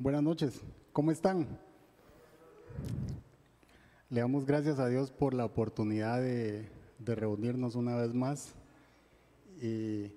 buenas 0.00 0.22
noches. 0.22 0.62
¿Cómo 0.94 1.10
están? 1.10 1.46
Le 4.08 4.22
damos 4.22 4.46
gracias 4.46 4.78
a 4.78 4.88
Dios 4.88 5.10
por 5.10 5.34
la 5.34 5.44
oportunidad 5.44 6.22
de, 6.22 6.66
reunirnos 7.04 7.74
una 7.74 7.96
vez 7.96 8.14
más. 8.14 8.54
Y 9.60 10.14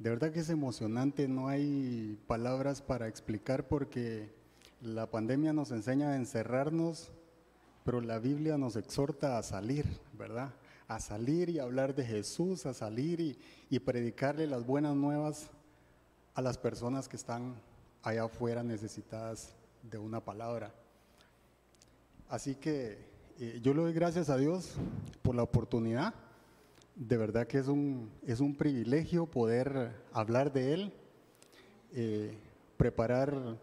de 0.00 0.10
verdad 0.10 0.32
que 0.32 0.40
es 0.40 0.50
emocionante, 0.50 1.28
no 1.28 1.46
hay 1.46 2.18
palabras 2.26 2.82
para 2.82 3.06
explicar 3.06 3.68
porque 3.68 4.34
la 4.82 5.08
pandemia 5.08 5.52
nos 5.52 5.70
enseña 5.70 6.10
a 6.10 6.16
encerrarnos, 6.16 7.12
pero 7.84 8.00
la 8.00 8.18
Biblia 8.18 8.58
nos 8.58 8.74
exhorta 8.74 9.38
a 9.38 9.42
salir, 9.44 9.86
¿verdad? 10.18 10.52
A 10.88 10.98
salir 10.98 11.48
y 11.48 11.60
hablar 11.60 11.94
de 11.94 12.04
Jesús, 12.04 12.66
a 12.66 12.74
salir 12.74 13.20
y, 13.20 13.38
y 13.70 13.78
predicarle 13.78 14.48
las 14.48 14.66
buenas 14.66 14.96
nuevas 14.96 15.48
a 16.34 16.42
las 16.42 16.58
personas 16.58 17.08
que 17.08 17.16
están 17.16 17.54
allá 18.02 18.24
afuera 18.24 18.62
necesitadas 18.62 19.54
de 19.82 19.98
una 19.98 20.20
palabra. 20.20 20.72
Así 22.28 22.54
que 22.54 22.98
eh, 23.38 23.60
yo 23.62 23.72
le 23.72 23.82
doy 23.82 23.92
gracias 23.92 24.28
a 24.30 24.36
Dios 24.36 24.74
por 25.22 25.34
la 25.34 25.42
oportunidad. 25.42 26.14
De 26.94 27.16
verdad 27.16 27.46
que 27.46 27.58
es 27.58 27.68
un, 27.68 28.10
es 28.26 28.40
un 28.40 28.56
privilegio 28.56 29.26
poder 29.26 29.92
hablar 30.12 30.52
de 30.52 30.74
Él, 30.74 30.92
eh, 31.92 32.36
preparar 32.76 33.58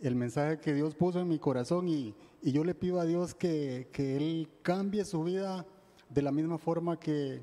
el 0.00 0.14
mensaje 0.14 0.58
que 0.58 0.74
Dios 0.74 0.94
puso 0.94 1.20
en 1.20 1.28
mi 1.28 1.38
corazón 1.38 1.88
y, 1.88 2.14
yo 2.42 2.62
le 2.62 2.74
pido 2.74 3.00
a 3.00 3.06
Dios 3.06 3.34
que, 3.34 3.88
Él 3.96 4.50
cambie 4.60 5.06
su 5.06 5.24
vida 5.24 5.64
de 6.10 6.20
la 6.20 6.30
misma 6.30 6.58
forma 6.58 7.00
que, 7.00 7.40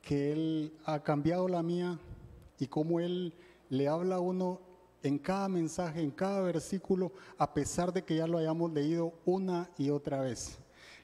que 0.00 0.32
Él 0.32 0.72
ha 0.86 1.02
cambiado 1.02 1.48
la 1.48 1.62
mía 1.62 1.98
y 2.58 2.66
como 2.66 2.98
Él 2.98 3.34
le 3.68 3.88
habla 3.88 4.16
a 4.16 4.20
uno 4.20 4.67
en 5.02 5.18
cada 5.18 5.48
mensaje, 5.48 6.00
en 6.00 6.10
cada 6.10 6.40
versículo, 6.40 7.12
a 7.36 7.52
pesar 7.52 7.92
de 7.92 8.02
que 8.02 8.16
ya 8.16 8.26
lo 8.26 8.38
hayamos 8.38 8.72
leído 8.72 9.14
una 9.24 9.70
y 9.78 9.90
otra 9.90 10.20
vez. 10.20 10.58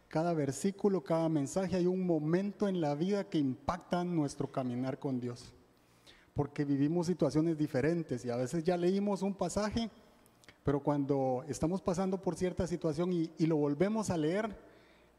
Cada 0.09 0.33
versículo, 0.33 1.03
cada 1.03 1.29
mensaje, 1.29 1.77
hay 1.77 1.87
un 1.87 2.07
momento 2.07 2.69
en 2.69 2.81
la 2.81 2.95
vida 2.95 3.25
que 3.25 3.39
impacta 3.39 4.05
nuestro 4.05 4.51
caminar 4.51 4.99
con 4.99 5.21
Dios. 5.21 5.53
Porque 6.35 6.65
vivimos 6.65 7.07
situaciones 7.07 7.57
diferentes 7.57 8.25
y 8.25 8.31
a 8.31 8.37
veces 8.37 8.65
ya 8.65 8.77
leímos 8.77 9.23
un 9.23 9.35
pasaje, 9.35 9.91
pero 10.65 10.81
cuando 10.81 11.45
estamos 11.49 11.81
pasando 11.81 12.21
por 12.21 12.35
cierta 12.35 12.67
situación 12.67 13.13
y, 13.13 13.31
y 13.39 13.47
lo 13.47 13.57
volvemos 13.57 14.11
a 14.11 14.17
leer, 14.17 14.57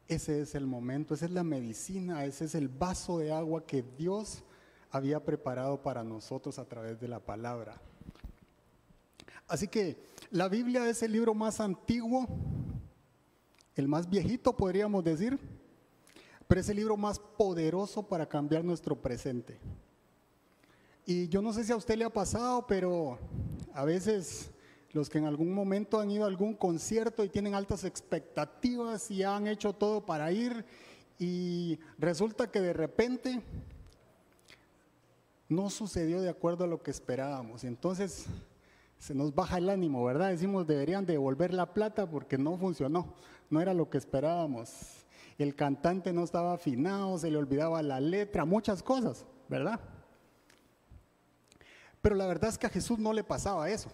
ese 0.08 0.42
es 0.42 0.54
el 0.54 0.66
momento, 0.66 1.14
esa 1.14 1.24
es 1.24 1.32
la 1.32 1.42
medicina, 1.42 2.24
ese 2.24 2.44
es 2.44 2.54
el 2.54 2.68
vaso 2.68 3.18
de 3.18 3.32
agua 3.32 3.66
que 3.66 3.82
Dios 3.98 4.44
había 4.90 5.24
preparado 5.24 5.82
para 5.82 6.04
nosotros 6.04 6.58
a 6.58 6.64
través 6.64 7.00
de 7.00 7.08
la 7.08 7.20
palabra. 7.20 7.80
Así 9.48 9.68
que 9.68 9.96
la 10.30 10.48
Biblia 10.48 10.88
es 10.88 11.02
el 11.02 11.12
libro 11.12 11.34
más 11.34 11.60
antiguo, 11.60 12.26
el 13.76 13.86
más 13.86 14.08
viejito 14.08 14.56
podríamos 14.56 15.04
decir, 15.04 15.38
pero 16.48 16.60
es 16.60 16.68
el 16.68 16.76
libro 16.76 16.96
más 16.96 17.18
poderoso 17.18 18.02
para 18.02 18.26
cambiar 18.26 18.64
nuestro 18.64 18.96
presente. 18.96 19.58
Y 21.04 21.28
yo 21.28 21.40
no 21.42 21.52
sé 21.52 21.62
si 21.62 21.72
a 21.72 21.76
usted 21.76 21.96
le 21.96 22.04
ha 22.04 22.12
pasado, 22.12 22.66
pero 22.66 23.18
a 23.74 23.84
veces 23.84 24.50
los 24.92 25.08
que 25.08 25.18
en 25.18 25.26
algún 25.26 25.52
momento 25.52 26.00
han 26.00 26.10
ido 26.10 26.24
a 26.24 26.28
algún 26.28 26.54
concierto 26.54 27.22
y 27.22 27.28
tienen 27.28 27.54
altas 27.54 27.84
expectativas 27.84 29.10
y 29.10 29.22
han 29.22 29.46
hecho 29.46 29.72
todo 29.72 30.04
para 30.04 30.32
ir 30.32 30.64
y 31.18 31.78
resulta 31.98 32.50
que 32.50 32.60
de 32.60 32.72
repente 32.72 33.42
no 35.48 35.70
sucedió 35.70 36.20
de 36.20 36.30
acuerdo 36.30 36.64
a 36.64 36.66
lo 36.66 36.82
que 36.82 36.90
esperábamos. 36.90 37.62
Entonces 37.62 38.26
se 38.98 39.14
nos 39.14 39.34
baja 39.34 39.58
el 39.58 39.68
ánimo, 39.68 40.04
¿verdad? 40.04 40.30
Decimos, 40.30 40.66
deberían 40.66 41.06
devolver 41.06 41.52
la 41.52 41.72
plata 41.72 42.08
porque 42.08 42.38
no 42.38 42.56
funcionó, 42.56 43.14
no 43.50 43.60
era 43.60 43.74
lo 43.74 43.90
que 43.90 43.98
esperábamos. 43.98 45.04
El 45.38 45.54
cantante 45.54 46.12
no 46.12 46.24
estaba 46.24 46.54
afinado, 46.54 47.18
se 47.18 47.30
le 47.30 47.36
olvidaba 47.36 47.82
la 47.82 48.00
letra, 48.00 48.44
muchas 48.44 48.82
cosas, 48.82 49.26
¿verdad? 49.48 49.80
Pero 52.00 52.14
la 52.14 52.26
verdad 52.26 52.50
es 52.50 52.58
que 52.58 52.66
a 52.66 52.70
Jesús 52.70 52.98
no 52.98 53.12
le 53.12 53.24
pasaba 53.24 53.68
eso. 53.68 53.90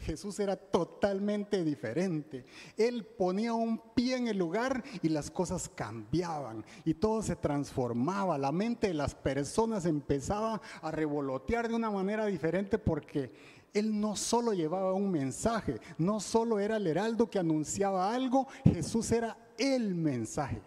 Jesús 0.00 0.38
era 0.40 0.56
totalmente 0.56 1.62
diferente. 1.62 2.44
Él 2.76 3.04
ponía 3.04 3.52
un 3.52 3.78
pie 3.94 4.16
en 4.16 4.28
el 4.28 4.38
lugar 4.38 4.82
y 5.02 5.08
las 5.08 5.30
cosas 5.30 5.68
cambiaban 5.68 6.64
y 6.84 6.94
todo 6.94 7.22
se 7.22 7.36
transformaba. 7.36 8.38
La 8.38 8.52
mente 8.52 8.88
de 8.88 8.94
las 8.94 9.14
personas 9.14 9.86
empezaba 9.86 10.60
a 10.80 10.90
revolotear 10.90 11.68
de 11.68 11.74
una 11.74 11.90
manera 11.90 12.26
diferente 12.26 12.78
porque 12.78 13.32
él 13.72 14.00
no 14.00 14.16
solo 14.16 14.52
llevaba 14.52 14.92
un 14.92 15.10
mensaje, 15.10 15.80
no 15.98 16.20
solo 16.20 16.58
era 16.58 16.76
el 16.76 16.86
heraldo 16.86 17.30
que 17.30 17.38
anunciaba 17.38 18.12
algo, 18.12 18.46
Jesús 18.64 19.10
era 19.12 19.36
el 19.58 19.94
mensaje. 19.94 20.62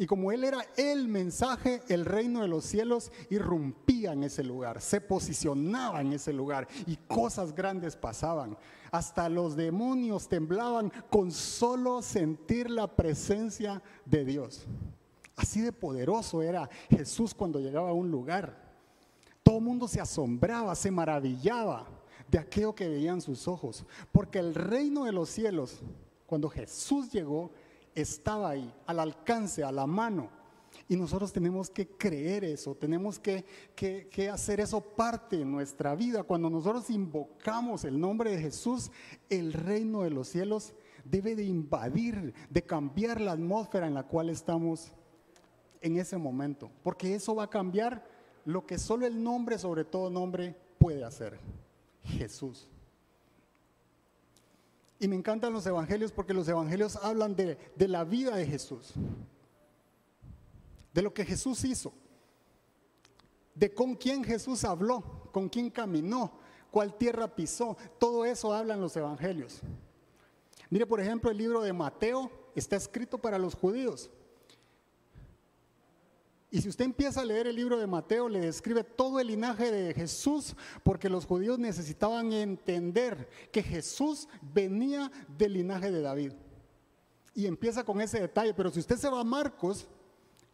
Y 0.00 0.06
como 0.06 0.32
Él 0.32 0.44
era 0.44 0.64
el 0.78 1.08
mensaje, 1.08 1.82
el 1.88 2.06
reino 2.06 2.40
de 2.40 2.48
los 2.48 2.64
cielos 2.64 3.12
irrumpía 3.28 4.12
en 4.12 4.24
ese 4.24 4.42
lugar, 4.42 4.80
se 4.80 4.98
posicionaba 4.98 6.00
en 6.00 6.14
ese 6.14 6.32
lugar 6.32 6.66
y 6.86 6.96
cosas 6.96 7.54
grandes 7.54 7.96
pasaban. 7.96 8.56
Hasta 8.90 9.28
los 9.28 9.56
demonios 9.56 10.26
temblaban 10.26 10.90
con 11.10 11.30
solo 11.30 12.00
sentir 12.00 12.70
la 12.70 12.86
presencia 12.86 13.82
de 14.06 14.24
Dios. 14.24 14.64
Así 15.36 15.60
de 15.60 15.70
poderoso 15.70 16.40
era 16.40 16.70
Jesús 16.88 17.34
cuando 17.34 17.60
llegaba 17.60 17.90
a 17.90 17.92
un 17.92 18.10
lugar. 18.10 18.69
Todo 19.50 19.58
el 19.58 19.64
mundo 19.64 19.88
se 19.88 20.00
asombraba, 20.00 20.76
se 20.76 20.92
maravillaba 20.92 21.84
de 22.30 22.38
aquello 22.38 22.72
que 22.72 22.88
veían 22.88 23.20
sus 23.20 23.48
ojos, 23.48 23.84
porque 24.12 24.38
el 24.38 24.54
reino 24.54 25.06
de 25.06 25.12
los 25.12 25.28
cielos, 25.28 25.80
cuando 26.24 26.48
Jesús 26.48 27.10
llegó, 27.10 27.50
estaba 27.92 28.50
ahí, 28.50 28.72
al 28.86 29.00
alcance, 29.00 29.64
a 29.64 29.72
la 29.72 29.88
mano. 29.88 30.30
Y 30.86 30.94
nosotros 30.94 31.32
tenemos 31.32 31.68
que 31.68 31.88
creer 31.88 32.44
eso, 32.44 32.76
tenemos 32.76 33.18
que, 33.18 33.44
que, 33.74 34.30
hacer 34.30 34.60
eso 34.60 34.80
parte 34.80 35.38
de 35.38 35.44
nuestra 35.44 35.96
vida. 35.96 36.22
Cuando 36.22 36.48
nosotros 36.48 36.88
invocamos 36.88 37.84
el 37.84 37.98
nombre 37.98 38.30
de 38.30 38.40
Jesús, 38.40 38.92
el 39.28 39.52
reino 39.52 40.02
de 40.02 40.10
los 40.10 40.28
cielos 40.28 40.74
debe 41.04 41.34
de 41.34 41.42
invadir, 41.42 42.34
de 42.48 42.62
cambiar 42.62 43.20
la 43.20 43.32
atmósfera 43.32 43.88
en 43.88 43.94
la 43.94 44.04
cual 44.04 44.30
estamos 44.30 44.92
en 45.80 45.96
ese 45.96 46.18
momento, 46.18 46.70
porque 46.84 47.16
eso 47.16 47.34
va 47.34 47.42
a 47.42 47.50
cambiar 47.50 48.09
lo 48.44 48.66
que 48.66 48.78
solo 48.78 49.06
el 49.06 49.22
nombre, 49.22 49.58
sobre 49.58 49.84
todo 49.84 50.10
nombre, 50.10 50.56
puede 50.78 51.04
hacer. 51.04 51.38
Jesús. 52.04 52.66
Y 54.98 55.08
me 55.08 55.16
encantan 55.16 55.52
los 55.52 55.66
evangelios 55.66 56.12
porque 56.12 56.34
los 56.34 56.48
evangelios 56.48 56.96
hablan 56.96 57.34
de, 57.34 57.56
de, 57.74 57.88
la 57.88 58.04
vida 58.04 58.36
de 58.36 58.46
Jesús, 58.46 58.92
de 60.92 61.02
lo 61.02 61.14
que 61.14 61.24
Jesús 61.24 61.64
hizo, 61.64 61.92
de 63.54 63.72
con 63.72 63.94
quién 63.94 64.22
Jesús 64.22 64.64
habló, 64.64 65.02
con 65.32 65.48
quién 65.48 65.70
caminó, 65.70 66.32
cuál 66.70 66.96
tierra 66.98 67.34
pisó. 67.34 67.76
Todo 67.98 68.26
eso 68.26 68.52
hablan 68.52 68.80
los 68.80 68.94
evangelios. 68.94 69.60
Mire, 70.68 70.86
por 70.86 71.00
ejemplo, 71.00 71.30
el 71.30 71.38
libro 71.38 71.62
de 71.62 71.72
Mateo 71.72 72.30
está 72.54 72.76
escrito 72.76 73.16
para 73.16 73.38
los 73.38 73.54
judíos. 73.54 74.10
Y 76.50 76.60
si 76.60 76.68
usted 76.68 76.84
empieza 76.84 77.20
a 77.20 77.24
leer 77.24 77.46
el 77.46 77.54
libro 77.54 77.78
de 77.78 77.86
Mateo, 77.86 78.28
le 78.28 78.40
describe 78.40 78.82
todo 78.82 79.20
el 79.20 79.28
linaje 79.28 79.70
de 79.70 79.94
Jesús, 79.94 80.56
porque 80.82 81.08
los 81.08 81.24
judíos 81.24 81.60
necesitaban 81.60 82.32
entender 82.32 83.28
que 83.52 83.62
Jesús 83.62 84.28
venía 84.42 85.12
del 85.38 85.52
linaje 85.52 85.92
de 85.92 86.02
David. 86.02 86.32
Y 87.34 87.46
empieza 87.46 87.84
con 87.84 88.00
ese 88.00 88.20
detalle, 88.20 88.52
pero 88.52 88.70
si 88.70 88.80
usted 88.80 88.96
se 88.96 89.08
va 89.08 89.20
a 89.20 89.24
Marcos, 89.24 89.86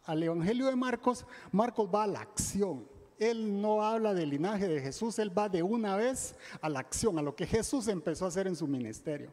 al 0.04 0.22
Evangelio 0.22 0.66
de 0.66 0.76
Marcos, 0.76 1.24
Marcos 1.50 1.88
va 1.92 2.04
a 2.04 2.08
la 2.08 2.20
acción. 2.20 2.86
Él 3.18 3.62
no 3.62 3.82
habla 3.82 4.12
del 4.12 4.28
linaje 4.28 4.68
de 4.68 4.82
Jesús, 4.82 5.18
él 5.18 5.36
va 5.36 5.48
de 5.48 5.62
una 5.62 5.96
vez 5.96 6.36
a 6.60 6.68
la 6.68 6.80
acción, 6.80 7.18
a 7.18 7.22
lo 7.22 7.34
que 7.34 7.46
Jesús 7.46 7.88
empezó 7.88 8.26
a 8.26 8.28
hacer 8.28 8.46
en 8.46 8.54
su 8.54 8.66
ministerio. 8.66 9.32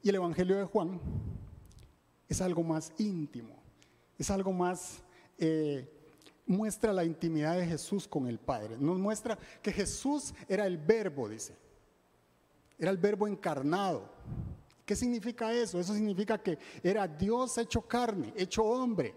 Y 0.00 0.10
el 0.10 0.14
Evangelio 0.14 0.56
de 0.56 0.64
Juan 0.64 1.00
es 2.28 2.40
algo 2.40 2.62
más 2.62 2.92
íntimo 2.98 3.63
es 4.18 4.30
algo 4.30 4.52
más, 4.52 5.02
eh, 5.38 5.88
muestra 6.46 6.92
la 6.92 7.04
intimidad 7.04 7.56
de 7.56 7.66
Jesús 7.66 8.06
con 8.06 8.26
el 8.26 8.38
Padre. 8.38 8.76
Nos 8.78 8.98
muestra 8.98 9.38
que 9.62 9.72
Jesús 9.72 10.34
era 10.48 10.66
el 10.66 10.78
verbo, 10.78 11.28
dice. 11.28 11.56
Era 12.78 12.90
el 12.90 12.98
verbo 12.98 13.26
encarnado. 13.26 14.08
¿Qué 14.84 14.94
significa 14.94 15.52
eso? 15.52 15.80
Eso 15.80 15.94
significa 15.94 16.42
que 16.42 16.58
era 16.82 17.08
Dios 17.08 17.56
hecho 17.58 17.82
carne, 17.82 18.32
hecho 18.36 18.64
hombre. 18.64 19.14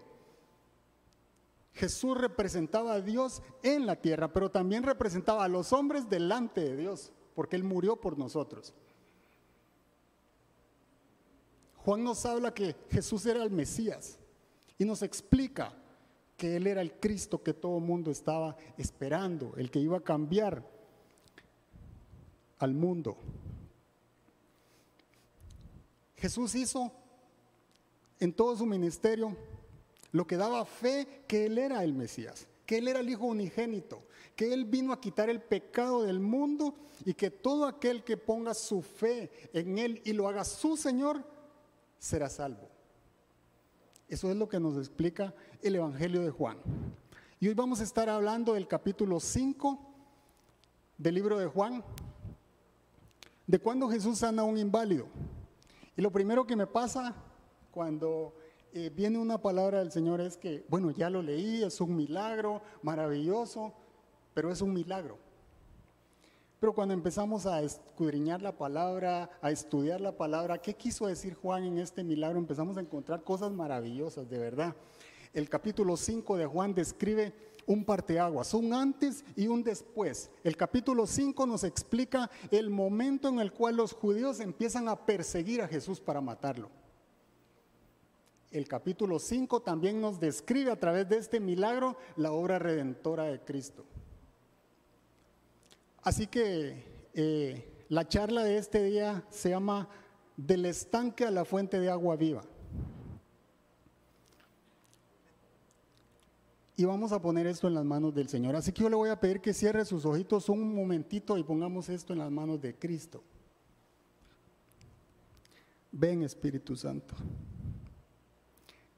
Jesús 1.74 2.18
representaba 2.18 2.94
a 2.94 3.00
Dios 3.00 3.42
en 3.62 3.86
la 3.86 3.96
tierra, 3.96 4.32
pero 4.32 4.50
también 4.50 4.82
representaba 4.82 5.44
a 5.44 5.48
los 5.48 5.72
hombres 5.72 6.08
delante 6.08 6.60
de 6.62 6.76
Dios, 6.76 7.12
porque 7.34 7.56
Él 7.56 7.62
murió 7.62 7.96
por 7.96 8.18
nosotros. 8.18 8.74
Juan 11.76 12.02
nos 12.02 12.26
habla 12.26 12.52
que 12.52 12.74
Jesús 12.90 13.24
era 13.26 13.44
el 13.44 13.50
Mesías 13.50 14.18
y 14.78 14.84
nos 14.84 15.02
explica 15.02 15.72
que 16.36 16.56
Él 16.56 16.68
era 16.68 16.80
el 16.80 16.92
Cristo 16.92 17.42
que 17.42 17.52
todo 17.52 17.78
el 17.78 17.84
mundo 17.84 18.10
estaba 18.10 18.56
esperando, 18.76 19.54
el 19.56 19.70
que 19.70 19.80
iba 19.80 19.98
a 19.98 20.04
cambiar 20.04 20.64
al 22.60 22.74
mundo. 22.74 23.16
Jesús 26.16 26.54
hizo 26.54 26.92
en 28.20 28.32
todo 28.32 28.56
su 28.56 28.66
ministerio 28.66 29.36
lo 30.12 30.26
que 30.26 30.36
daba 30.36 30.64
fe 30.64 31.24
que 31.26 31.46
Él 31.46 31.58
era 31.58 31.82
el 31.82 31.92
Mesías, 31.92 32.46
que 32.64 32.78
Él 32.78 32.88
era 32.88 33.00
el 33.00 33.10
Hijo 33.10 33.26
unigénito, 33.26 34.04
que 34.36 34.52
Él 34.52 34.64
vino 34.64 34.92
a 34.92 35.00
quitar 35.00 35.28
el 35.28 35.40
pecado 35.40 36.02
del 36.02 36.20
mundo 36.20 36.74
y 37.04 37.14
que 37.14 37.30
todo 37.30 37.66
aquel 37.66 38.04
que 38.04 38.16
ponga 38.16 38.54
su 38.54 38.82
fe 38.82 39.30
en 39.52 39.78
Él 39.78 40.00
y 40.04 40.12
lo 40.12 40.28
haga 40.28 40.44
su 40.44 40.76
Señor, 40.76 41.24
será 41.98 42.28
salvo. 42.28 42.67
Eso 44.08 44.30
es 44.30 44.36
lo 44.36 44.48
que 44.48 44.58
nos 44.58 44.78
explica 44.78 45.34
el 45.60 45.76
Evangelio 45.76 46.22
de 46.22 46.30
Juan. 46.30 46.56
Y 47.40 47.48
hoy 47.48 47.54
vamos 47.54 47.80
a 47.80 47.84
estar 47.84 48.08
hablando 48.08 48.54
del 48.54 48.66
capítulo 48.66 49.20
5 49.20 49.78
del 50.96 51.14
libro 51.14 51.38
de 51.38 51.46
Juan, 51.46 51.84
de 53.46 53.58
cuando 53.58 53.88
Jesús 53.90 54.18
sana 54.18 54.42
a 54.42 54.44
un 54.46 54.56
inválido. 54.56 55.08
Y 55.94 56.00
lo 56.00 56.10
primero 56.10 56.46
que 56.46 56.56
me 56.56 56.66
pasa 56.66 57.14
cuando 57.70 58.34
eh, 58.72 58.90
viene 58.94 59.18
una 59.18 59.42
palabra 59.42 59.80
del 59.80 59.92
Señor 59.92 60.22
es 60.22 60.38
que, 60.38 60.64
bueno, 60.70 60.90
ya 60.90 61.10
lo 61.10 61.20
leí, 61.20 61.62
es 61.62 61.78
un 61.82 61.94
milagro 61.94 62.62
maravilloso, 62.82 63.74
pero 64.32 64.50
es 64.50 64.62
un 64.62 64.72
milagro. 64.72 65.18
Pero 66.60 66.74
cuando 66.74 66.92
empezamos 66.92 67.46
a 67.46 67.62
escudriñar 67.62 68.42
la 68.42 68.56
palabra, 68.56 69.30
a 69.40 69.50
estudiar 69.50 70.00
la 70.00 70.16
palabra, 70.16 70.58
¿qué 70.58 70.74
quiso 70.74 71.06
decir 71.06 71.34
Juan 71.34 71.64
en 71.64 71.78
este 71.78 72.02
milagro? 72.02 72.38
Empezamos 72.38 72.76
a 72.76 72.80
encontrar 72.80 73.22
cosas 73.22 73.52
maravillosas, 73.52 74.28
de 74.28 74.38
verdad. 74.38 74.74
El 75.32 75.48
capítulo 75.48 75.96
5 75.96 76.36
de 76.36 76.46
Juan 76.46 76.74
describe 76.74 77.32
un 77.66 77.84
parteaguas, 77.84 78.54
un 78.54 78.72
antes 78.72 79.24
y 79.36 79.46
un 79.46 79.62
después. 79.62 80.30
El 80.42 80.56
capítulo 80.56 81.06
5 81.06 81.46
nos 81.46 81.62
explica 81.62 82.28
el 82.50 82.70
momento 82.70 83.28
en 83.28 83.38
el 83.38 83.52
cual 83.52 83.76
los 83.76 83.92
judíos 83.92 84.40
empiezan 84.40 84.88
a 84.88 84.96
perseguir 84.96 85.62
a 85.62 85.68
Jesús 85.68 86.00
para 86.00 86.20
matarlo. 86.20 86.70
El 88.50 88.66
capítulo 88.66 89.18
5 89.18 89.60
también 89.60 90.00
nos 90.00 90.18
describe 90.18 90.72
a 90.72 90.80
través 90.80 91.08
de 91.08 91.18
este 91.18 91.38
milagro 91.38 91.96
la 92.16 92.32
obra 92.32 92.58
redentora 92.58 93.24
de 93.24 93.38
Cristo. 93.40 93.84
Así 96.08 96.26
que 96.26 97.10
eh, 97.12 97.84
la 97.90 98.08
charla 98.08 98.42
de 98.42 98.56
este 98.56 98.82
día 98.82 99.26
se 99.28 99.50
llama 99.50 99.90
Del 100.38 100.64
estanque 100.64 101.26
a 101.26 101.30
la 101.30 101.44
fuente 101.44 101.78
de 101.78 101.90
agua 101.90 102.16
viva. 102.16 102.40
Y 106.76 106.86
vamos 106.86 107.12
a 107.12 107.20
poner 107.20 107.46
esto 107.46 107.68
en 107.68 107.74
las 107.74 107.84
manos 107.84 108.14
del 108.14 108.26
Señor. 108.26 108.56
Así 108.56 108.72
que 108.72 108.84
yo 108.84 108.88
le 108.88 108.96
voy 108.96 109.10
a 109.10 109.20
pedir 109.20 109.42
que 109.42 109.52
cierre 109.52 109.84
sus 109.84 110.06
ojitos 110.06 110.48
un 110.48 110.74
momentito 110.74 111.36
y 111.36 111.44
pongamos 111.44 111.90
esto 111.90 112.14
en 112.14 112.20
las 112.20 112.30
manos 112.30 112.58
de 112.58 112.74
Cristo. 112.74 113.22
Ven 115.92 116.22
Espíritu 116.22 116.74
Santo. 116.74 117.16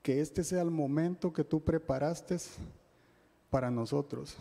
Que 0.01 0.21
este 0.21 0.45
sea 0.45 0.62
el 0.62 0.71
momento 0.71 1.33
que 1.33 1.43
tú 1.43 1.59
preparaste 1.59 2.37
para 3.51 3.69
nosotros. 3.69 4.37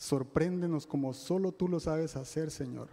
Sorpréndenos 0.00 0.86
como 0.86 1.12
solo 1.12 1.52
tú 1.52 1.68
lo 1.68 1.78
sabes 1.78 2.16
hacer, 2.16 2.50
Señor. 2.50 2.88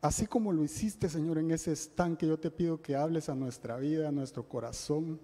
Así 0.00 0.26
como 0.26 0.52
lo 0.52 0.64
hiciste, 0.64 1.08
Señor, 1.08 1.38
en 1.38 1.52
ese 1.52 1.70
estanque, 1.70 2.26
yo 2.26 2.36
te 2.36 2.50
pido 2.50 2.82
que 2.82 2.96
hables 2.96 3.28
a 3.28 3.36
nuestra 3.36 3.76
vida, 3.76 4.08
a 4.08 4.12
nuestro 4.12 4.42
corazón 4.42 5.20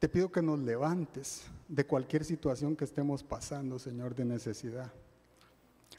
te 0.00 0.08
pido 0.08 0.30
que 0.30 0.42
nos 0.42 0.58
levantes 0.58 1.44
de 1.68 1.86
cualquier 1.86 2.24
situación 2.24 2.74
que 2.74 2.84
estemos 2.84 3.22
pasando, 3.22 3.78
Señor, 3.78 4.14
de 4.16 4.24
necesidad. 4.24 4.92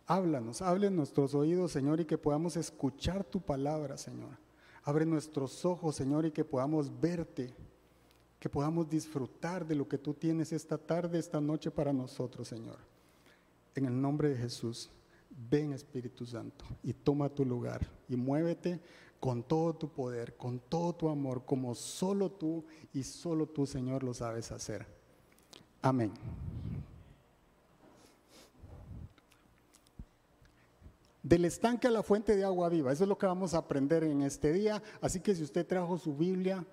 Háblanos, 0.05 0.61
hable 0.61 0.87
en 0.87 0.95
nuestros 0.97 1.33
oídos, 1.33 1.71
Señor, 1.71 2.01
y 2.01 2.05
que 2.05 2.17
podamos 2.17 2.57
escuchar 2.57 3.23
tu 3.23 3.41
palabra, 3.41 3.97
Señor. 3.97 4.37
Abre 4.83 5.05
nuestros 5.05 5.65
ojos, 5.65 5.95
Señor, 5.95 6.25
y 6.25 6.31
que 6.31 6.45
podamos 6.45 6.91
verte, 6.99 7.55
que 8.39 8.49
podamos 8.49 8.87
disfrutar 8.89 9.65
de 9.65 9.75
lo 9.75 9.87
que 9.87 9.97
tú 9.97 10.13
tienes 10.13 10.51
esta 10.53 10.77
tarde, 10.77 11.17
esta 11.17 11.41
noche 11.41 11.71
para 11.71 11.91
nosotros, 11.91 12.47
Señor. 12.47 12.96
En 13.77 13.85
el 13.85 14.01
nombre 14.01 14.29
de 14.29 14.37
Jesús, 14.37 14.89
ven 15.29 15.71
Espíritu 15.71 16.25
Santo 16.25 16.65
y 16.81 16.93
toma 16.93 17.29
tu 17.29 17.45
lugar 17.45 17.87
y 18.09 18.15
muévete 18.15 18.81
con 19.19 19.43
todo 19.43 19.75
tu 19.75 19.87
poder, 19.87 20.35
con 20.35 20.57
todo 20.57 20.95
tu 20.95 21.09
amor, 21.09 21.45
como 21.45 21.75
solo 21.75 22.31
tú 22.31 22.65
y 22.91 23.03
solo 23.03 23.45
tú, 23.45 23.67
Señor, 23.67 24.03
lo 24.03 24.15
sabes 24.15 24.51
hacer. 24.51 24.87
Amén. 25.83 26.11
Del 31.21 31.45
estanque 31.45 31.85
a 31.85 31.91
la 31.91 32.01
fuente 32.01 32.35
de 32.35 32.45
agua 32.45 32.69
viva, 32.69 32.91
eso 32.91 33.03
es 33.03 33.07
lo 33.07 33.19
que 33.19 33.27
vamos 33.27 33.53
a 33.53 33.59
aprender 33.59 34.03
en 34.05 34.23
este 34.23 34.53
día. 34.53 34.81
Así 35.01 35.19
que 35.19 35.35
si 35.35 35.43
usted 35.43 35.67
trajo 35.67 35.99
su 35.99 36.17
Biblia 36.17 36.65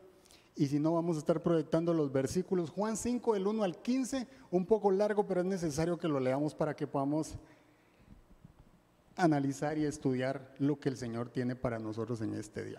y 0.57 0.67
si 0.67 0.79
no, 0.79 0.93
vamos 0.95 1.17
a 1.17 1.19
estar 1.19 1.43
proyectando 1.43 1.93
los 1.93 2.13
versículos. 2.13 2.71
Juan 2.71 2.97
5, 2.97 3.35
del 3.35 3.47
1 3.47 3.65
al 3.65 3.83
15, 3.83 4.29
un 4.53 4.65
poco 4.65 4.91
largo, 4.93 5.27
pero 5.27 5.41
es 5.41 5.47
necesario 5.47 5.99
que 5.99 6.07
lo 6.07 6.21
leamos 6.21 6.55
para 6.55 6.77
que 6.77 6.87
podamos 6.87 7.35
analizar 9.17 9.77
y 9.79 9.85
estudiar 9.85 10.55
lo 10.59 10.79
que 10.79 10.89
el 10.89 10.97
Señor 10.97 11.31
tiene 11.31 11.57
para 11.57 11.79
nosotros 11.79 12.21
en 12.21 12.35
este 12.35 12.65
día. 12.65 12.79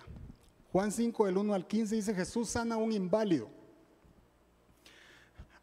Juan 0.72 0.92
5 0.92 1.26
del 1.26 1.38
1 1.38 1.54
al 1.54 1.68
15 1.68 1.96
dice, 1.96 2.14
Jesús 2.14 2.50
sana 2.50 2.76
a 2.76 2.78
un 2.78 2.94
inválido. 2.94 3.50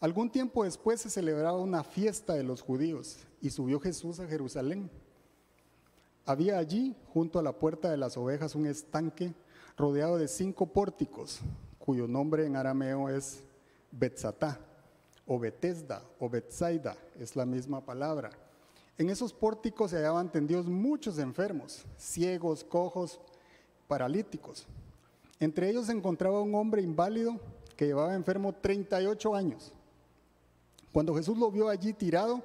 Algún 0.00 0.30
tiempo 0.30 0.64
después 0.64 1.00
se 1.00 1.10
celebraba 1.10 1.60
una 1.60 1.84
fiesta 1.84 2.34
de 2.34 2.42
los 2.42 2.60
judíos 2.60 3.18
y 3.40 3.50
subió 3.50 3.80
Jesús 3.80 4.20
a 4.20 4.26
Jerusalén. 4.26 4.90
Había 6.26 6.58
allí, 6.58 6.94
junto 7.12 7.38
a 7.38 7.42
la 7.42 7.52
puerta 7.52 7.90
de 7.90 7.96
las 7.96 8.16
ovejas, 8.16 8.54
un 8.54 8.66
estanque 8.66 9.32
rodeado 9.76 10.18
de 10.18 10.28
cinco 10.28 10.66
pórticos, 10.66 11.40
cuyo 11.84 12.06
nombre 12.06 12.46
en 12.46 12.54
arameo 12.54 13.08
es 13.08 13.42
Betzatá, 13.90 14.58
o 15.26 15.38
Betesda, 15.38 16.02
o 16.20 16.28
Betsaida, 16.28 16.96
es 17.18 17.34
la 17.34 17.44
misma 17.44 17.84
palabra. 17.84 18.30
En 18.98 19.10
esos 19.10 19.32
pórticos 19.32 19.90
se 19.90 19.96
hallaban 19.96 20.30
tendidos 20.30 20.66
muchos 20.66 21.18
enfermos, 21.18 21.84
ciegos, 21.96 22.62
cojos, 22.62 23.20
paralíticos. 23.88 24.66
Entre 25.40 25.68
ellos 25.68 25.86
se 25.86 25.92
encontraba 25.92 26.40
un 26.40 26.54
hombre 26.54 26.82
inválido 26.82 27.40
que 27.76 27.86
llevaba 27.86 28.14
enfermo 28.14 28.52
38 28.54 29.34
años. 29.34 29.72
Cuando 30.92 31.14
Jesús 31.16 31.36
lo 31.36 31.50
vio 31.50 31.68
allí 31.68 31.92
tirado 31.92 32.42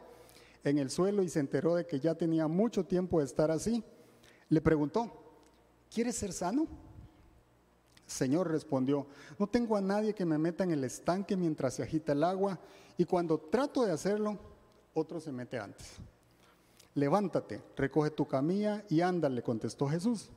en 0.63 0.79
el 0.79 0.89
suelo 0.89 1.21
y 1.21 1.29
se 1.29 1.39
enteró 1.39 1.75
de 1.75 1.85
que 1.85 1.99
ya 1.99 2.15
tenía 2.15 2.47
mucho 2.47 2.85
tiempo 2.85 3.19
de 3.19 3.25
estar 3.25 3.51
así, 3.51 3.83
le 4.49 4.61
preguntó, 4.61 5.11
¿quieres 5.93 6.15
ser 6.15 6.33
sano? 6.33 6.65
Señor 8.07 8.49
respondió, 8.49 9.05
no 9.37 9.45
tengo 9.45 9.77
a 9.77 9.81
nadie 9.81 10.15
que 10.15 10.25
me 10.25 10.39
meta 10.39 10.63
en 10.63 10.71
el 10.71 10.83
estanque 10.83 11.37
mientras 11.37 11.75
se 11.75 11.83
agita 11.83 12.13
el 12.13 12.23
agua 12.23 12.57
y 12.97 13.05
cuando 13.05 13.37
trato 13.37 13.85
de 13.85 13.91
hacerlo, 13.91 14.39
otro 14.95 15.19
se 15.19 15.31
mete 15.31 15.59
antes 15.59 15.99
levántate, 16.97 17.61
recoge 17.75 18.09
tu 18.09 18.25
camilla 18.25 18.83
y 18.89 19.01
anda, 19.01 19.29
le 19.29 19.43
contestó 19.43 19.87
Jesús. 19.87 20.29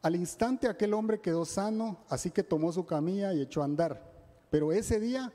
Al 0.00 0.16
instante 0.16 0.66
aquel 0.66 0.94
hombre 0.94 1.20
quedó 1.20 1.44
sano, 1.44 1.98
así 2.08 2.30
que 2.30 2.42
tomó 2.42 2.72
su 2.72 2.86
camilla 2.86 3.32
y 3.34 3.42
echó 3.42 3.60
a 3.60 3.66
andar. 3.66 4.10
Pero 4.50 4.72
ese 4.72 4.98
día 4.98 5.30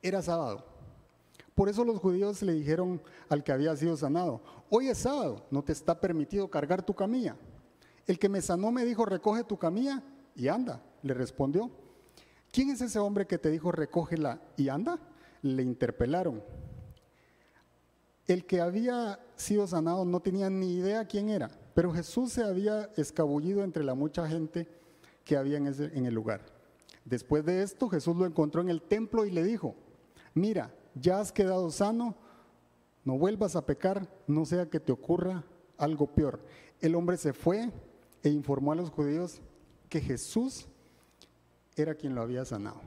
era 0.00 0.22
sábado. 0.22 0.64
Por 1.56 1.68
eso 1.68 1.84
los 1.84 1.98
judíos 1.98 2.40
le 2.42 2.52
dijeron 2.52 3.02
al 3.28 3.42
que 3.42 3.50
había 3.50 3.74
sido 3.74 3.96
sanado, 3.96 4.40
hoy 4.70 4.88
es 4.88 4.98
sábado, 4.98 5.44
no 5.50 5.62
te 5.62 5.72
está 5.72 6.00
permitido 6.00 6.48
cargar 6.48 6.84
tu 6.84 6.94
camilla. 6.94 7.36
El 8.06 8.20
que 8.20 8.28
me 8.28 8.40
sanó 8.40 8.70
me 8.70 8.84
dijo, 8.84 9.04
recoge 9.04 9.42
tu 9.42 9.58
camilla 9.58 10.04
y 10.36 10.48
anda, 10.48 10.82
le 11.02 11.14
respondió. 11.14 11.70
¿Quién 12.52 12.70
es 12.70 12.80
ese 12.80 12.98
hombre 12.98 13.26
que 13.26 13.38
te 13.38 13.50
dijo, 13.50 13.72
recógela 13.72 14.40
y 14.56 14.68
anda? 14.68 14.98
Le 15.42 15.62
interpelaron. 15.62 16.42
El 18.26 18.44
que 18.44 18.60
había 18.60 19.20
sido 19.36 19.66
sanado 19.66 20.04
no 20.04 20.20
tenía 20.20 20.50
ni 20.50 20.74
idea 20.74 21.06
quién 21.06 21.30
era, 21.30 21.50
pero 21.74 21.92
Jesús 21.92 22.32
se 22.32 22.42
había 22.42 22.90
escabullido 22.96 23.62
entre 23.62 23.84
la 23.84 23.94
mucha 23.94 24.28
gente 24.28 24.68
que 25.24 25.36
había 25.36 25.58
en, 25.58 25.66
en 25.66 26.06
el 26.06 26.14
lugar. 26.14 26.40
Después 27.04 27.44
de 27.44 27.62
esto, 27.62 27.88
Jesús 27.88 28.16
lo 28.16 28.26
encontró 28.26 28.60
en 28.60 28.68
el 28.68 28.82
templo 28.82 29.26
y 29.26 29.30
le 29.30 29.44
dijo, 29.44 29.74
mira, 30.34 30.74
ya 30.94 31.20
has 31.20 31.30
quedado 31.30 31.70
sano, 31.70 32.16
no 33.04 33.16
vuelvas 33.16 33.54
a 33.54 33.64
pecar, 33.64 34.08
no 34.26 34.44
sea 34.44 34.66
que 34.68 34.80
te 34.80 34.92
ocurra 34.92 35.44
algo 35.78 36.06
peor. 36.06 36.40
El 36.80 36.94
hombre 36.94 37.16
se 37.16 37.32
fue 37.32 37.70
e 38.22 38.28
informó 38.28 38.72
a 38.72 38.76
los 38.76 38.90
judíos 38.90 39.40
que 39.88 40.00
Jesús 40.00 40.66
era 41.76 41.94
quien 41.94 42.14
lo 42.14 42.22
había 42.22 42.44
sanado. 42.44 42.80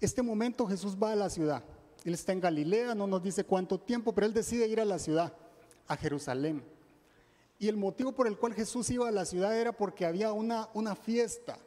Este 0.00 0.22
momento 0.22 0.66
Jesús 0.66 0.96
va 0.96 1.12
a 1.12 1.16
la 1.16 1.28
ciudad. 1.28 1.62
Él 2.04 2.14
está 2.14 2.32
en 2.32 2.40
Galilea, 2.40 2.94
no 2.94 3.06
nos 3.06 3.22
dice 3.22 3.44
cuánto 3.44 3.78
tiempo, 3.78 4.14
pero 4.14 4.26
él 4.26 4.32
decide 4.32 4.66
ir 4.66 4.80
a 4.80 4.86
la 4.86 4.98
ciudad, 4.98 5.34
a 5.86 5.96
Jerusalén. 5.96 6.62
Y 7.58 7.68
el 7.68 7.76
motivo 7.76 8.12
por 8.12 8.26
el 8.26 8.38
cual 8.38 8.54
Jesús 8.54 8.88
iba 8.88 9.06
a 9.06 9.12
la 9.12 9.26
ciudad 9.26 9.54
era 9.58 9.72
porque 9.72 10.06
había 10.06 10.32
una, 10.32 10.70
una 10.72 10.96
fiesta. 10.96 11.58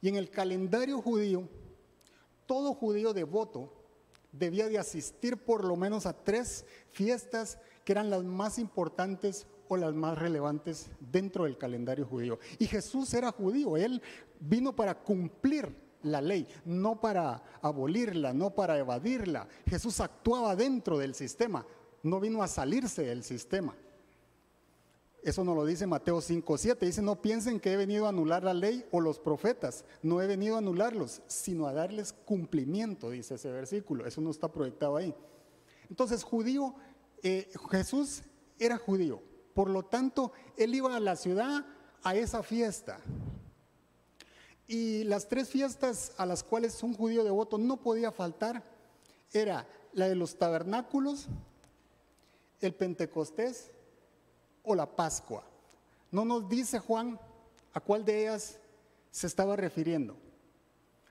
Y 0.00 0.08
en 0.08 0.14
el 0.14 0.30
calendario 0.30 1.02
judío, 1.02 1.48
todo 2.46 2.74
judío 2.74 3.12
devoto 3.12 3.72
debía 4.30 4.68
de 4.68 4.78
asistir 4.78 5.36
por 5.36 5.64
lo 5.64 5.74
menos 5.74 6.06
a 6.06 6.12
tres 6.12 6.64
fiestas 6.92 7.58
que 7.84 7.92
eran 7.92 8.10
las 8.10 8.22
más 8.22 8.58
importantes 8.58 9.46
o 9.72 9.76
las 9.76 9.94
más 9.94 10.18
relevantes 10.18 10.90
dentro 11.00 11.44
del 11.44 11.58
calendario 11.58 12.06
judío. 12.06 12.38
Y 12.58 12.66
Jesús 12.66 13.12
era 13.14 13.32
judío, 13.32 13.76
él 13.76 14.02
vino 14.40 14.74
para 14.74 14.94
cumplir 14.94 15.74
la 16.02 16.20
ley, 16.20 16.46
no 16.64 17.00
para 17.00 17.42
abolirla, 17.60 18.32
no 18.32 18.50
para 18.50 18.78
evadirla. 18.78 19.48
Jesús 19.66 20.00
actuaba 20.00 20.56
dentro 20.56 20.98
del 20.98 21.14
sistema, 21.14 21.66
no 22.02 22.20
vino 22.20 22.42
a 22.42 22.48
salirse 22.48 23.02
del 23.02 23.22
sistema. 23.22 23.74
Eso 25.22 25.44
nos 25.44 25.54
lo 25.54 25.64
dice 25.64 25.86
Mateo 25.86 26.18
5.7. 26.18 26.78
Dice, 26.80 27.00
no 27.00 27.22
piensen 27.22 27.60
que 27.60 27.72
he 27.72 27.76
venido 27.76 28.06
a 28.06 28.08
anular 28.08 28.42
la 28.42 28.54
ley 28.54 28.84
o 28.90 29.00
los 29.00 29.20
profetas. 29.20 29.84
No 30.02 30.20
he 30.20 30.26
venido 30.26 30.56
a 30.56 30.58
anularlos, 30.58 31.22
sino 31.28 31.68
a 31.68 31.72
darles 31.72 32.12
cumplimiento, 32.12 33.10
dice 33.10 33.36
ese 33.36 33.52
versículo. 33.52 34.04
Eso 34.04 34.20
no 34.20 34.30
está 34.30 34.50
proyectado 34.50 34.96
ahí. 34.96 35.14
Entonces, 35.88 36.24
judío, 36.24 36.74
eh, 37.22 37.48
Jesús 37.70 38.22
era 38.58 38.76
judío. 38.78 39.22
Por 39.54 39.68
lo 39.68 39.84
tanto, 39.84 40.32
él 40.56 40.74
iba 40.74 40.96
a 40.96 41.00
la 41.00 41.16
ciudad 41.16 41.64
a 42.02 42.14
esa 42.14 42.42
fiesta. 42.42 42.98
Y 44.66 45.04
las 45.04 45.28
tres 45.28 45.50
fiestas 45.50 46.12
a 46.16 46.26
las 46.26 46.42
cuales 46.42 46.82
un 46.82 46.94
judío 46.94 47.24
devoto 47.24 47.58
no 47.58 47.78
podía 47.78 48.10
faltar 48.12 48.62
era 49.32 49.66
la 49.92 50.08
de 50.08 50.14
los 50.14 50.36
tabernáculos, 50.38 51.26
el 52.60 52.74
Pentecostés 52.74 53.70
o 54.62 54.74
la 54.74 54.86
Pascua. 54.86 55.44
No 56.10 56.24
nos 56.24 56.48
dice 56.48 56.78
Juan 56.78 57.18
a 57.72 57.80
cuál 57.80 58.04
de 58.04 58.22
ellas 58.22 58.58
se 59.10 59.26
estaba 59.26 59.56
refiriendo. 59.56 60.16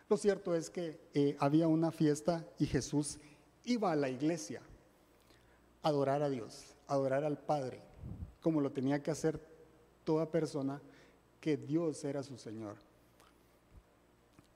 Lo 0.10 0.18
cierto 0.18 0.56
es 0.56 0.70
que 0.70 1.00
eh, 1.14 1.38
había 1.40 1.68
una 1.68 1.92
fiesta 1.92 2.46
y 2.60 2.66
Jesús 2.66 3.20
iba 3.64 3.92
a 3.92 3.96
la 3.96 4.10
iglesia 4.10 4.62
a 5.84 5.90
adorar 5.90 6.22
a 6.22 6.30
Dios, 6.30 6.76
adorar 6.88 7.24
al 7.24 7.38
Padre, 7.38 7.82
como 8.42 8.62
lo 8.62 8.72
tenía 8.72 9.02
que 9.02 9.12
hacer 9.12 9.40
toda 10.04 10.30
persona 10.32 10.82
que 11.40 11.58
Dios 11.58 12.04
era 12.04 12.24
su 12.24 12.38
Señor. 12.38 12.76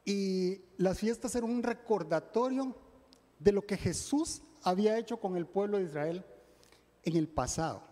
Y 0.04 0.62
las 0.78 1.00
fiestas 1.00 1.36
eran 1.36 1.50
un 1.50 1.64
recordatorio 1.64 2.76
de 3.40 3.52
lo 3.52 3.66
que 3.66 3.78
Jesús 3.78 4.42
había 4.64 4.98
hecho 4.98 5.18
con 5.18 5.36
el 5.36 5.48
pueblo 5.48 5.78
de 5.78 5.86
Israel 5.86 6.24
en 7.04 7.16
el 7.16 7.28
pasado. 7.28 7.84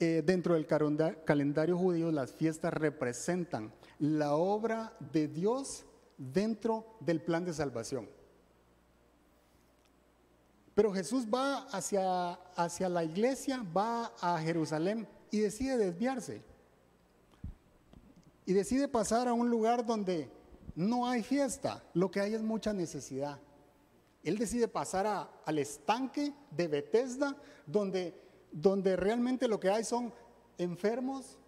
Eh, 0.00 0.22
dentro 0.24 0.54
del 0.54 0.66
calendario 0.66 1.76
judío 1.76 2.12
las 2.12 2.32
fiestas 2.32 2.72
representan 2.72 3.72
la 3.98 4.34
obra 4.34 4.96
de 5.12 5.26
Dios 5.26 5.84
dentro 6.16 6.96
del 7.00 7.20
plan 7.20 7.44
de 7.44 7.52
salvación. 7.52 8.08
Pero 10.78 10.92
Jesús 10.92 11.26
va 11.26 11.66
hacia, 11.72 12.34
hacia 12.54 12.88
la 12.88 13.02
iglesia, 13.02 13.66
va 13.76 14.12
a 14.20 14.38
Jerusalén 14.38 15.08
y 15.28 15.40
decide 15.40 15.76
desviarse. 15.76 16.40
Y 18.46 18.52
decide 18.52 18.86
pasar 18.86 19.26
a 19.26 19.32
un 19.32 19.50
lugar 19.50 19.84
donde 19.84 20.30
no 20.76 21.08
hay 21.08 21.24
fiesta, 21.24 21.82
lo 21.94 22.12
que 22.12 22.20
hay 22.20 22.34
es 22.34 22.42
mucha 22.42 22.72
necesidad. 22.72 23.40
Él 24.22 24.38
decide 24.38 24.68
pasar 24.68 25.28
al 25.44 25.58
estanque 25.58 26.32
de 26.52 26.68
Bethesda, 26.68 27.34
donde 27.66 28.14
donde 28.52 28.94
realmente 28.94 29.48
lo 29.48 29.58
que 29.58 29.70
hay 29.70 29.82
son 29.82 30.12
enfermos, 30.58 31.38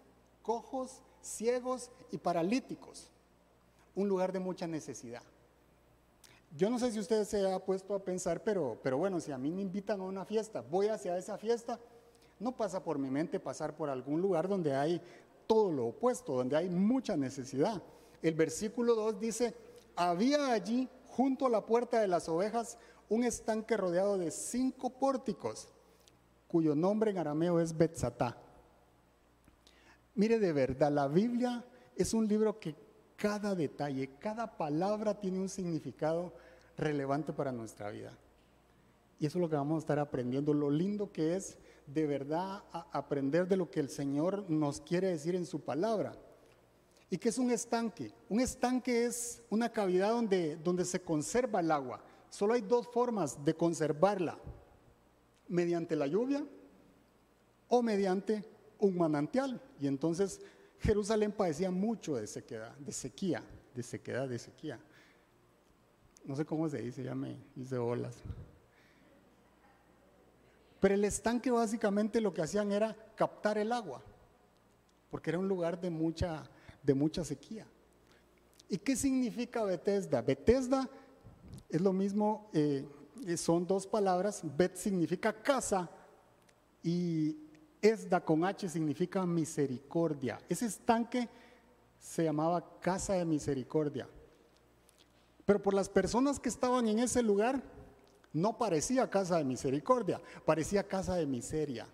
cojos, 0.41 1.03
ciegos 1.21 1.89
y 2.11 2.17
paralíticos. 2.17 3.09
Un 3.95 4.09
lugar 4.09 4.33
de 4.33 4.39
mucha 4.39 4.67
necesidad. 4.67 5.23
Yo 6.55 6.69
no 6.69 6.79
sé 6.79 6.91
si 6.91 6.99
usted 6.99 7.23
se 7.23 7.49
ha 7.49 7.59
puesto 7.59 7.95
a 7.95 8.03
pensar, 8.03 8.43
pero, 8.43 8.79
pero 8.83 8.97
bueno, 8.97 9.19
si 9.19 9.31
a 9.31 9.37
mí 9.37 9.51
me 9.51 9.61
invitan 9.61 10.01
a 10.01 10.03
una 10.03 10.25
fiesta, 10.25 10.61
voy 10.61 10.87
hacia 10.87 11.17
esa 11.17 11.37
fiesta, 11.37 11.79
no 12.39 12.55
pasa 12.57 12.83
por 12.83 12.97
mi 12.97 13.09
mente 13.09 13.39
pasar 13.39 13.75
por 13.75 13.89
algún 13.89 14.21
lugar 14.21 14.47
donde 14.47 14.75
hay 14.75 15.01
todo 15.47 15.71
lo 15.71 15.87
opuesto, 15.87 16.33
donde 16.33 16.57
hay 16.57 16.69
mucha 16.69 17.15
necesidad. 17.15 17.81
El 18.21 18.35
versículo 18.35 18.95
2 18.95 19.19
dice, 19.19 19.55
había 19.95 20.51
allí 20.51 20.89
junto 21.07 21.45
a 21.45 21.49
la 21.49 21.65
puerta 21.65 21.99
de 21.99 22.07
las 22.07 22.27
ovejas 22.27 22.77
un 23.09 23.23
estanque 23.23 23.77
rodeado 23.77 24.17
de 24.17 24.31
cinco 24.31 24.89
pórticos 24.89 25.69
cuyo 26.47 26.75
nombre 26.75 27.11
en 27.11 27.17
arameo 27.17 27.59
es 27.59 27.77
Betzatá. 27.77 28.37
Mire 30.15 30.39
de 30.39 30.51
verdad, 30.51 30.91
la 30.91 31.07
Biblia 31.07 31.63
es 31.95 32.13
un 32.13 32.27
libro 32.27 32.59
que 32.59 32.75
cada 33.21 33.53
detalle, 33.53 34.09
cada 34.17 34.57
palabra 34.57 35.13
tiene 35.13 35.39
un 35.39 35.47
significado 35.47 36.33
relevante 36.75 37.31
para 37.31 37.51
nuestra 37.51 37.91
vida. 37.91 38.17
Y 39.19 39.27
eso 39.27 39.37
es 39.37 39.41
lo 39.41 39.47
que 39.47 39.55
vamos 39.55 39.75
a 39.75 39.79
estar 39.79 39.99
aprendiendo, 39.99 40.55
lo 40.55 40.71
lindo 40.71 41.11
que 41.11 41.35
es 41.35 41.59
de 41.85 42.07
verdad 42.07 42.63
aprender 42.91 43.47
de 43.47 43.57
lo 43.57 43.69
que 43.69 43.79
el 43.79 43.89
Señor 43.89 44.49
nos 44.49 44.81
quiere 44.81 45.09
decir 45.09 45.35
en 45.35 45.45
su 45.45 45.59
palabra. 45.59 46.15
¿Y 47.11 47.19
qué 47.19 47.29
es 47.29 47.37
un 47.37 47.51
estanque? 47.51 48.11
Un 48.27 48.39
estanque 48.39 49.05
es 49.05 49.43
una 49.51 49.69
cavidad 49.69 50.09
donde, 50.09 50.55
donde 50.55 50.83
se 50.83 50.99
conserva 50.99 51.59
el 51.59 51.69
agua. 51.69 52.01
Solo 52.31 52.55
hay 52.55 52.61
dos 52.61 52.87
formas 52.87 53.45
de 53.45 53.53
conservarla 53.53 54.39
mediante 55.47 55.95
la 55.95 56.07
lluvia 56.07 56.43
o 57.67 57.83
mediante 57.83 58.43
un 58.79 58.97
manantial. 58.97 59.61
Y 59.79 59.85
entonces 59.85 60.41
Jerusalén 60.81 61.31
padecía 61.31 61.69
mucho 61.71 62.15
de 62.15 62.27
sequedad, 62.27 62.75
de 62.77 62.91
sequía, 62.91 63.43
de 63.73 63.83
sequedad, 63.83 64.27
de 64.27 64.39
sequía. 64.39 64.79
No 66.25 66.35
sé 66.35 66.45
cómo 66.45 66.67
se 66.69 66.81
dice, 66.81 67.03
ya 67.03 67.15
me 67.15 67.37
hice 67.55 67.77
olas. 67.77 68.17
Pero 70.79 70.95
el 70.95 71.05
estanque 71.05 71.51
básicamente 71.51 72.19
lo 72.19 72.33
que 72.33 72.41
hacían 72.41 72.71
era 72.71 72.95
captar 73.15 73.59
el 73.59 73.71
agua, 73.71 74.03
porque 75.11 75.29
era 75.29 75.37
un 75.37 75.47
lugar 75.47 75.79
de 75.79 75.91
mucha, 75.91 76.49
de 76.81 76.93
mucha 76.95 77.23
sequía. 77.23 77.67
¿Y 78.67 78.77
qué 78.77 78.95
significa 78.95 79.63
Bethesda? 79.63 80.21
Bethesda 80.21 80.89
es 81.69 81.81
lo 81.81 81.93
mismo 81.93 82.49
eh, 82.53 82.87
son 83.37 83.67
dos 83.67 83.85
palabras, 83.85 84.41
Bet 84.57 84.75
significa 84.75 85.31
casa 85.43 85.89
y 86.81 87.37
Esda 87.81 88.23
con 88.23 88.45
H 88.45 88.69
significa 88.69 89.25
misericordia. 89.25 90.39
Ese 90.47 90.67
estanque 90.67 91.27
se 91.99 92.23
llamaba 92.23 92.79
casa 92.79 93.13
de 93.13 93.25
misericordia. 93.25 94.07
Pero 95.45 95.61
por 95.61 95.73
las 95.73 95.89
personas 95.89 96.39
que 96.39 96.49
estaban 96.49 96.87
en 96.87 96.99
ese 96.99 97.23
lugar, 97.23 97.61
no 98.33 98.57
parecía 98.57 99.09
casa 99.09 99.37
de 99.37 99.43
misericordia, 99.43 100.21
parecía 100.45 100.87
casa 100.87 101.15
de 101.15 101.25
miseria, 101.25 101.87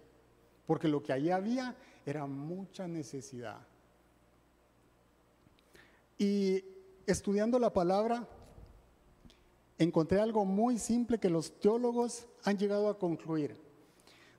porque 0.66 0.88
lo 0.88 1.02
que 1.02 1.14
allí 1.14 1.32
había 1.32 1.76
era 2.06 2.26
mucha 2.26 2.88
necesidad. 2.88 3.66
Y 6.18 6.64
estudiando 7.06 7.58
la 7.60 7.74
palabra, 7.74 8.28
encontré 9.78 10.20
algo 10.20 10.46
muy 10.46 10.78
simple 10.78 11.20
que 11.20 11.30
los 11.30 11.60
teólogos 11.60 12.28
han 12.44 12.58
llegado 12.58 12.90
a 12.90 12.98
concluir. 12.98 13.67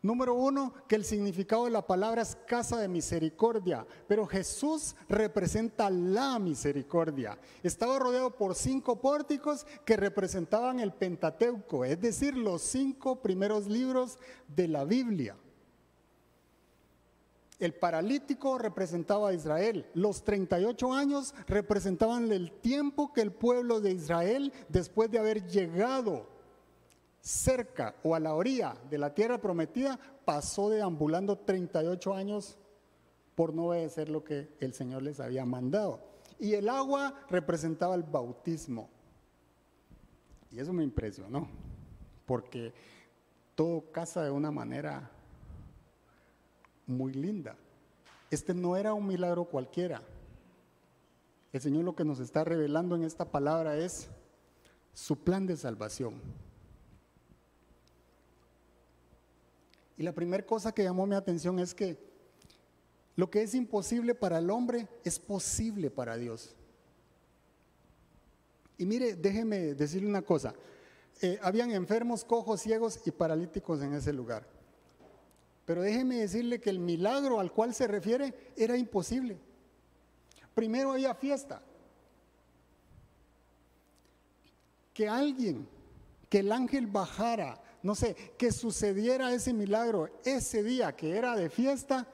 Número 0.01 0.35
uno, 0.35 0.73
que 0.87 0.95
el 0.95 1.05
significado 1.05 1.65
de 1.65 1.73
la 1.73 1.87
palabra 1.87 2.23
es 2.23 2.37
casa 2.47 2.79
de 2.79 2.87
misericordia, 2.87 3.85
pero 4.07 4.27
Jesús 4.27 4.95
representa 5.09 5.91
la 5.91 6.39
misericordia. 6.39 7.37
Estaba 7.65 7.99
rodeado 7.99 8.31
por 8.37 8.55
cinco 8.55 9.01
pórticos 9.01 9.67
que 9.85 9.97
representaban 9.97 10.79
el 10.79 10.93
Pentateuco, 10.93 11.85
es 11.85 12.01
decir, 12.01 12.37
los 12.37 12.63
cinco 12.63 13.17
primeros 13.17 13.67
libros 13.67 14.19
de 14.47 14.69
la 14.69 14.85
Biblia. 14.85 15.37
El 17.59 17.75
paralítico 17.75 18.57
representaba 18.57 19.31
a 19.31 19.35
Israel. 19.35 19.85
Los 19.95 20.23
38 20.23 20.93
años 20.93 21.35
representaban 21.49 22.31
el 22.31 22.53
tiempo 22.53 23.13
que 23.13 23.21
el 23.21 23.33
pueblo 23.33 23.81
de 23.81 23.91
Israel, 23.91 24.53
después 24.69 25.11
de 25.11 25.19
haber 25.19 25.45
llegado 25.49 26.38
cerca 27.21 27.97
o 28.03 28.15
a 28.15 28.21
la 28.21 28.35
orilla 28.35 28.75
de 28.91 28.99
la 28.99 29.15
tierra 29.15 29.39
prometida, 29.39 29.99
pasó 30.25 30.71
deambulando 30.71 31.37
38 31.37 32.15
años 32.15 32.59
por 33.35 33.55
no 33.55 33.67
obedecer 33.67 34.09
lo 34.09 34.25
que 34.25 34.49
el 34.61 34.75
Señor 34.75 35.03
les 35.03 35.21
había 35.21 35.45
mandado. 35.45 36.01
Y 36.39 36.55
el 36.55 36.69
agua 36.69 37.15
representaba 37.29 37.95
el 37.95 38.03
bautismo. 38.03 38.89
Y 40.51 40.61
eso 40.61 40.73
me 40.73 40.83
impresionó, 40.83 41.49
porque 42.27 42.73
todo 43.55 43.93
casa 43.93 44.23
de 44.23 44.31
una 44.31 44.51
manera 44.51 45.11
muy 46.87 47.13
linda. 47.13 47.57
Este 48.31 48.55
no 48.55 48.77
era 48.77 48.95
un 48.95 49.07
milagro 49.07 49.45
cualquiera. 49.45 50.03
El 51.53 51.61
Señor 51.61 51.85
lo 51.85 51.95
que 51.95 52.05
nos 52.05 52.21
está 52.21 52.45
revelando 52.45 52.95
en 52.97 53.05
esta 53.05 53.31
palabra 53.31 53.77
es 53.77 54.09
su 54.93 55.17
plan 55.17 55.47
de 55.47 55.57
salvación. 55.57 56.21
Y 59.99 60.05
la 60.05 60.13
primera 60.13 60.47
cosa 60.47 60.73
que 60.73 60.85
llamó 60.85 61.07
mi 61.07 61.17
atención 61.17 61.59
es 61.59 61.75
que 61.75 61.99
lo 63.17 63.29
que 63.29 63.43
es 63.43 63.53
imposible 63.55 64.15
para 64.15 64.39
el 64.39 64.49
hombre 64.49 64.87
es 65.03 65.19
posible 65.19 65.91
para 65.91 66.17
Dios. 66.17 66.55
Y 68.79 68.87
mire, 68.87 69.17
déjeme 69.17 69.75
decirle 69.75 70.09
una 70.09 70.23
cosa. 70.23 70.55
eh, 71.21 71.37
habían 71.43 71.73
enfermos, 71.73 72.25
cojos, 72.25 72.61
ciegos 72.61 73.01
y 73.05 73.11
paralíticos 73.11 73.83
en 73.83 73.93
ese 73.93 74.13
lugar. 74.13 74.47
Pero 75.65 75.83
déjeme 75.83 76.21
decirle 76.21 76.61
que 76.61 76.71
el 76.71 76.79
milagro 76.79 77.41
al 77.41 77.53
cual 77.53 77.75
se 77.75 77.89
refiere 77.89 78.53
era 78.57 78.77
imposible. 78.77 79.37
Primero 80.55 80.93
había 80.93 81.13
fiesta. 81.15 81.61
Que 84.95 85.09
alguien, 85.09 85.69
que 86.31 86.39
el 86.39 86.53
ángel 86.53 86.87
bajara, 86.87 87.61
no 87.83 87.95
sé, 87.95 88.15
que 88.37 88.53
sucediera 88.53 89.33
ese 89.33 89.53
milagro 89.53 90.09
ese 90.25 90.63
día 90.63 90.95
que 90.95 91.17
era 91.17 91.37
de 91.37 91.49
fiesta, 91.49 92.07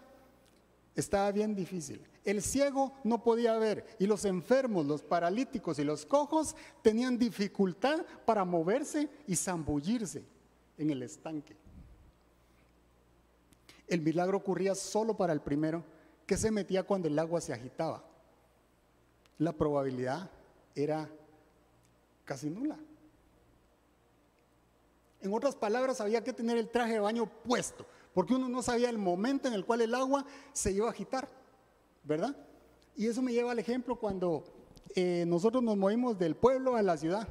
estaba 0.94 1.30
bien 1.32 1.54
difícil. 1.54 2.00
El 2.24 2.40
ciego 2.42 2.92
no 3.04 3.22
podía 3.22 3.58
ver 3.58 3.96
y 3.98 4.06
los 4.06 4.24
enfermos, 4.24 4.86
los 4.86 5.02
paralíticos 5.02 5.78
y 5.78 5.84
los 5.84 6.06
cojos 6.06 6.56
tenían 6.82 7.18
dificultad 7.18 8.04
para 8.24 8.44
moverse 8.44 9.08
y 9.26 9.36
zambullirse 9.36 10.24
en 10.78 10.90
el 10.90 11.02
estanque. 11.02 11.56
El 13.86 14.00
milagro 14.00 14.38
ocurría 14.38 14.74
solo 14.74 15.16
para 15.16 15.32
el 15.32 15.40
primero, 15.40 15.84
que 16.26 16.38
se 16.38 16.50
metía 16.50 16.84
cuando 16.84 17.08
el 17.08 17.18
agua 17.18 17.40
se 17.40 17.52
agitaba. 17.52 18.02
La 19.38 19.52
probabilidad 19.52 20.30
era 20.74 21.10
casi 22.24 22.48
nula. 22.48 22.78
En 25.24 25.34
otras 25.34 25.56
palabras, 25.56 26.00
había 26.00 26.22
que 26.22 26.32
tener 26.32 26.56
el 26.56 26.68
traje 26.68 26.92
de 26.92 27.00
baño 27.00 27.28
puesto, 27.42 27.84
porque 28.12 28.34
uno 28.34 28.48
no 28.48 28.62
sabía 28.62 28.90
el 28.90 28.98
momento 28.98 29.48
en 29.48 29.54
el 29.54 29.64
cual 29.64 29.80
el 29.80 29.94
agua 29.94 30.24
se 30.52 30.70
iba 30.70 30.86
a 30.86 30.90
agitar. 30.90 31.28
¿verdad? 32.04 32.36
Y 32.94 33.06
eso 33.06 33.22
me 33.22 33.32
lleva 33.32 33.52
al 33.52 33.58
ejemplo 33.58 33.96
cuando 33.96 34.44
eh, 34.94 35.24
nosotros 35.26 35.62
nos 35.62 35.76
movimos 35.76 36.18
del 36.18 36.36
pueblo 36.36 36.76
a 36.76 36.82
la 36.82 36.96
ciudad. 36.96 37.26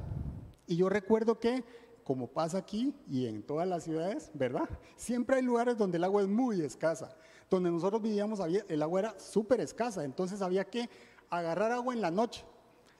Y 0.66 0.76
yo 0.76 0.88
recuerdo 0.88 1.38
que, 1.38 1.64
como 2.02 2.26
pasa 2.26 2.58
aquí 2.58 2.94
y 3.08 3.26
en 3.26 3.42
todas 3.42 3.66
las 3.66 3.84
ciudades, 3.84 4.30
¿verdad? 4.34 4.68
Siempre 4.96 5.36
hay 5.36 5.42
lugares 5.42 5.78
donde 5.78 5.96
el 5.96 6.04
agua 6.04 6.22
es 6.22 6.28
muy 6.28 6.60
escasa. 6.60 7.16
Donde 7.48 7.70
nosotros 7.70 8.02
vivíamos, 8.02 8.40
el 8.40 8.82
agua 8.82 9.00
era 9.00 9.20
súper 9.20 9.60
escasa, 9.60 10.04
entonces 10.04 10.42
había 10.42 10.64
que 10.64 10.88
agarrar 11.30 11.72
agua 11.72 11.94
en 11.94 12.00
la 12.00 12.10
noche. 12.10 12.44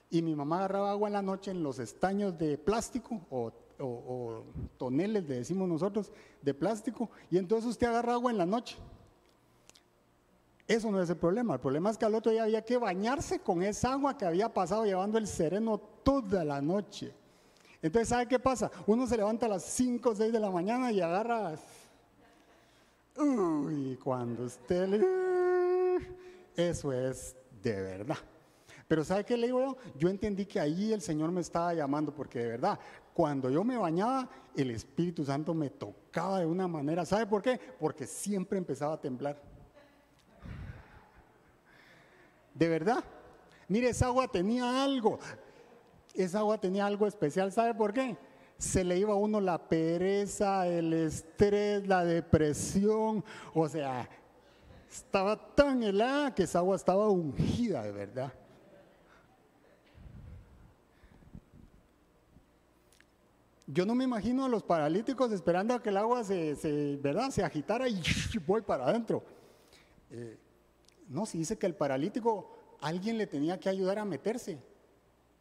Y 0.09 0.21
mi 0.21 0.35
mamá 0.35 0.59
agarraba 0.59 0.91
agua 0.91 1.09
en 1.09 1.13
la 1.13 1.21
noche 1.21 1.51
en 1.51 1.61
los 1.61 1.79
estaños 1.79 2.37
de 2.37 2.57
plástico 2.57 3.21
o, 3.29 3.51
o 3.79 4.43
toneles, 4.77 5.27
le 5.27 5.35
decimos 5.35 5.67
nosotros, 5.67 6.11
de 6.41 6.53
plástico. 6.53 7.09
Y 7.29 7.37
entonces 7.37 7.69
usted 7.69 7.87
agarra 7.87 8.13
agua 8.13 8.31
en 8.31 8.37
la 8.37 8.45
noche 8.45 8.77
eso 10.67 10.91
no 10.91 11.01
es 11.01 11.09
el 11.09 11.17
problema. 11.17 11.55
El 11.55 11.59
problema 11.59 11.91
es 11.91 11.97
que 11.97 12.05
al 12.05 12.15
otro 12.15 12.31
día 12.31 12.43
había 12.43 12.63
que 12.63 12.77
bañarse 12.77 13.39
con 13.39 13.61
esa 13.61 13.93
agua 13.93 14.17
que 14.17 14.25
había 14.25 14.51
pasado 14.51 14.85
llevando 14.85 15.17
el 15.17 15.27
sereno 15.27 15.77
toda 15.77 16.43
la 16.43 16.61
noche. 16.61 17.13
Entonces, 17.81 18.09
¿sabe 18.09 18.27
qué 18.27 18.39
pasa? 18.39 18.71
Uno 18.87 19.05
se 19.05 19.15
levanta 19.15 19.45
a 19.45 19.49
las 19.49 19.63
5 19.63 20.09
o 20.09 20.15
6 20.15 20.33
de 20.33 20.39
la 20.39 20.49
mañana 20.49 20.91
y 20.91 21.01
agarra... 21.01 21.55
Uy, 23.17 23.97
cuando 24.03 24.45
usted 24.45 24.87
le... 24.87 25.05
Eso 26.55 26.91
es 26.91 27.35
de 27.61 27.81
verdad. 27.81 28.17
Pero 28.87 29.03
¿sabe 29.03 29.23
qué 29.23 29.37
le 29.37 29.47
digo 29.47 29.59
yo? 29.59 29.77
Yo 29.97 30.09
entendí 30.09 30.45
que 30.45 30.59
ahí 30.59 30.93
el 30.93 31.01
Señor 31.01 31.31
me 31.31 31.41
estaba 31.41 31.73
llamando 31.73 32.11
porque 32.11 32.39
de 32.39 32.47
verdad, 32.47 32.79
cuando 33.15 33.49
yo 33.49 33.63
me 33.63 33.77
bañaba, 33.77 34.27
el 34.57 34.71
Espíritu 34.71 35.23
Santo 35.23 35.53
me 35.53 35.69
tocaba 35.69 36.41
de 36.41 36.45
una 36.45 36.67
manera. 36.67 37.05
¿Sabe 37.05 37.25
por 37.25 37.41
qué? 37.41 37.57
Porque 37.79 38.05
siempre 38.05 38.57
empezaba 38.57 38.95
a 38.95 38.99
temblar. 38.99 39.41
De 42.53 42.67
verdad. 42.67 43.01
Mire, 43.69 43.87
esa 43.87 44.07
agua 44.07 44.27
tenía 44.27 44.83
algo. 44.83 45.17
Esa 46.13 46.39
agua 46.39 46.57
tenía 46.59 46.85
algo 46.85 47.07
especial. 47.07 47.53
¿Sabe 47.53 47.73
por 47.73 47.93
qué? 47.93 48.17
Se 48.57 48.83
le 48.83 48.97
iba 48.97 49.13
a 49.13 49.15
uno 49.15 49.39
la 49.39 49.69
pereza, 49.69 50.67
el 50.67 50.91
estrés, 50.91 51.87
la 51.87 52.03
depresión. 52.03 53.23
O 53.53 53.69
sea, 53.69 54.09
estaba 54.91 55.55
tan 55.55 55.83
helada 55.83 56.35
que 56.35 56.43
esa 56.43 56.59
agua 56.59 56.75
estaba 56.75 57.07
ungida 57.07 57.81
de 57.81 57.93
verdad. 57.93 58.33
Yo 63.67 63.85
no 63.85 63.95
me 63.95 64.03
imagino 64.03 64.45
a 64.45 64.49
los 64.49 64.61
paralíticos 64.61 65.31
esperando 65.31 65.73
a 65.73 65.81
que 65.81 65.89
el 65.89 65.97
agua 65.97 66.23
se, 66.23 66.99
¿verdad? 67.01 67.31
se 67.31 67.43
agitara 67.43 67.89
y 67.89 67.99
voy 68.45 68.61
para 68.61 68.85
adentro. 68.85 69.23
Eh, 70.11 70.37
no, 71.07 71.25
si 71.25 71.39
dice 71.39 71.57
que 71.57 71.65
el 71.65 71.75
paralítico 71.75 72.77
alguien 72.79 73.17
le 73.17 73.25
tenía 73.25 73.59
que 73.59 73.69
ayudar 73.69 73.97
a 73.97 74.05
meterse. 74.05 74.59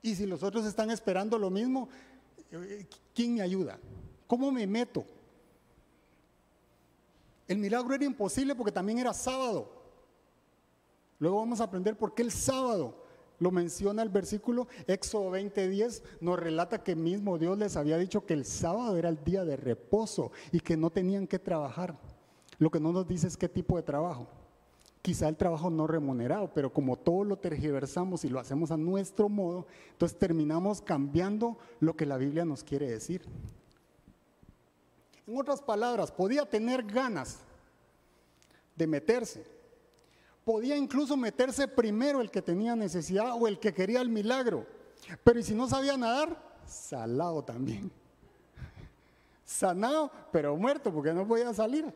Y 0.00 0.14
si 0.14 0.26
los 0.26 0.42
otros 0.42 0.64
están 0.64 0.90
esperando 0.90 1.38
lo 1.38 1.50
mismo, 1.50 1.88
eh, 2.50 2.86
¿quién 3.14 3.34
me 3.34 3.42
ayuda? 3.42 3.78
¿Cómo 4.26 4.50
me 4.50 4.66
meto? 4.66 5.04
El 7.46 7.58
milagro 7.58 7.94
era 7.94 8.04
imposible 8.04 8.54
porque 8.54 8.72
también 8.72 8.98
era 8.98 9.12
sábado. 9.12 9.70
Luego 11.18 11.38
vamos 11.38 11.60
a 11.60 11.64
aprender 11.64 11.96
por 11.96 12.14
qué 12.14 12.22
el 12.22 12.32
sábado 12.32 13.03
lo 13.38 13.50
menciona 13.50 14.02
el 14.02 14.08
versículo 14.08 14.68
Éxodo 14.86 15.30
20:10, 15.30 16.02
nos 16.20 16.38
relata 16.38 16.82
que 16.82 16.96
mismo 16.96 17.38
Dios 17.38 17.58
les 17.58 17.76
había 17.76 17.98
dicho 17.98 18.26
que 18.26 18.34
el 18.34 18.44
sábado 18.44 18.96
era 18.96 19.08
el 19.08 19.22
día 19.24 19.44
de 19.44 19.56
reposo 19.56 20.32
y 20.52 20.60
que 20.60 20.76
no 20.76 20.90
tenían 20.90 21.26
que 21.26 21.38
trabajar. 21.38 21.98
Lo 22.58 22.70
que 22.70 22.80
no 22.80 22.92
nos 22.92 23.06
dice 23.06 23.26
es 23.26 23.36
qué 23.36 23.48
tipo 23.48 23.76
de 23.76 23.82
trabajo 23.82 24.28
quizá 25.04 25.28
el 25.28 25.36
trabajo 25.36 25.68
no 25.68 25.86
remunerado, 25.86 26.50
pero 26.54 26.72
como 26.72 26.96
todo 26.96 27.24
lo 27.24 27.36
tergiversamos 27.36 28.24
y 28.24 28.30
lo 28.30 28.40
hacemos 28.40 28.70
a 28.70 28.78
nuestro 28.78 29.28
modo, 29.28 29.66
entonces 29.92 30.18
terminamos 30.18 30.80
cambiando 30.80 31.58
lo 31.78 31.94
que 31.94 32.06
la 32.06 32.16
Biblia 32.16 32.46
nos 32.46 32.64
quiere 32.64 32.90
decir. 32.90 33.20
En 35.26 35.38
otras 35.38 35.60
palabras, 35.60 36.10
podía 36.10 36.48
tener 36.48 36.82
ganas 36.84 37.40
de 38.74 38.86
meterse. 38.86 39.44
Podía 40.44 40.76
incluso 40.76 41.16
meterse 41.16 41.66
primero 41.66 42.20
el 42.20 42.30
que 42.30 42.42
tenía 42.42 42.76
necesidad 42.76 43.32
o 43.32 43.48
el 43.48 43.58
que 43.58 43.72
quería 43.72 44.00
el 44.00 44.10
milagro. 44.10 44.66
Pero 45.22 45.40
¿y 45.40 45.42
si 45.42 45.54
no 45.54 45.68
sabía 45.68 45.96
nadar? 45.96 46.36
Salado 46.66 47.42
también. 47.42 47.90
Sanado, 49.44 50.10
pero 50.32 50.56
muerto 50.56 50.92
porque 50.92 51.12
no 51.12 51.26
podía 51.26 51.52
salir 51.54 51.92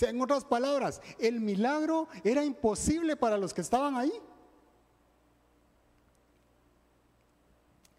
sea, 0.00 0.10
en 0.10 0.20
otras 0.22 0.44
palabras, 0.44 1.02
el 1.18 1.40
milagro 1.40 2.08
era 2.24 2.42
imposible 2.42 3.16
para 3.16 3.36
los 3.36 3.52
que 3.52 3.60
estaban 3.60 3.96
ahí. 3.96 4.12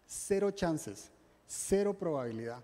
Cero 0.06 0.50
chances, 0.50 1.10
cero 1.46 1.94
probabilidad. 1.94 2.62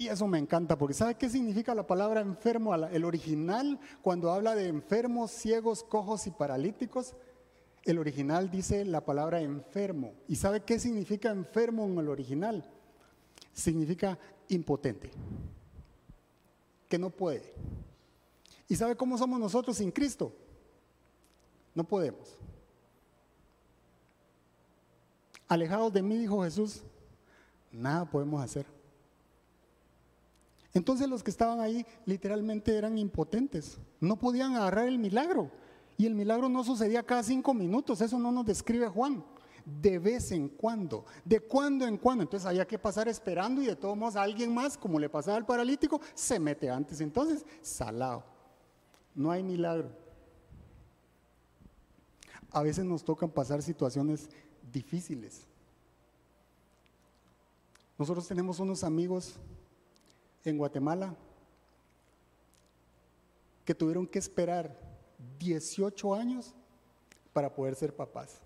Y 0.00 0.06
eso 0.06 0.28
me 0.28 0.38
encanta, 0.38 0.78
porque 0.78 0.94
¿sabe 0.94 1.16
qué 1.16 1.28
significa 1.28 1.74
la 1.74 1.84
palabra 1.84 2.20
enfermo? 2.20 2.72
El 2.72 3.04
original, 3.04 3.80
cuando 4.00 4.30
habla 4.30 4.54
de 4.54 4.68
enfermos, 4.68 5.32
ciegos, 5.32 5.82
cojos 5.82 6.28
y 6.28 6.30
paralíticos, 6.30 7.16
el 7.84 7.98
original 7.98 8.48
dice 8.48 8.84
la 8.84 9.04
palabra 9.04 9.40
enfermo. 9.40 10.14
¿Y 10.28 10.36
sabe 10.36 10.60
qué 10.60 10.78
significa 10.78 11.30
enfermo 11.30 11.84
en 11.84 11.98
el 11.98 12.08
original? 12.08 12.64
Significa 13.52 14.16
impotente 14.48 15.10
que 16.88 16.96
no 16.96 17.10
puede. 17.10 17.52
¿Y 18.68 18.76
sabe 18.76 18.94
cómo 18.94 19.18
somos 19.18 19.40
nosotros 19.40 19.78
sin 19.78 19.90
Cristo? 19.90 20.32
No 21.74 21.82
podemos. 21.82 22.36
Alejados 25.48 25.92
de 25.92 26.02
mí, 26.02 26.18
dijo 26.18 26.44
Jesús, 26.44 26.82
nada 27.72 28.04
podemos 28.04 28.40
hacer. 28.40 28.77
Entonces 30.78 31.08
los 31.08 31.24
que 31.24 31.30
estaban 31.32 31.58
ahí 31.58 31.84
literalmente 32.06 32.76
eran 32.76 32.98
impotentes, 32.98 33.78
no 33.98 34.16
podían 34.16 34.54
agarrar 34.54 34.86
el 34.86 34.96
milagro. 34.96 35.50
Y 35.96 36.06
el 36.06 36.14
milagro 36.14 36.48
no 36.48 36.62
sucedía 36.62 37.02
cada 37.02 37.24
cinco 37.24 37.52
minutos, 37.52 38.00
eso 38.00 38.16
no 38.16 38.30
nos 38.30 38.46
describe 38.46 38.86
Juan 38.86 39.24
de 39.64 39.98
vez 39.98 40.30
en 40.30 40.48
cuando, 40.48 41.04
de 41.24 41.40
cuando 41.40 41.84
en 41.84 41.96
cuando. 41.96 42.22
Entonces 42.22 42.46
había 42.46 42.64
que 42.64 42.78
pasar 42.78 43.08
esperando 43.08 43.60
y 43.60 43.66
de 43.66 43.74
todos 43.74 43.96
modos 43.96 44.14
alguien 44.14 44.54
más, 44.54 44.78
como 44.78 45.00
le 45.00 45.08
pasaba 45.08 45.36
al 45.36 45.44
paralítico, 45.44 46.00
se 46.14 46.38
mete 46.38 46.70
antes. 46.70 47.00
Entonces, 47.00 47.44
salado. 47.60 48.22
No 49.16 49.32
hay 49.32 49.42
milagro. 49.42 49.90
A 52.52 52.62
veces 52.62 52.84
nos 52.84 53.02
tocan 53.02 53.30
pasar 53.30 53.62
situaciones 53.62 54.30
difíciles. 54.72 55.42
Nosotros 57.98 58.28
tenemos 58.28 58.60
unos 58.60 58.84
amigos 58.84 59.40
en 60.50 60.58
Guatemala 60.58 61.14
que 63.64 63.74
tuvieron 63.74 64.06
que 64.06 64.18
esperar 64.18 64.78
18 65.38 66.14
años 66.14 66.54
para 67.32 67.54
poder 67.54 67.74
ser 67.74 67.94
papás. 67.94 68.40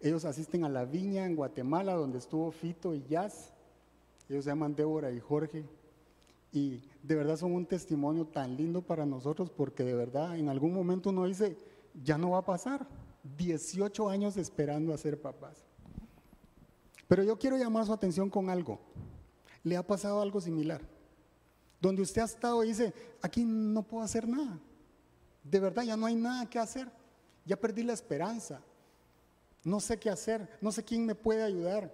Ellos 0.00 0.24
asisten 0.24 0.64
a 0.64 0.68
la 0.68 0.84
viña 0.84 1.26
en 1.26 1.34
Guatemala, 1.34 1.94
donde 1.94 2.18
estuvo 2.18 2.50
Fito 2.52 2.94
y 2.94 3.04
Jazz. 3.08 3.52
Ellos 4.28 4.44
se 4.44 4.50
llaman 4.50 4.74
Débora 4.74 5.10
y 5.10 5.20
Jorge. 5.20 5.64
Y 6.52 6.82
de 7.02 7.14
verdad 7.14 7.36
son 7.36 7.52
un 7.52 7.66
testimonio 7.66 8.24
tan 8.24 8.56
lindo 8.56 8.80
para 8.80 9.04
nosotros 9.04 9.50
porque 9.50 9.84
de 9.84 9.94
verdad 9.94 10.38
en 10.38 10.48
algún 10.48 10.72
momento 10.72 11.10
uno 11.10 11.26
dice, 11.26 11.56
ya 12.02 12.16
no 12.16 12.30
va 12.30 12.38
a 12.38 12.44
pasar. 12.46 12.86
18 13.36 14.08
años 14.08 14.36
esperando 14.36 14.94
a 14.94 14.98
ser 14.98 15.20
papás. 15.20 15.64
Pero 17.08 17.24
yo 17.24 17.38
quiero 17.38 17.58
llamar 17.58 17.86
su 17.86 17.92
atención 17.92 18.30
con 18.30 18.48
algo. 18.48 18.78
¿Le 19.64 19.76
ha 19.76 19.86
pasado 19.86 20.20
algo 20.20 20.40
similar? 20.40 20.80
Donde 21.80 22.02
usted 22.02 22.22
ha 22.22 22.26
estado 22.26 22.64
y 22.64 22.68
dice, 22.68 22.92
aquí 23.22 23.44
no 23.44 23.82
puedo 23.82 24.04
hacer 24.04 24.26
nada. 24.26 24.58
De 25.44 25.60
verdad, 25.60 25.84
ya 25.84 25.96
no 25.96 26.06
hay 26.06 26.16
nada 26.16 26.48
que 26.48 26.58
hacer. 26.58 26.90
Ya 27.44 27.56
perdí 27.56 27.82
la 27.82 27.92
esperanza. 27.92 28.60
No 29.64 29.80
sé 29.80 29.98
qué 29.98 30.10
hacer. 30.10 30.58
No 30.60 30.72
sé 30.72 30.84
quién 30.84 31.06
me 31.06 31.14
puede 31.14 31.42
ayudar. 31.42 31.92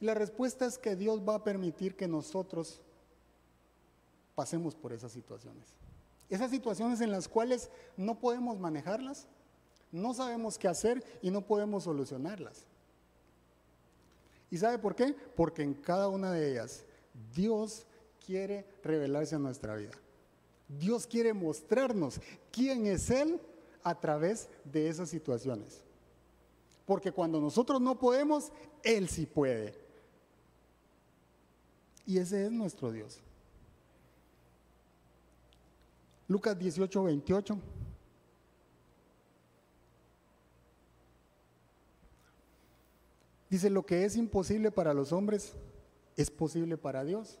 Y 0.00 0.04
la 0.04 0.14
respuesta 0.14 0.66
es 0.66 0.78
que 0.78 0.96
Dios 0.96 1.20
va 1.26 1.36
a 1.36 1.44
permitir 1.44 1.96
que 1.96 2.06
nosotros 2.06 2.80
pasemos 4.34 4.74
por 4.74 4.92
esas 4.92 5.12
situaciones. 5.12 5.74
Esas 6.28 6.50
situaciones 6.50 7.00
en 7.00 7.10
las 7.10 7.26
cuales 7.26 7.70
no 7.96 8.18
podemos 8.18 8.58
manejarlas, 8.58 9.26
no 9.90 10.12
sabemos 10.12 10.58
qué 10.58 10.68
hacer 10.68 11.02
y 11.22 11.30
no 11.30 11.40
podemos 11.40 11.84
solucionarlas. 11.84 12.66
¿Y 14.50 14.58
sabe 14.58 14.78
por 14.78 14.94
qué? 14.94 15.14
Porque 15.36 15.62
en 15.62 15.74
cada 15.74 16.08
una 16.08 16.32
de 16.32 16.50
ellas 16.50 16.84
Dios 17.34 17.86
quiere 18.24 18.66
revelarse 18.82 19.34
a 19.34 19.38
nuestra 19.38 19.74
vida. 19.74 19.92
Dios 20.68 21.06
quiere 21.06 21.32
mostrarnos 21.32 22.20
quién 22.50 22.86
es 22.86 23.10
Él 23.10 23.40
a 23.82 23.98
través 23.98 24.48
de 24.64 24.88
esas 24.88 25.08
situaciones. 25.08 25.82
Porque 26.84 27.12
cuando 27.12 27.40
nosotros 27.40 27.80
no 27.80 27.98
podemos, 27.98 28.52
Él 28.82 29.08
sí 29.08 29.26
puede. 29.26 29.74
Y 32.06 32.18
ese 32.18 32.46
es 32.46 32.50
nuestro 32.50 32.90
Dios. 32.90 33.20
Lucas 36.26 36.58
18, 36.58 37.02
28. 37.04 37.58
Dice, 43.50 43.70
lo 43.70 43.86
que 43.86 44.04
es 44.04 44.16
imposible 44.16 44.70
para 44.70 44.92
los 44.92 45.12
hombres 45.12 45.54
es 46.16 46.30
posible 46.30 46.76
para 46.76 47.04
Dios. 47.04 47.38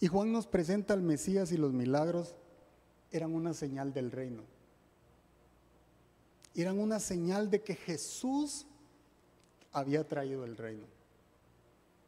Y 0.00 0.06
Juan 0.06 0.32
nos 0.32 0.46
presenta 0.46 0.94
al 0.94 1.02
Mesías 1.02 1.52
y 1.52 1.58
los 1.58 1.72
milagros 1.72 2.34
eran 3.10 3.34
una 3.34 3.52
señal 3.52 3.92
del 3.92 4.10
reino. 4.10 4.42
Eran 6.54 6.78
una 6.78 7.00
señal 7.00 7.50
de 7.50 7.62
que 7.62 7.74
Jesús 7.74 8.66
había 9.72 10.08
traído 10.08 10.44
el 10.44 10.56
reino. 10.56 10.86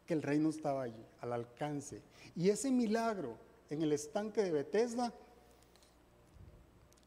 Que 0.07 0.15
el 0.15 0.23
reino 0.23 0.49
estaba 0.49 0.83
allí, 0.83 1.05
al 1.21 1.35
alcance. 1.35 2.01
Y 2.35 2.49
ese 2.49 2.71
milagro 2.71 3.37
en 3.69 3.83
el 3.83 3.93
estanque 3.93 4.43
de 4.43 4.53
Bethesda 4.53 5.13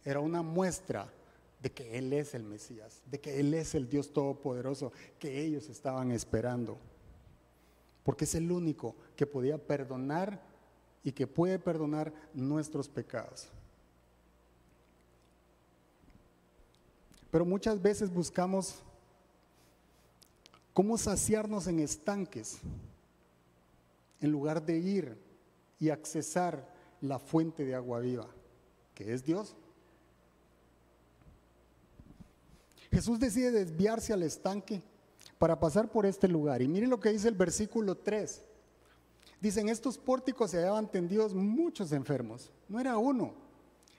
era 0.03 0.19
una 0.19 0.43
muestra 0.43 1.11
de 1.65 1.71
que 1.71 1.97
Él 1.97 2.13
es 2.13 2.35
el 2.35 2.43
Mesías, 2.43 3.01
de 3.09 3.19
que 3.19 3.39
Él 3.39 3.51
es 3.55 3.73
el 3.73 3.89
Dios 3.89 4.13
Todopoderoso 4.13 4.91
que 5.17 5.41
ellos 5.41 5.67
estaban 5.67 6.11
esperando. 6.11 6.77
Porque 8.03 8.25
es 8.25 8.35
el 8.35 8.51
único 8.51 8.95
que 9.15 9.25
podía 9.25 9.57
perdonar 9.57 10.39
y 11.03 11.11
que 11.11 11.25
puede 11.25 11.57
perdonar 11.57 12.13
nuestros 12.35 12.87
pecados. 12.87 13.47
Pero 17.31 17.45
muchas 17.45 17.81
veces 17.81 18.13
buscamos 18.13 18.83
cómo 20.71 20.99
saciarnos 20.99 21.65
en 21.65 21.79
estanques 21.79 22.59
en 24.21 24.31
lugar 24.31 24.63
de 24.63 24.77
ir 24.77 25.17
y 25.79 25.89
accesar 25.89 26.71
la 27.01 27.17
fuente 27.17 27.65
de 27.65 27.73
agua 27.73 28.01
viva, 28.01 28.27
que 28.93 29.11
es 29.11 29.23
Dios. 29.23 29.55
Jesús 32.95 33.19
decide 33.19 33.51
desviarse 33.51 34.13
al 34.13 34.23
estanque 34.23 34.81
para 35.37 35.59
pasar 35.59 35.91
por 35.91 36.05
este 36.05 36.29
lugar. 36.29 36.61
Y 36.61 36.69
miren 36.69 36.89
lo 36.89 36.97
que 36.97 37.11
dice 37.11 37.27
el 37.27 37.35
versículo 37.35 37.97
3. 37.97 38.41
Dicen, 39.41 39.67
estos 39.67 39.97
pórticos 39.97 40.51
se 40.51 40.59
hallaban 40.59 40.89
tendidos 40.89 41.33
muchos 41.33 41.91
enfermos. 41.91 42.53
No 42.69 42.79
era 42.79 42.97
uno. 42.97 43.33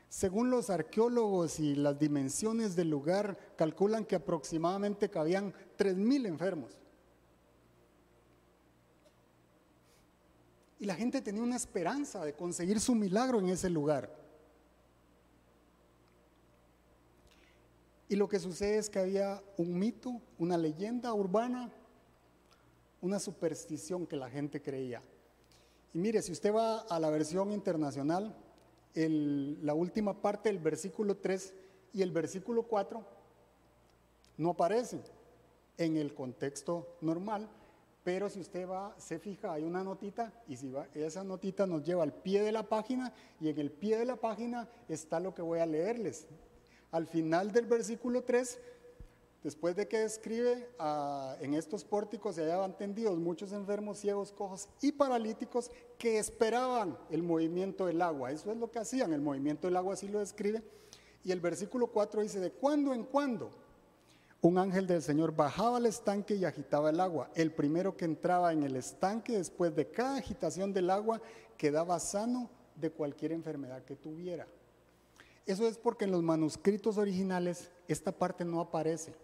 Según 0.09 0.49
los 0.49 0.71
arqueólogos 0.71 1.61
y 1.61 1.75
las 1.75 1.99
dimensiones 1.99 2.75
del 2.75 2.89
lugar, 2.89 3.37
calculan 3.55 4.07
que 4.07 4.17
aproximadamente 4.17 5.11
cabían 5.11 5.53
tres 5.77 5.95
mil 5.95 6.25
enfermos. 6.25 6.79
Y 10.81 10.87
la 10.87 10.95
gente 10.95 11.21
tenía 11.21 11.43
una 11.43 11.57
esperanza 11.57 12.25
de 12.25 12.33
conseguir 12.33 12.81
su 12.81 12.95
milagro 12.95 13.41
en 13.41 13.51
ese 13.51 13.69
lugar. 13.69 14.26
Y 18.09 18.17
lo 18.17 18.29
que 18.29 18.39
sucede 18.39 18.79
es 18.79 18.89
que 18.89 19.01
había 19.01 19.43
un 19.57 19.79
mito, 19.79 20.21
una 20.39 20.57
leyenda 20.57 21.13
urbana, 21.13 21.73
una 23.01 23.19
superstición 23.19 24.07
que 24.07 24.17
la 24.17 24.31
gente 24.31 24.63
creía. 24.63 25.03
Y 25.93 25.99
mire, 25.99 26.23
si 26.23 26.33
usted 26.33 26.55
va 26.55 26.81
a 26.81 27.01
la 27.01 27.11
versión 27.11 27.51
internacional, 27.53 28.35
la 28.95 29.75
última 29.75 30.21
parte 30.23 30.49
del 30.49 30.59
versículo 30.59 31.17
3 31.17 31.55
y 31.95 32.03
el 32.03 32.13
versículo 32.13 32.63
4 32.63 33.05
no 34.39 34.51
aparecen 34.51 35.03
en 35.77 35.97
el 35.97 36.15
contexto 36.15 36.97
normal, 37.01 37.49
pero 38.05 38.31
si 38.31 38.41
usted 38.41 38.69
va, 38.69 38.95
se 38.99 39.19
fija, 39.19 39.53
hay 39.53 39.65
una 39.65 39.83
notita 39.83 40.33
y 40.47 40.57
si 40.57 40.71
va, 40.71 40.87
esa 40.95 41.25
notita 41.25 41.67
nos 41.67 41.83
lleva 41.83 42.05
al 42.05 42.13
pie 42.13 42.41
de 42.43 42.53
la 42.53 42.63
página 42.63 43.13
y 43.41 43.49
en 43.49 43.59
el 43.59 43.71
pie 43.71 43.99
de 43.99 44.05
la 44.05 44.17
página 44.17 44.69
está 44.89 45.19
lo 45.19 45.35
que 45.35 45.43
voy 45.43 45.59
a 45.59 45.67
leerles 45.67 46.27
al 46.91 47.07
final 47.07 47.53
del 47.53 47.67
versículo 47.67 48.23
3, 48.23 48.59
después 49.43 49.77
de 49.77 49.87
que 49.87 50.01
describe 50.01 50.69
ah, 50.79 51.37
en 51.41 51.55
estos 51.55 51.85
pórticos 51.85 52.35
se 52.35 52.43
hallaban 52.43 52.77
tendidos 52.77 53.19
muchos 53.19 53.53
enfermos, 53.53 53.99
ciegos, 53.99 54.33
cojos 54.33 54.69
y 54.83 54.93
paralíticos 54.93 55.71
que 55.99 56.19
esperaban 56.19 56.99
el 57.11 57.23
movimiento 57.23 57.87
del 57.87 58.03
agua. 58.03 58.33
Eso 58.33 58.51
es 58.51 58.57
lo 58.57 58.71
que 58.71 58.79
hacían, 58.79 59.13
el 59.13 59.21
movimiento 59.21 59.67
del 59.67 59.77
agua 59.77 59.95
así 59.95 60.09
lo 60.09 60.19
describe. 60.19 60.63
Y 61.23 61.33
el 61.33 61.41
versículo 61.41 61.89
4 61.89 62.23
dice, 62.23 62.41
de 62.41 62.53
cuando 62.53 62.93
en 62.95 63.05
cuando 63.05 63.51
un 64.41 64.59
ángel 64.59 64.87
del 64.87 65.03
Señor 65.03 65.35
bajaba 65.35 65.79
al 65.79 65.87
estanque 65.87 66.35
y 66.35 66.45
agitaba 66.45 66.91
el 66.91 67.01
agua. 67.01 67.31
El 67.35 67.53
primero 67.53 67.97
que 67.97 68.05
entraba 68.05 68.53
en 68.53 68.63
el 68.63 68.77
estanque 68.77 69.37
después 69.37 69.75
de 69.75 69.91
cada 69.91 70.19
agitación 70.19 70.73
del 70.73 70.91
agua 70.91 71.21
quedaba 71.57 71.99
sano 71.99 72.51
de 72.77 72.91
cualquier 72.91 73.33
enfermedad 73.33 73.83
que 73.85 73.97
tuviera. 73.97 74.47
Eso 75.47 75.69
es 75.69 75.79
porque 75.79 76.05
en 76.05 76.11
los 76.11 76.23
manuscritos 76.23 76.99
originales 76.99 77.71
esta 77.87 78.11
parte 78.11 78.45
no 78.45 78.61
aparece. 78.61 79.15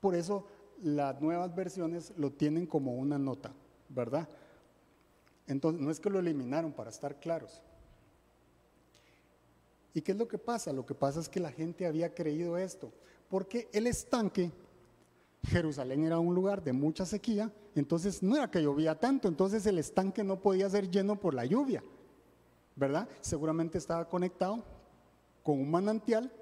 Por 0.00 0.16
eso 0.16 0.46
las 0.82 1.20
nuevas 1.20 1.54
versiones 1.54 2.12
lo 2.16 2.32
tienen 2.32 2.66
como 2.66 2.94
una 2.94 3.18
nota, 3.18 3.52
¿verdad? 3.88 4.28
Entonces, 5.46 5.80
no 5.80 5.90
es 5.90 6.00
que 6.00 6.10
lo 6.10 6.18
eliminaron 6.18 6.72
para 6.72 6.90
estar 6.90 7.20
claros. 7.20 7.62
¿Y 9.94 10.00
qué 10.00 10.12
es 10.12 10.18
lo 10.18 10.28
que 10.28 10.38
pasa? 10.38 10.72
Lo 10.72 10.86
que 10.86 10.94
pasa 10.94 11.20
es 11.20 11.28
que 11.28 11.40
la 11.40 11.52
gente 11.52 11.86
había 11.86 12.14
creído 12.14 12.56
esto, 12.56 12.92
porque 13.28 13.68
el 13.72 13.86
estanque, 13.86 14.50
Jerusalén 15.44 16.04
era 16.04 16.18
un 16.18 16.34
lugar 16.34 16.62
de 16.62 16.72
mucha 16.72 17.04
sequía, 17.04 17.52
entonces 17.74 18.22
no 18.22 18.36
era 18.36 18.50
que 18.50 18.62
llovía 18.62 18.98
tanto, 18.98 19.28
entonces 19.28 19.66
el 19.66 19.78
estanque 19.78 20.22
no 20.22 20.40
podía 20.40 20.70
ser 20.70 20.90
lleno 20.90 21.18
por 21.18 21.34
la 21.34 21.44
lluvia. 21.44 21.82
¿Verdad? 22.80 23.06
Seguramente 23.20 23.76
estaba 23.76 24.08
conectado 24.08 24.64
con 25.44 25.60
un 25.60 25.70
manantial. 25.70 26.32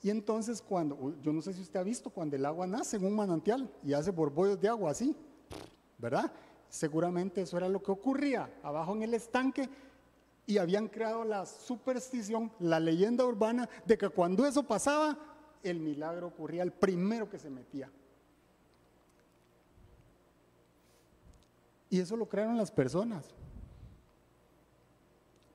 Y 0.00 0.08
entonces 0.10 0.62
cuando, 0.62 1.16
yo 1.22 1.32
no 1.32 1.42
sé 1.42 1.52
si 1.52 1.60
usted 1.60 1.80
ha 1.80 1.82
visto, 1.82 2.08
cuando 2.08 2.36
el 2.36 2.46
agua 2.46 2.68
nace 2.68 2.96
en 2.96 3.04
un 3.04 3.16
manantial 3.16 3.68
y 3.82 3.94
hace 3.94 4.12
borbollos 4.12 4.60
de 4.60 4.68
agua 4.68 4.92
así, 4.92 5.16
¿verdad? 5.98 6.30
Seguramente 6.68 7.42
eso 7.42 7.56
era 7.56 7.68
lo 7.68 7.82
que 7.82 7.90
ocurría 7.90 8.48
abajo 8.62 8.94
en 8.94 9.02
el 9.02 9.14
estanque 9.14 9.68
y 10.46 10.58
habían 10.58 10.86
creado 10.86 11.24
la 11.24 11.46
superstición, 11.46 12.52
la 12.60 12.78
leyenda 12.78 13.24
urbana 13.24 13.68
de 13.84 13.98
que 13.98 14.10
cuando 14.10 14.46
eso 14.46 14.62
pasaba, 14.62 15.18
el 15.64 15.80
milagro 15.80 16.28
ocurría 16.28 16.62
el 16.62 16.70
primero 16.70 17.28
que 17.28 17.40
se 17.40 17.50
metía. 17.50 17.90
Y 21.90 21.98
eso 21.98 22.16
lo 22.16 22.28
crearon 22.28 22.56
las 22.56 22.70
personas. 22.70 23.34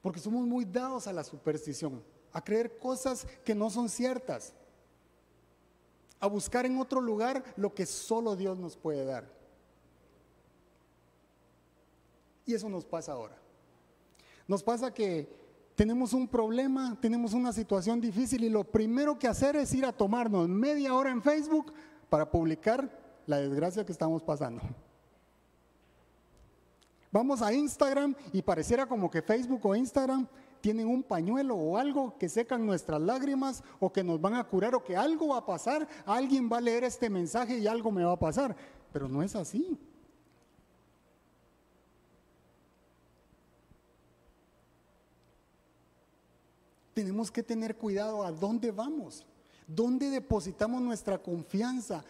Porque 0.01 0.19
somos 0.19 0.45
muy 0.45 0.65
dados 0.65 1.07
a 1.07 1.13
la 1.13 1.23
superstición, 1.23 2.03
a 2.31 2.43
creer 2.43 2.77
cosas 2.79 3.27
que 3.43 3.55
no 3.55 3.69
son 3.69 3.89
ciertas, 3.89 4.53
a 6.19 6.27
buscar 6.27 6.65
en 6.65 6.77
otro 6.77 7.01
lugar 7.01 7.43
lo 7.55 7.73
que 7.73 7.85
solo 7.85 8.35
Dios 8.35 8.59
nos 8.59 8.77
puede 8.77 9.05
dar. 9.05 9.29
Y 12.45 12.53
eso 12.53 12.69
nos 12.69 12.85
pasa 12.85 13.13
ahora. 13.13 13.37
Nos 14.47 14.63
pasa 14.63 14.93
que 14.93 15.29
tenemos 15.75 16.13
un 16.13 16.27
problema, 16.27 16.97
tenemos 16.99 17.33
una 17.33 17.53
situación 17.53 18.01
difícil 18.01 18.43
y 18.43 18.49
lo 18.49 18.63
primero 18.63 19.17
que 19.17 19.27
hacer 19.27 19.55
es 19.55 19.73
ir 19.73 19.85
a 19.85 19.93
tomarnos 19.93 20.49
media 20.49 20.93
hora 20.93 21.11
en 21.11 21.21
Facebook 21.21 21.71
para 22.09 22.29
publicar 22.29 22.89
la 23.27 23.37
desgracia 23.37 23.85
que 23.85 23.91
estamos 23.91 24.23
pasando. 24.23 24.61
Vamos 27.11 27.41
a 27.41 27.51
Instagram 27.51 28.13
y 28.31 28.41
pareciera 28.41 28.85
como 28.85 29.09
que 29.09 29.21
Facebook 29.21 29.65
o 29.65 29.75
Instagram 29.75 30.27
tienen 30.61 30.87
un 30.87 31.01
pañuelo 31.01 31.55
o 31.55 31.77
algo 31.77 32.15
que 32.17 32.29
secan 32.29 32.65
nuestras 32.65 33.01
lágrimas 33.01 33.63
o 33.79 33.91
que 33.91 34.03
nos 34.03 34.21
van 34.21 34.35
a 34.35 34.43
curar 34.43 34.75
o 34.75 34.83
que 34.83 34.95
algo 34.95 35.29
va 35.29 35.37
a 35.37 35.45
pasar, 35.45 35.87
alguien 36.05 36.49
va 36.51 36.57
a 36.57 36.61
leer 36.61 36.83
este 36.83 37.09
mensaje 37.09 37.57
y 37.57 37.65
algo 37.65 37.91
me 37.91 38.03
va 38.03 38.13
a 38.13 38.19
pasar. 38.19 38.55
Pero 38.91 39.07
no 39.07 39.23
es 39.23 39.35
así. 39.35 39.77
Tenemos 46.93 47.31
que 47.31 47.41
tener 47.41 47.77
cuidado 47.77 48.23
a 48.23 48.31
dónde 48.31 48.71
vamos, 48.71 49.25
dónde 49.65 50.09
depositamos 50.09 50.81
nuestra 50.81 51.17
confianza, 51.17 52.03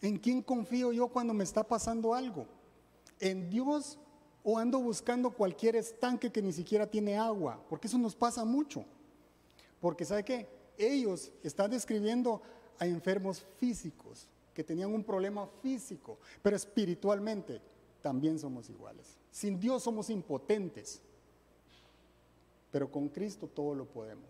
en 0.00 0.16
quién 0.16 0.42
confío 0.42 0.92
yo 0.92 1.08
cuando 1.08 1.34
me 1.34 1.42
está 1.42 1.64
pasando 1.64 2.14
algo, 2.14 2.46
en 3.22 3.48
Dios 3.48 3.98
o 4.42 4.58
ando 4.58 4.80
buscando 4.80 5.30
cualquier 5.30 5.76
estanque 5.76 6.32
que 6.32 6.42
ni 6.42 6.52
siquiera 6.52 6.88
tiene 6.88 7.16
agua, 7.16 7.64
porque 7.68 7.86
eso 7.86 7.96
nos 7.96 8.16
pasa 8.16 8.44
mucho. 8.44 8.84
Porque 9.80 10.04
sabe 10.04 10.24
que 10.24 10.48
ellos 10.76 11.30
están 11.42 11.70
describiendo 11.70 12.42
a 12.78 12.86
enfermos 12.86 13.46
físicos 13.58 14.28
que 14.52 14.64
tenían 14.64 14.92
un 14.92 15.04
problema 15.04 15.46
físico, 15.62 16.18
pero 16.42 16.56
espiritualmente 16.56 17.60
también 18.02 18.38
somos 18.38 18.68
iguales. 18.68 19.16
Sin 19.30 19.58
Dios 19.58 19.84
somos 19.84 20.10
impotentes, 20.10 21.00
pero 22.72 22.90
con 22.90 23.08
Cristo 23.08 23.46
todo 23.46 23.74
lo 23.74 23.86
podemos. 23.86 24.28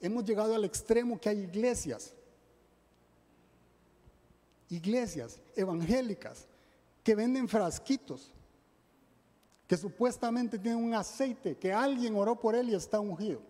Hemos 0.00 0.24
llegado 0.24 0.54
al 0.54 0.64
extremo 0.64 1.20
que 1.20 1.28
hay 1.28 1.40
iglesias 1.40 2.14
iglesias 4.70 5.40
evangélicas 5.56 6.46
que 7.02 7.14
venden 7.14 7.48
frasquitos, 7.48 8.32
que 9.66 9.76
supuestamente 9.76 10.58
tienen 10.58 10.82
un 10.82 10.94
aceite, 10.94 11.56
que 11.56 11.72
alguien 11.72 12.14
oró 12.16 12.38
por 12.38 12.54
él 12.54 12.70
y 12.70 12.74
está 12.74 13.00
ungido. 13.00 13.40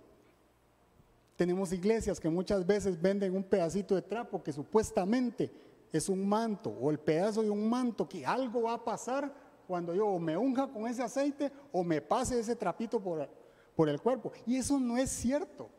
Tenemos 1.36 1.72
iglesias 1.72 2.20
que 2.20 2.28
muchas 2.28 2.66
veces 2.66 3.00
venden 3.00 3.34
un 3.34 3.44
pedacito 3.44 3.94
de 3.94 4.02
trapo 4.02 4.42
que 4.42 4.52
supuestamente 4.52 5.50
es 5.92 6.08
un 6.08 6.28
manto 6.28 6.70
o 6.70 6.90
el 6.90 6.98
pedazo 6.98 7.42
de 7.42 7.50
un 7.50 7.68
manto 7.68 8.08
que 8.08 8.24
algo 8.24 8.62
va 8.62 8.74
a 8.74 8.84
pasar 8.84 9.32
cuando 9.66 9.94
yo 9.94 10.18
me 10.18 10.36
unja 10.36 10.66
con 10.66 10.86
ese 10.86 11.02
aceite 11.02 11.50
o 11.72 11.82
me 11.82 12.00
pase 12.00 12.38
ese 12.38 12.56
trapito 12.56 13.00
por, 13.00 13.28
por 13.74 13.88
el 13.88 14.00
cuerpo. 14.00 14.32
Y 14.46 14.56
eso 14.56 14.78
no 14.78 14.96
es 14.98 15.10
cierto. 15.10 15.70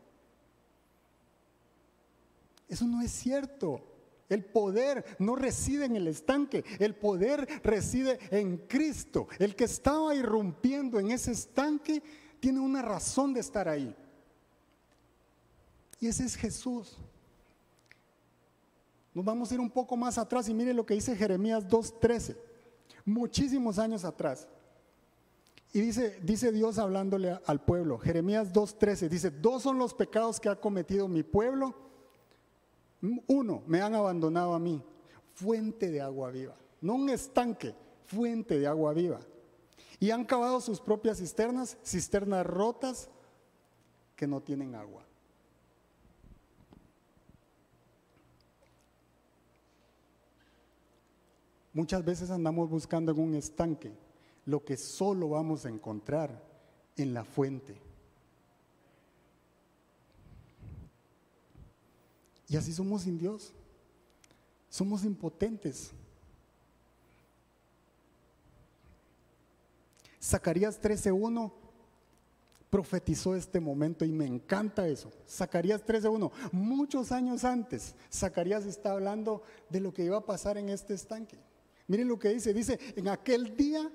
Eso 2.68 2.86
no 2.86 3.02
es 3.02 3.12
cierto. 3.12 3.91
El 4.32 4.46
poder 4.46 5.04
no 5.18 5.36
reside 5.36 5.84
en 5.84 5.96
el 5.96 6.08
estanque, 6.08 6.64
el 6.78 6.94
poder 6.94 7.46
reside 7.62 8.18
en 8.30 8.56
Cristo. 8.66 9.28
El 9.38 9.54
que 9.54 9.64
estaba 9.64 10.14
irrumpiendo 10.14 10.98
en 10.98 11.10
ese 11.10 11.32
estanque 11.32 12.02
tiene 12.40 12.58
una 12.58 12.80
razón 12.80 13.34
de 13.34 13.40
estar 13.40 13.68
ahí. 13.68 13.94
Y 16.00 16.06
ese 16.06 16.24
es 16.24 16.34
Jesús. 16.34 16.96
Nos 19.12 19.22
vamos 19.22 19.50
a 19.50 19.54
ir 19.54 19.60
un 19.60 19.70
poco 19.70 19.98
más 19.98 20.16
atrás 20.16 20.48
y 20.48 20.54
mire 20.54 20.72
lo 20.72 20.86
que 20.86 20.94
dice 20.94 21.14
Jeremías 21.14 21.68
2.13, 21.68 22.34
muchísimos 23.04 23.78
años 23.78 24.02
atrás. 24.02 24.48
Y 25.74 25.80
dice, 25.80 26.18
dice 26.22 26.52
Dios 26.52 26.78
hablándole 26.78 27.38
al 27.44 27.62
pueblo, 27.62 27.98
Jeremías 27.98 28.50
2.13, 28.50 29.10
dice, 29.10 29.30
dos 29.30 29.62
son 29.62 29.76
los 29.76 29.92
pecados 29.92 30.40
que 30.40 30.48
ha 30.48 30.58
cometido 30.58 31.06
mi 31.06 31.22
pueblo 31.22 31.91
uno, 33.26 33.62
me 33.66 33.80
han 33.80 33.94
abandonado 33.94 34.54
a 34.54 34.58
mí, 34.58 34.82
fuente 35.34 35.90
de 35.90 36.00
agua 36.00 36.30
viva, 36.30 36.56
no 36.80 36.94
un 36.94 37.10
estanque, 37.10 37.74
fuente 38.06 38.58
de 38.58 38.66
agua 38.66 38.92
viva. 38.92 39.20
Y 39.98 40.10
han 40.10 40.24
cavado 40.24 40.60
sus 40.60 40.80
propias 40.80 41.18
cisternas, 41.18 41.78
cisternas 41.84 42.44
rotas 42.44 43.08
que 44.16 44.26
no 44.26 44.40
tienen 44.40 44.74
agua. 44.74 45.04
Muchas 51.72 52.04
veces 52.04 52.30
andamos 52.30 52.68
buscando 52.68 53.12
en 53.12 53.20
un 53.20 53.34
estanque 53.34 53.92
lo 54.44 54.64
que 54.64 54.76
solo 54.76 55.30
vamos 55.30 55.64
a 55.64 55.70
encontrar 55.70 56.42
en 56.96 57.14
la 57.14 57.24
fuente. 57.24 57.80
Y 62.52 62.56
así 62.58 62.70
somos 62.70 63.00
sin 63.00 63.16
Dios. 63.16 63.50
Somos 64.68 65.04
impotentes. 65.04 65.90
Zacarías 70.22 70.78
13.1 70.78 71.50
profetizó 72.68 73.34
este 73.34 73.58
momento 73.58 74.04
y 74.04 74.12
me 74.12 74.26
encanta 74.26 74.86
eso. 74.86 75.10
Zacarías 75.26 75.82
13.1, 75.82 76.30
muchos 76.52 77.10
años 77.10 77.44
antes, 77.44 77.94
Zacarías 78.12 78.66
está 78.66 78.92
hablando 78.92 79.42
de 79.70 79.80
lo 79.80 79.94
que 79.94 80.04
iba 80.04 80.18
a 80.18 80.26
pasar 80.26 80.58
en 80.58 80.68
este 80.68 80.92
estanque. 80.92 81.38
Miren 81.86 82.08
lo 82.08 82.18
que 82.18 82.28
dice, 82.28 82.52
dice, 82.52 82.78
en 82.96 83.08
aquel 83.08 83.56
día 83.56 83.90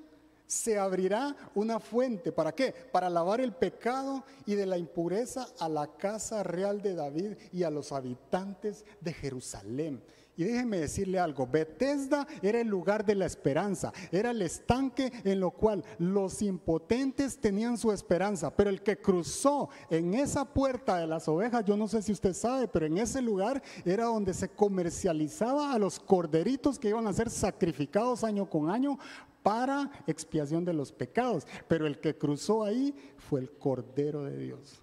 se 0.47 0.79
abrirá 0.79 1.35
una 1.53 1.79
fuente. 1.79 2.31
¿Para 2.31 2.53
qué? 2.53 2.73
Para 2.91 3.09
lavar 3.09 3.41
el 3.41 3.53
pecado 3.53 4.23
y 4.45 4.55
de 4.55 4.65
la 4.65 4.77
impureza 4.77 5.47
a 5.59 5.69
la 5.69 5.87
casa 5.87 6.41
real 6.41 6.81
de 6.81 6.95
David 6.95 7.33
y 7.51 7.63
a 7.63 7.69
los 7.69 7.91
habitantes 7.91 8.85
de 9.01 9.13
Jerusalén. 9.13 10.01
Y 10.37 10.43
déjenme 10.43 10.77
decirle 10.77 11.17
algo, 11.17 11.47
Bethesda 11.47 12.27
era 12.43 12.61
el 12.61 12.67
lugar 12.67 13.03
de 13.03 13.15
la 13.15 13.25
esperanza, 13.25 13.91
era 14.11 14.29
el 14.29 14.43
estanque 14.43 15.11
en 15.23 15.39
lo 15.39 15.49
cual 15.49 15.83
los 15.97 16.43
impotentes 16.43 17.39
tenían 17.39 17.75
su 17.75 17.91
esperanza, 17.91 18.55
pero 18.55 18.69
el 18.69 18.83
que 18.83 19.01
cruzó 19.01 19.69
en 19.89 20.13
esa 20.13 20.45
puerta 20.45 20.97
de 20.97 21.07
las 21.07 21.27
ovejas, 21.27 21.65
yo 21.65 21.75
no 21.75 21.87
sé 21.87 22.03
si 22.03 22.11
usted 22.11 22.33
sabe, 22.33 22.67
pero 22.67 22.85
en 22.85 22.99
ese 22.99 23.19
lugar 23.19 23.63
era 23.83 24.05
donde 24.05 24.35
se 24.35 24.49
comercializaba 24.49 25.73
a 25.73 25.79
los 25.79 25.99
corderitos 25.99 26.77
que 26.77 26.89
iban 26.89 27.07
a 27.07 27.13
ser 27.13 27.31
sacrificados 27.31 28.23
año 28.23 28.47
con 28.47 28.69
año 28.69 28.99
para 29.47 29.89
expiación 30.07 30.65
de 30.65 30.73
los 30.73 30.91
pecados. 30.91 31.47
Pero 31.69 31.87
el 31.87 32.01
que 32.01 32.17
cruzó 32.17 32.65
ahí 32.65 32.93
fue 33.17 33.39
el 33.39 33.49
Cordero 33.49 34.25
de 34.25 34.37
Dios, 34.37 34.81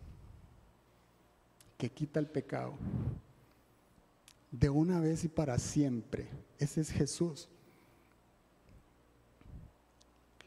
que 1.77 1.91
quita 1.91 2.19
el 2.19 2.29
pecado 2.29 2.73
de 4.51 4.71
una 4.71 5.01
vez 5.01 5.23
y 5.25 5.29
para 5.29 5.59
siempre. 5.59 6.31
Ese 6.59 6.81
es 6.81 6.91
Jesús. 6.91 7.47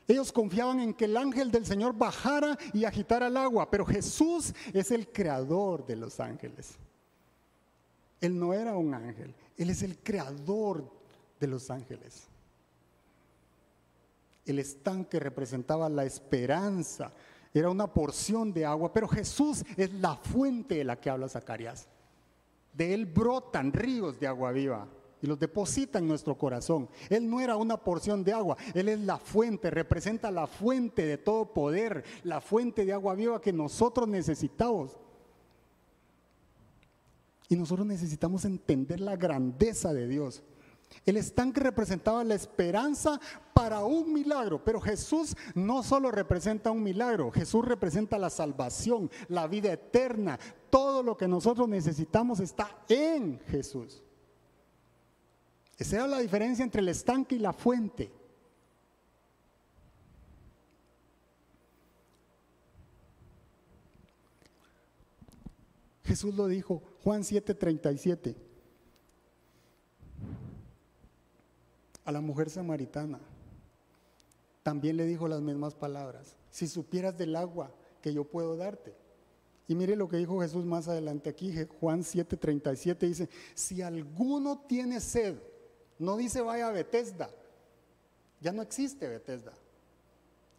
Ellos 0.07 0.31
confiaban 0.31 0.79
en 0.79 0.95
que 0.95 1.05
el 1.05 1.15
ángel 1.15 1.51
del 1.51 1.67
Señor 1.67 1.95
bajara 1.95 2.57
y 2.73 2.85
agitara 2.85 3.27
el 3.27 3.37
agua, 3.37 3.69
pero 3.69 3.85
Jesús 3.85 4.51
es 4.73 4.89
el 4.89 5.09
creador 5.09 5.85
de 5.85 5.95
los 5.95 6.19
ángeles. 6.19 6.75
Él 8.19 8.39
no 8.39 8.51
era 8.51 8.75
un 8.77 8.95
ángel, 8.95 9.35
Él 9.57 9.69
es 9.69 9.83
el 9.83 9.95
creador 9.99 10.91
de 11.39 11.45
los 11.45 11.69
ángeles. 11.69 12.27
El 14.47 14.59
estanque 14.59 15.19
representaba 15.19 15.89
la 15.89 16.05
esperanza, 16.05 17.11
era 17.53 17.69
una 17.69 17.91
porción 17.91 18.53
de 18.53 18.65
agua, 18.65 18.93
pero 18.93 19.07
Jesús 19.07 19.63
es 19.75 19.93
la 19.93 20.15
fuente 20.15 20.75
de 20.75 20.83
la 20.83 20.99
que 20.99 21.09
habla 21.09 21.27
Zacarías. 21.27 21.87
De 22.73 22.93
él 22.93 23.05
brotan 23.05 23.73
ríos 23.73 24.19
de 24.19 24.27
agua 24.27 24.51
viva 24.51 24.87
y 25.21 25.27
los 25.27 25.39
deposita 25.39 25.99
en 25.99 26.07
nuestro 26.07 26.37
corazón. 26.37 26.87
Él 27.09 27.29
no 27.29 27.41
era 27.41 27.57
una 27.57 27.77
porción 27.77 28.23
de 28.23 28.33
agua, 28.33 28.57
Él 28.73 28.89
es 28.89 28.99
la 28.99 29.17
fuente, 29.17 29.71
representa 29.71 30.29
la 30.29 30.47
fuente 30.47 31.05
de 31.05 31.17
todo 31.17 31.53
poder, 31.53 32.03
la 32.23 32.41
fuente 32.41 32.85
de 32.85 32.93
agua 32.93 33.15
viva 33.15 33.41
que 33.41 33.53
nosotros 33.53 34.07
necesitamos. 34.07 34.97
Y 37.49 37.55
nosotros 37.55 37.87
necesitamos 37.87 38.45
entender 38.45 38.99
la 38.99 39.15
grandeza 39.15 39.93
de 39.93 40.07
Dios. 40.07 40.43
El 41.05 41.17
estanque 41.17 41.61
representaba 41.61 42.23
la 42.23 42.35
esperanza 42.35 43.19
para 43.53 43.83
un 43.83 44.11
milagro, 44.11 44.63
pero 44.63 44.81
Jesús 44.81 45.35
no 45.55 45.81
solo 45.81 46.11
representa 46.11 46.69
un 46.69 46.83
milagro, 46.83 47.31
Jesús 47.31 47.63
representa 47.65 48.17
la 48.17 48.29
salvación, 48.29 49.09
la 49.29 49.47
vida 49.47 49.71
eterna. 49.71 50.37
Todo 50.69 51.03
lo 51.03 51.15
que 51.15 51.27
nosotros 51.27 51.67
necesitamos 51.69 52.39
está 52.39 52.83
en 52.89 53.39
Jesús. 53.47 54.03
Esa 55.77 55.97
era 55.97 56.07
la 56.07 56.19
diferencia 56.19 56.63
entre 56.63 56.81
el 56.81 56.89
estanque 56.89 57.35
y 57.35 57.39
la 57.39 57.53
fuente. 57.53 58.11
Jesús 66.03 66.33
lo 66.35 66.47
dijo, 66.47 66.81
Juan 67.03 67.23
7:37. 67.23 68.46
A 72.07 72.11
la 72.13 72.21
mujer 72.21 72.49
samaritana. 72.49 73.19
También 74.63 74.95
le 74.95 75.05
dijo 75.05 75.27
las 75.27 75.41
mismas 75.41 75.75
palabras. 75.75 76.37
Si 76.49 76.65
supieras 76.65 77.17
del 77.17 77.35
agua 77.35 77.69
que 78.01 78.13
yo 78.13 78.23
puedo 78.23 78.55
darte. 78.55 78.95
Y 79.67 79.75
mire 79.75 79.97
lo 79.97 80.07
que 80.07 80.15
dijo 80.15 80.39
Jesús 80.39 80.63
más 80.63 80.87
adelante 80.87 81.29
aquí, 81.29 81.53
Juan 81.81 82.03
7:37 82.03 82.99
dice, 82.99 83.29
si 83.53 83.81
alguno 83.81 84.59
tiene 84.59 85.01
sed, 85.01 85.35
no 85.99 86.15
dice 86.15 86.39
vaya 86.39 86.69
a 86.69 86.71
Bethesda, 86.71 87.29
Ya 88.39 88.53
no 88.53 88.61
existe 88.61 89.09
Bethesda. 89.09 89.51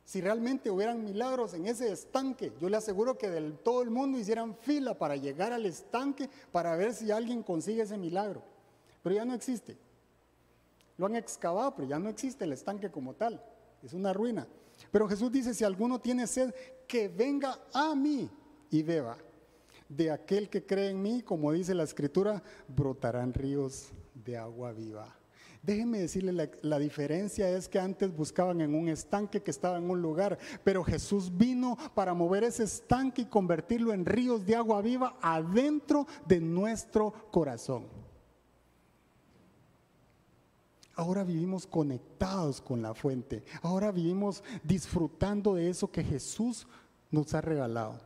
Si 0.04 0.20
realmente 0.20 0.70
hubieran 0.70 1.02
milagros 1.02 1.54
en 1.54 1.66
ese 1.66 1.90
estanque, 1.90 2.52
yo 2.60 2.68
le 2.68 2.76
aseguro 2.76 3.16
que 3.16 3.30
del 3.30 3.56
todo 3.56 3.80
el 3.80 3.88
mundo 3.88 4.18
hicieran 4.18 4.54
fila 4.54 4.98
para 4.98 5.16
llegar 5.16 5.54
al 5.54 5.64
estanque 5.64 6.28
para 6.52 6.76
ver 6.76 6.92
si 6.92 7.10
alguien 7.10 7.42
consigue 7.42 7.82
ese 7.82 7.96
milagro. 7.96 8.42
Pero 9.02 9.14
ya 9.14 9.24
no 9.24 9.32
existe. 9.32 9.87
Lo 10.98 11.06
han 11.06 11.16
excavado, 11.16 11.74
pero 11.74 11.88
ya 11.88 11.98
no 11.98 12.10
existe 12.10 12.44
el 12.44 12.52
estanque 12.52 12.90
como 12.90 13.14
tal. 13.14 13.40
Es 13.82 13.94
una 13.94 14.12
ruina. 14.12 14.46
Pero 14.90 15.08
Jesús 15.08 15.30
dice, 15.32 15.54
si 15.54 15.64
alguno 15.64 16.00
tiene 16.00 16.26
sed, 16.26 16.52
que 16.86 17.08
venga 17.08 17.58
a 17.72 17.94
mí 17.94 18.28
y 18.70 18.82
beba. 18.82 19.16
De 19.88 20.10
aquel 20.10 20.50
que 20.50 20.66
cree 20.66 20.90
en 20.90 21.00
mí, 21.00 21.22
como 21.22 21.52
dice 21.52 21.74
la 21.74 21.84
escritura, 21.84 22.42
brotarán 22.66 23.32
ríos 23.32 23.92
de 24.12 24.36
agua 24.36 24.72
viva. 24.72 25.14
Déjenme 25.62 25.98
decirle, 25.98 26.32
la, 26.32 26.48
la, 26.62 26.78
diferencia 26.78 27.48
es 27.50 27.68
que 27.68 27.78
antes 27.78 28.14
buscaban 28.14 28.60
en 28.60 28.74
un 28.74 28.88
estanque 28.88 29.42
que 29.42 29.50
estaba 29.50 29.78
en 29.78 29.90
un 29.90 30.00
lugar, 30.00 30.38
pero 30.62 30.84
Jesús 30.84 31.36
vino 31.36 31.76
para 31.94 32.14
mover 32.14 32.44
ese 32.44 32.64
estanque 32.64 33.22
y 33.22 33.26
convertirlo 33.26 33.92
en 33.92 34.06
ríos 34.06 34.46
de 34.46 34.54
agua 34.54 34.80
viva 34.82 35.18
adentro 35.20 36.06
de 36.26 36.40
nuestro 36.40 37.12
corazón. 37.30 37.86
Ahora 40.98 41.22
vivimos 41.22 41.64
conectados 41.64 42.60
con 42.60 42.82
la 42.82 42.92
fuente. 42.92 43.44
Ahora 43.62 43.92
vivimos 43.92 44.42
disfrutando 44.64 45.54
de 45.54 45.70
eso 45.70 45.92
que 45.92 46.02
Jesús 46.02 46.66
nos 47.12 47.32
ha 47.34 47.40
regalado. 47.40 48.00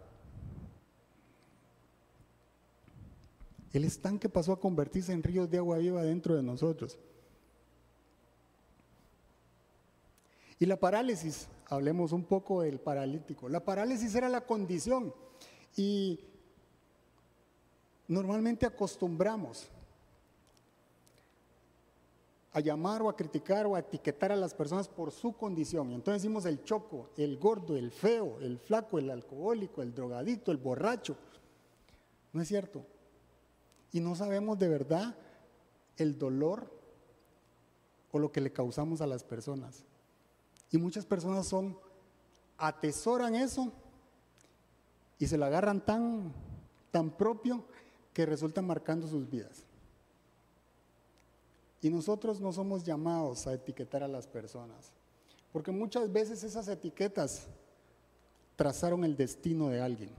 El 3.72 3.84
estanque 3.84 4.28
pasó 4.28 4.52
a 4.52 4.60
convertirse 4.60 5.10
en 5.10 5.22
ríos 5.22 5.48
de 5.48 5.56
agua 5.56 5.78
viva 5.78 6.02
dentro 6.02 6.36
de 6.36 6.42
nosotros. 6.42 6.98
Y 10.58 10.66
la 10.66 10.76
parálisis, 10.76 11.48
hablemos 11.70 12.12
un 12.12 12.24
poco 12.24 12.60
del 12.60 12.78
paralítico. 12.78 13.48
La 13.48 13.64
parálisis 13.64 14.14
era 14.14 14.28
la 14.28 14.42
condición 14.42 15.14
y 15.78 16.20
normalmente 18.06 18.66
acostumbramos 18.66 19.70
a 22.52 22.60
llamar 22.60 23.00
o 23.02 23.08
a 23.08 23.16
criticar 23.16 23.66
o 23.66 23.74
a 23.74 23.80
etiquetar 23.80 24.30
a 24.30 24.36
las 24.36 24.52
personas 24.52 24.88
por 24.88 25.10
su 25.10 25.32
condición. 25.32 25.90
Y 25.90 25.94
entonces 25.94 26.22
decimos 26.22 26.44
el 26.44 26.62
choco, 26.64 27.10
el 27.16 27.38
gordo, 27.38 27.76
el 27.76 27.90
feo, 27.90 28.38
el 28.40 28.58
flaco, 28.58 28.98
el 28.98 29.10
alcohólico, 29.10 29.80
el 29.80 29.94
drogadicto, 29.94 30.52
el 30.52 30.58
borracho. 30.58 31.16
No 32.32 32.42
es 32.42 32.48
cierto. 32.48 32.84
Y 33.90 34.00
no 34.00 34.14
sabemos 34.14 34.58
de 34.58 34.68
verdad 34.68 35.16
el 35.96 36.18
dolor 36.18 36.70
o 38.10 38.18
lo 38.18 38.30
que 38.30 38.42
le 38.42 38.52
causamos 38.52 39.00
a 39.00 39.06
las 39.06 39.24
personas. 39.24 39.84
Y 40.70 40.78
muchas 40.78 41.06
personas 41.06 41.46
son, 41.46 41.78
atesoran 42.58 43.34
eso 43.34 43.72
y 45.18 45.26
se 45.26 45.38
lo 45.38 45.46
agarran 45.46 45.84
tan, 45.84 46.32
tan 46.90 47.10
propio 47.10 47.64
que 48.12 48.26
resultan 48.26 48.66
marcando 48.66 49.08
sus 49.08 49.28
vidas. 49.28 49.64
Y 51.82 51.90
nosotros 51.90 52.40
no 52.40 52.52
somos 52.52 52.84
llamados 52.84 53.46
a 53.48 53.54
etiquetar 53.54 54.04
a 54.04 54.08
las 54.08 54.28
personas, 54.28 54.92
porque 55.52 55.72
muchas 55.72 56.10
veces 56.10 56.44
esas 56.44 56.68
etiquetas 56.68 57.48
trazaron 58.54 59.04
el 59.04 59.16
destino 59.16 59.68
de 59.68 59.80
alguien. 59.80 60.10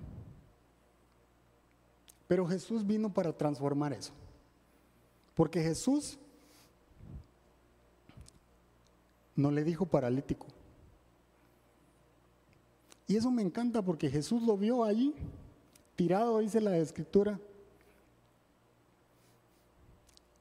Pero 2.27 2.45
Jesús 2.45 2.85
vino 2.85 3.13
para 3.13 3.31
transformar 3.31 3.93
eso, 3.93 4.11
porque 5.33 5.63
Jesús 5.63 6.19
no 9.33 9.49
le 9.49 9.63
dijo 9.63 9.85
paralítico. 9.85 10.47
Y 13.07 13.15
eso 13.15 13.31
me 13.31 13.41
encanta 13.41 13.81
porque 13.81 14.09
Jesús 14.09 14.43
lo 14.43 14.57
vio 14.57 14.83
allí, 14.83 15.13
tirado, 15.95 16.39
dice 16.39 16.59
la 16.59 16.77
escritura, 16.77 17.39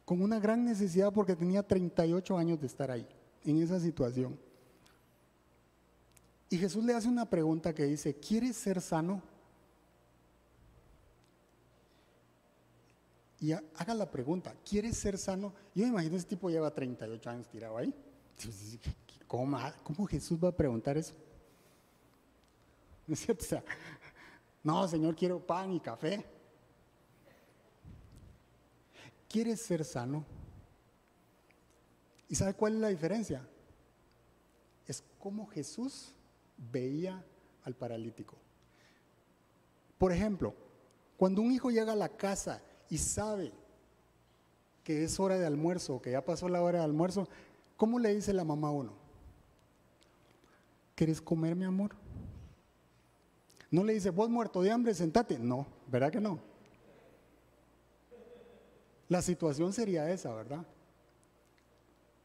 con 0.05 0.21
una 0.23 0.39
gran 0.39 0.65
necesidad 0.65 1.13
porque 1.13 1.37
tenía 1.37 1.63
38 1.63 2.37
años 2.37 2.61
de 2.61 2.67
estar 2.67 2.91
ahí, 2.91 3.07
en 3.45 3.63
esa 3.63 3.79
situación. 3.81 4.39
Y 6.51 6.59
Jesús 6.59 6.85
le 6.85 6.95
hace 6.95 7.09
una 7.09 7.25
pregunta 7.29 7.75
que 7.75 7.85
dice, 7.85 8.15
¿quieres 8.15 8.57
ser 8.57 8.81
sano? 8.81 9.23
Y 13.41 13.53
haga 13.53 13.95
la 13.95 14.11
pregunta, 14.11 14.55
¿quieres 14.69 14.97
ser 14.97 15.19
sano? 15.19 15.53
Yo 15.75 15.85
me 15.85 15.89
imagino 15.91 16.17
ese 16.17 16.27
tipo 16.27 16.49
lleva 16.51 16.73
38 16.73 17.31
años 17.31 17.49
tirado 17.49 17.77
ahí. 17.77 17.93
¿Cómo, 19.27 19.59
¿Cómo 19.83 20.07
Jesús 20.07 20.39
va 20.43 20.49
a 20.49 20.57
preguntar 20.57 20.97
eso? 20.97 21.15
¿No 23.07 23.15
es 23.15 23.21
cierto? 23.21 23.45
No, 24.65 24.87
Señor, 24.87 25.17
quiero 25.17 25.45
pan 25.45 25.73
y 25.73 25.81
café. 25.81 26.25
¿Quieres 29.33 29.63
ser 29.63 29.83
sano? 29.83 30.27
¿Y 32.29 32.35
sabe 32.35 32.53
cuál 32.53 32.75
es 32.75 32.81
la 32.81 32.89
diferencia? 32.89 33.49
Es 34.87 35.03
cómo 35.19 35.47
Jesús 35.47 36.15
veía 36.71 37.25
al 37.65 37.75
paralítico. 37.75 38.37
Por 39.97 40.13
ejemplo, 40.13 40.55
cuando 41.17 41.41
un 41.41 41.51
hijo 41.51 41.71
llega 41.71 41.95
a 41.95 41.97
la 41.97 42.11
casa 42.11 42.61
y 42.91 42.99
sabe 42.99 43.53
que 44.85 45.03
es 45.03 45.19
hora 45.19 45.39
de 45.39 45.47
almuerzo, 45.47 46.03
que 46.03 46.11
ya 46.11 46.23
pasó 46.23 46.47
la 46.51 46.61
hora 46.61 46.81
de 46.81 46.85
almuerzo, 46.85 47.27
¿cómo 47.79 47.99
le 47.99 48.15
dice 48.15 48.35
la 48.35 48.45
mamá 48.45 48.69
a 48.69 48.73
uno? 48.73 48.93
¿Quieres 50.95 51.23
comer, 51.23 51.57
mi 51.57 51.65
amor? 51.65 51.97
No 53.71 53.83
le 53.83 53.95
dice, 53.95 54.11
vos 54.11 54.29
muerto 54.29 54.61
de 54.61 54.71
hambre, 54.71 54.93
sentate. 54.93 55.39
No, 55.39 55.67
¿verdad 55.91 56.13
que 56.13 56.21
no? 56.21 56.52
La 59.13 59.21
situación 59.21 59.75
sería 59.75 60.11
esa, 60.11 60.33
¿verdad? 60.33 60.67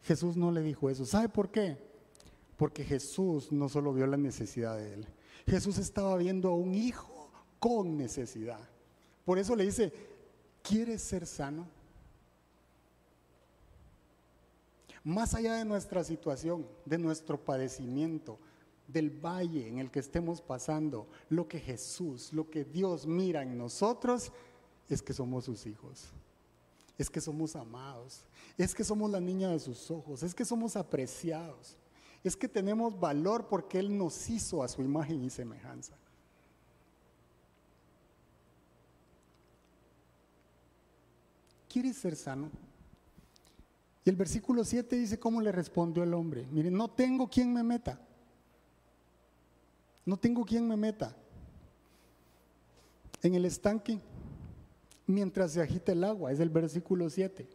Jesús 0.04 0.38
no 0.38 0.54
le 0.54 0.62
dijo 0.62 0.90
eso. 0.90 1.06
¿Sabe 1.06 1.28
por 1.28 1.52
qué? 1.52 1.78
Porque 2.56 2.86
Jesús 2.86 3.52
no 3.52 3.68
solo 3.68 3.94
vio 3.94 4.08
la 4.08 4.16
necesidad 4.16 4.78
de 4.78 4.94
él. 4.94 5.08
Jesús 5.46 5.80
estaba 5.80 6.16
viendo 6.16 6.48
a 6.48 6.56
un 6.56 6.74
hijo 6.74 7.30
con 7.60 7.98
necesidad. 7.98 8.62
Por 9.26 9.38
eso 9.38 9.54
le 9.54 9.66
dice, 9.66 9.92
¿quieres 10.64 11.02
ser 11.02 11.28
sano? 11.28 11.68
Más 15.04 15.34
allá 15.34 15.56
de 15.56 15.66
nuestra 15.66 16.06
situación, 16.06 16.66
de 16.86 17.00
nuestro 17.00 17.38
padecimiento, 17.38 18.40
del 18.88 19.10
valle 19.10 19.68
en 19.68 19.80
el 19.80 19.92
que 19.92 20.00
estemos 20.00 20.42
pasando, 20.42 21.10
lo 21.28 21.50
que 21.50 21.60
Jesús, 21.60 22.32
lo 22.32 22.50
que 22.50 22.64
Dios 22.64 23.06
mira 23.06 23.44
en 23.44 23.58
nosotros 23.58 24.32
es 24.88 25.02
que 25.02 25.12
somos 25.12 25.44
sus 25.44 25.66
hijos 25.66 26.14
es 26.98 27.10
que 27.10 27.22
somos 27.22 27.56
amados, 27.56 28.26
es 28.58 28.74
que 28.74 28.84
somos 28.84 29.10
la 29.12 29.20
niña 29.20 29.50
de 29.50 29.60
sus 29.60 29.92
ojos, 29.92 30.24
es 30.24 30.34
que 30.34 30.46
somos 30.46 30.76
apreciados, 30.76 31.78
es 32.24 32.36
que 32.36 32.48
tenemos 32.48 33.00
valor 33.00 33.48
porque 33.48 33.78
Él 33.80 33.96
nos 33.96 34.30
hizo 34.30 34.64
a 34.64 34.68
su 34.68 34.82
imagen 34.82 35.24
y 35.24 35.30
semejanza. 35.30 35.94
¿Quieres 41.70 41.98
ser 41.98 42.16
sano? 42.16 42.50
Y 44.04 44.10
el 44.10 44.16
versículo 44.16 44.64
7 44.64 44.96
dice 44.96 45.20
cómo 45.20 45.42
le 45.42 45.52
respondió 45.52 46.02
el 46.02 46.14
hombre. 46.14 46.48
Miren, 46.52 46.74
no 46.74 46.90
tengo 46.90 47.30
quien 47.30 47.54
me 47.54 47.62
meta. 47.62 48.00
No 50.06 50.18
tengo 50.18 50.46
quien 50.46 50.68
me 50.68 50.78
meta. 50.78 51.16
En 53.22 53.36
el 53.36 53.46
estanque 53.46 54.00
mientras 55.08 55.54
se 55.54 55.62
agita 55.62 55.94
el 55.94 56.04
agua, 56.04 56.32
es 56.32 56.40
el 56.40 56.50
versículo 56.50 57.10
7. 57.10 57.48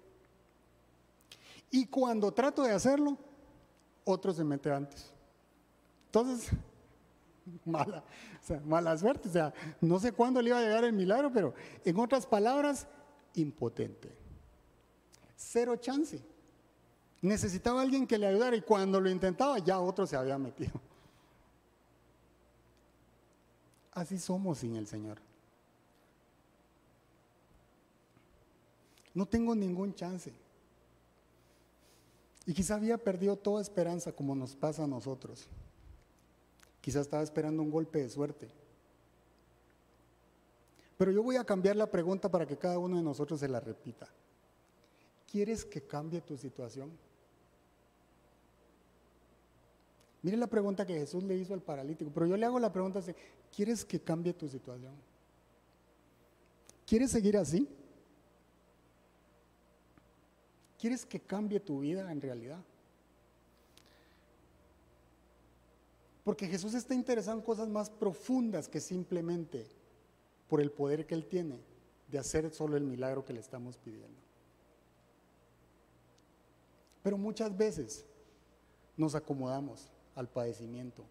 Y 1.71 1.87
cuando 1.87 2.33
trato 2.33 2.63
de 2.63 2.73
hacerlo, 2.73 3.17
otro 4.05 4.33
se 4.33 4.43
mete 4.43 4.71
antes. 4.71 5.13
Entonces, 6.07 6.51
mala, 7.65 8.03
mala 8.65 8.99
suerte. 8.99 9.29
O 9.29 9.33
sea, 9.33 9.55
no 9.81 9.99
sé 9.99 10.13
cuándo 10.13 10.43
le 10.43 10.49
iba 10.51 10.59
a 10.59 10.63
llegar 10.63 10.85
el 10.85 10.93
milagro, 10.93 11.31
pero 11.33 11.55
en 11.85 11.99
otras 11.99 12.27
palabras, 12.27 12.87
impotente. 13.35 14.11
Cero 15.37 15.77
chance. 15.77 16.23
Necesitaba 17.21 17.83
alguien 17.83 18.07
que 18.07 18.19
le 18.19 18.27
ayudara 18.27 18.57
y 18.57 18.63
cuando 18.63 19.01
lo 19.01 19.09
intentaba 19.09 19.59
ya 19.59 19.79
otro 19.79 20.07
se 20.07 20.17
había 20.17 20.39
metido. 20.39 20.73
Así 23.93 24.19
somos 24.19 24.59
sin 24.59 24.77
el 24.77 24.87
Señor. 24.87 25.19
No 29.15 29.27
tengo 29.27 29.55
ningún 29.55 29.95
chance. 29.95 30.33
Y 32.47 32.55
quizá 32.55 32.75
había 32.77 32.99
perdido 32.99 33.37
toda 33.37 33.63
esperanza 33.63 34.13
como 34.13 34.35
nos 34.35 34.57
pasa 34.57 34.85
a 34.85 34.89
nosotros. 34.89 35.47
Quizá 36.81 37.01
estaba 37.01 37.23
esperando 37.23 37.63
un 37.63 37.71
golpe 37.71 38.03
de 38.03 38.11
suerte. 38.11 38.49
Pero 40.99 41.13
yo 41.13 41.23
voy 41.23 41.37
a 41.37 41.45
cambiar 41.45 41.77
la 41.77 41.91
pregunta 41.91 42.29
para 42.31 42.47
que 42.47 42.57
cada 42.57 42.79
uno 42.79 42.97
de 42.97 43.03
nosotros 43.03 43.41
se 43.41 43.49
la 43.49 43.61
repita. 43.61 44.09
¿Quieres 45.31 45.65
que 45.65 45.83
cambie 45.83 46.21
tu 46.21 46.37
situación? 46.37 46.91
Mire 50.23 50.37
la 50.37 50.47
pregunta 50.47 50.87
que 50.87 50.95
Jesús 50.95 51.25
le 51.25 51.37
hizo 51.37 51.55
al 51.55 51.63
paralítico, 51.63 52.11
pero 52.15 52.27
yo 52.27 52.37
le 52.37 52.47
hago 52.47 52.61
la 52.61 52.73
pregunta 52.73 53.01
así, 53.01 53.13
¿quieres 53.55 53.85
que 53.85 54.01
cambie 54.01 54.33
tu 54.33 54.49
situación? 54.49 54.93
¿Quieres 56.87 57.11
seguir 57.11 57.37
así? 57.37 57.69
¿Quieres 60.83 61.07
que 61.07 61.21
cambie 61.21 61.61
tu 61.61 61.79
vida 61.79 62.11
en 62.11 62.21
realidad? 62.21 62.59
Porque 66.25 66.49
Jesús 66.49 66.75
está 66.75 66.93
interesado 66.93 67.39
en 67.39 67.45
cosas 67.45 67.69
más 67.69 67.89
profundas 67.89 68.69
que 68.69 68.81
simplemente 68.81 69.65
por 70.49 70.61
el 70.61 70.73
poder 70.73 71.07
que 71.07 71.15
Él 71.15 71.25
tiene 71.27 71.61
de 72.09 72.19
hacer 72.19 72.53
solo 72.53 72.77
el 72.77 72.83
milagro 72.83 73.25
que 73.25 73.33
le 73.33 73.39
estamos 73.39 73.79
pidiendo. 73.79 74.19
Pero 77.05 77.17
muchas 77.17 77.57
veces 77.57 78.05
nos 78.97 79.15
acomodamos 79.15 79.89
al 80.17 80.29
padecimiento. 80.29 81.05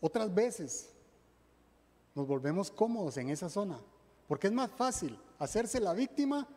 Otras 0.00 0.34
veces 0.34 0.88
nos 2.14 2.26
volvemos 2.26 2.70
cómodos 2.70 3.18
en 3.18 3.28
esa 3.28 3.50
zona, 3.50 3.78
porque 4.26 4.46
es 4.46 4.54
más 4.54 4.70
fácil 4.70 5.18
hacerse 5.38 5.80
la 5.80 5.92
víctima 5.92 6.48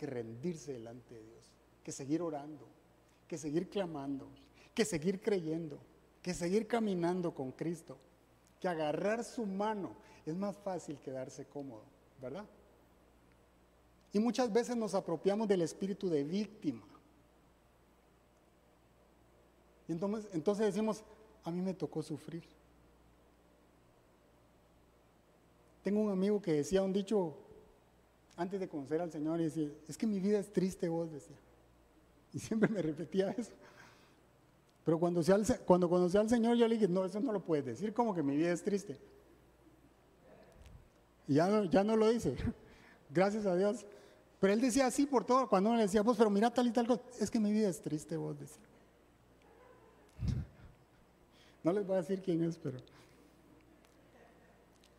que 0.00 0.06
rendirse 0.06 0.72
delante 0.72 1.14
de 1.14 1.22
Dios, 1.22 1.52
que 1.84 1.92
seguir 1.92 2.22
orando, 2.22 2.66
que 3.28 3.36
seguir 3.36 3.68
clamando, 3.68 4.30
que 4.74 4.86
seguir 4.86 5.20
creyendo, 5.20 5.78
que 6.22 6.32
seguir 6.32 6.66
caminando 6.66 7.34
con 7.34 7.52
Cristo, 7.52 7.98
que 8.58 8.66
agarrar 8.66 9.22
su 9.22 9.44
mano. 9.44 9.94
Es 10.24 10.34
más 10.34 10.56
fácil 10.56 10.98
quedarse 11.00 11.44
cómodo, 11.44 11.82
¿verdad? 12.18 12.46
Y 14.14 14.18
muchas 14.20 14.50
veces 14.50 14.74
nos 14.74 14.94
apropiamos 14.94 15.46
del 15.46 15.60
espíritu 15.60 16.08
de 16.08 16.24
víctima. 16.24 16.86
Y 19.86 19.92
entonces, 19.92 20.30
entonces 20.32 20.64
decimos, 20.64 21.04
a 21.44 21.50
mí 21.50 21.60
me 21.60 21.74
tocó 21.74 22.02
sufrir. 22.02 22.44
Tengo 25.84 26.00
un 26.00 26.10
amigo 26.10 26.40
que 26.40 26.54
decía 26.54 26.82
un 26.82 26.94
dicho 26.94 27.36
antes 28.40 28.58
de 28.58 28.68
conocer 28.70 29.02
al 29.02 29.12
Señor 29.12 29.38
y 29.38 29.44
decía, 29.44 29.68
es 29.86 29.98
que 29.98 30.06
mi 30.06 30.18
vida 30.18 30.38
es 30.38 30.50
triste, 30.50 30.88
vos 30.88 31.12
decía. 31.12 31.36
Y 32.32 32.38
siempre 32.38 32.70
me 32.70 32.80
repetía 32.80 33.32
eso. 33.32 33.52
Pero 34.82 34.98
cuando, 34.98 35.20
cuando 35.66 35.90
conocí 35.90 36.16
al 36.16 36.30
Señor 36.30 36.56
yo 36.56 36.66
le 36.66 36.76
dije, 36.76 36.88
no, 36.88 37.04
eso 37.04 37.20
no 37.20 37.32
lo 37.34 37.44
puedes 37.44 37.66
decir, 37.66 37.92
como 37.92 38.14
que 38.14 38.22
mi 38.22 38.34
vida 38.34 38.50
es 38.50 38.64
triste. 38.64 38.96
Y 41.28 41.34
ya 41.34 41.48
no, 41.48 41.64
ya 41.64 41.84
no 41.84 41.96
lo 41.96 42.08
dice, 42.08 42.34
gracias 43.10 43.44
a 43.44 43.54
Dios. 43.54 43.84
Pero 44.40 44.54
él 44.54 44.62
decía 44.62 44.86
así 44.86 45.04
por 45.04 45.26
todo, 45.26 45.46
cuando 45.46 45.68
uno 45.68 45.76
le 45.76 45.82
decía, 45.82 46.00
vos, 46.00 46.16
pero 46.16 46.30
mira 46.30 46.48
tal 46.50 46.66
y 46.66 46.70
tal 46.70 46.86
cosa, 46.86 47.02
es 47.20 47.30
que 47.30 47.38
mi 47.38 47.52
vida 47.52 47.68
es 47.68 47.82
triste, 47.82 48.16
vos 48.16 48.40
decía. 48.40 48.62
No 51.62 51.74
les 51.74 51.86
voy 51.86 51.96
a 51.96 52.00
decir 52.00 52.22
quién 52.22 52.42
es, 52.42 52.56
pero 52.56 52.78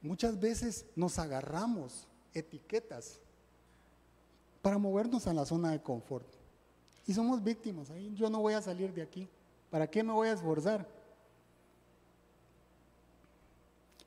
muchas 0.04 0.40
veces 0.40 0.86
nos 0.96 1.18
agarramos 1.18 2.08
etiquetas 2.36 3.21
para 4.62 4.78
movernos 4.78 5.28
a 5.28 5.34
la 5.34 5.46
zona 5.46 5.72
de 5.72 5.82
confort. 5.82 6.28
Y 7.08 7.14
somos 7.14 7.44
víctimas. 7.44 7.90
Ahí 7.90 8.14
yo 8.16 8.30
no 8.30 8.40
voy 8.40 8.54
a 8.54 8.62
salir 8.62 8.94
de 8.94 9.02
aquí. 9.02 9.28
¿Para 9.70 9.90
qué 9.90 10.04
me 10.04 10.14
voy 10.14 10.28
a 10.28 10.34
esforzar? 10.34 10.88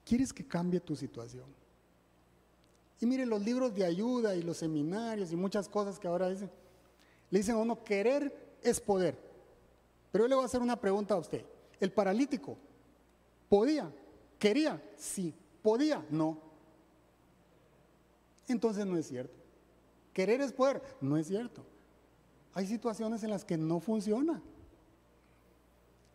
¿Quieres 0.05 0.33
que 0.33 0.47
cambie 0.47 0.81
tu 0.81 0.95
situación? 0.95 1.47
Y 3.01 3.07
mire, 3.07 3.27
los 3.27 3.43
libros 3.43 3.75
de 3.75 3.85
ayuda 3.85 4.37
y 4.37 4.43
los 4.43 4.59
seminarios 4.59 5.33
y 5.33 5.37
muchas 5.37 5.69
cosas 5.69 5.99
que 5.99 6.07
ahora 6.07 6.29
dicen, 6.29 6.51
le 7.31 7.39
dicen 7.39 7.57
a 7.57 7.59
uno, 7.59 7.83
querer 7.83 8.57
es 8.63 8.81
poder. 8.81 9.19
Pero 10.13 10.25
yo 10.25 10.29
le 10.29 10.35
voy 10.37 10.45
a 10.45 10.47
hacer 10.47 10.63
una 10.63 10.81
pregunta 10.81 11.15
a 11.15 11.19
usted. 11.19 11.45
¿El 11.81 11.91
paralítico 11.91 12.57
podía? 13.49 13.91
¿Quería? 14.39 14.81
Sí. 14.97 15.35
¿Podía? 15.63 16.05
No. 16.11 16.39
Entonces 18.47 18.87
no 18.87 18.97
es 18.97 19.09
cierto. 19.09 19.44
Querer 20.15 20.41
es 20.41 20.53
poder. 20.53 20.81
No 21.01 21.19
es 21.19 21.27
cierto. 21.27 21.63
Hay 22.55 22.67
situaciones 22.67 23.23
en 23.25 23.31
las 23.31 23.45
que 23.45 23.59
no 23.59 23.81
funciona. 23.81 24.41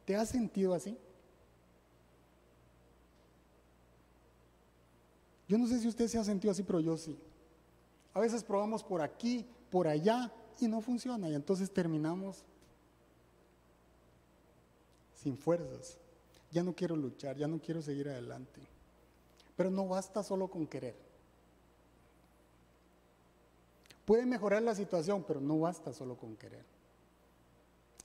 ¿Te 0.06 0.16
has 0.16 0.30
sentido 0.30 0.74
así? 0.74 0.98
Yo 5.48 5.58
no 5.58 5.68
sé 5.68 5.80
si 5.80 5.88
usted 5.88 6.08
se 6.08 6.18
ha 6.18 6.24
sentido 6.24 6.52
así, 6.52 6.64
pero 6.64 6.80
yo 6.80 6.98
sí. 6.98 7.18
A 8.14 8.20
veces 8.20 8.44
probamos 8.44 8.84
por 8.84 9.02
aquí, 9.02 9.46
por 9.70 9.88
allá 9.88 10.32
y 10.60 10.68
no 10.68 10.82
funciona 10.82 11.30
y 11.30 11.36
entonces 11.36 11.72
terminamos 11.72 12.44
sin 15.16 15.38
fuerzas. 15.38 15.98
Ya 16.52 16.64
no 16.64 16.74
quiero 16.74 16.96
luchar, 16.96 17.38
ya 17.38 17.48
no 17.48 17.60
quiero 17.60 17.82
seguir 17.82 18.10
adelante. 18.10 18.62
Pero 19.56 19.70
no 19.70 19.88
basta 19.88 20.24
solo 20.24 20.48
con 20.48 20.66
querer. 20.66 21.09
Puede 24.10 24.26
mejorar 24.26 24.64
la 24.64 24.74
situación, 24.74 25.24
pero 25.28 25.40
no 25.40 25.60
basta 25.60 25.94
solo 25.94 26.18
con 26.18 26.36
querer. 26.36 26.66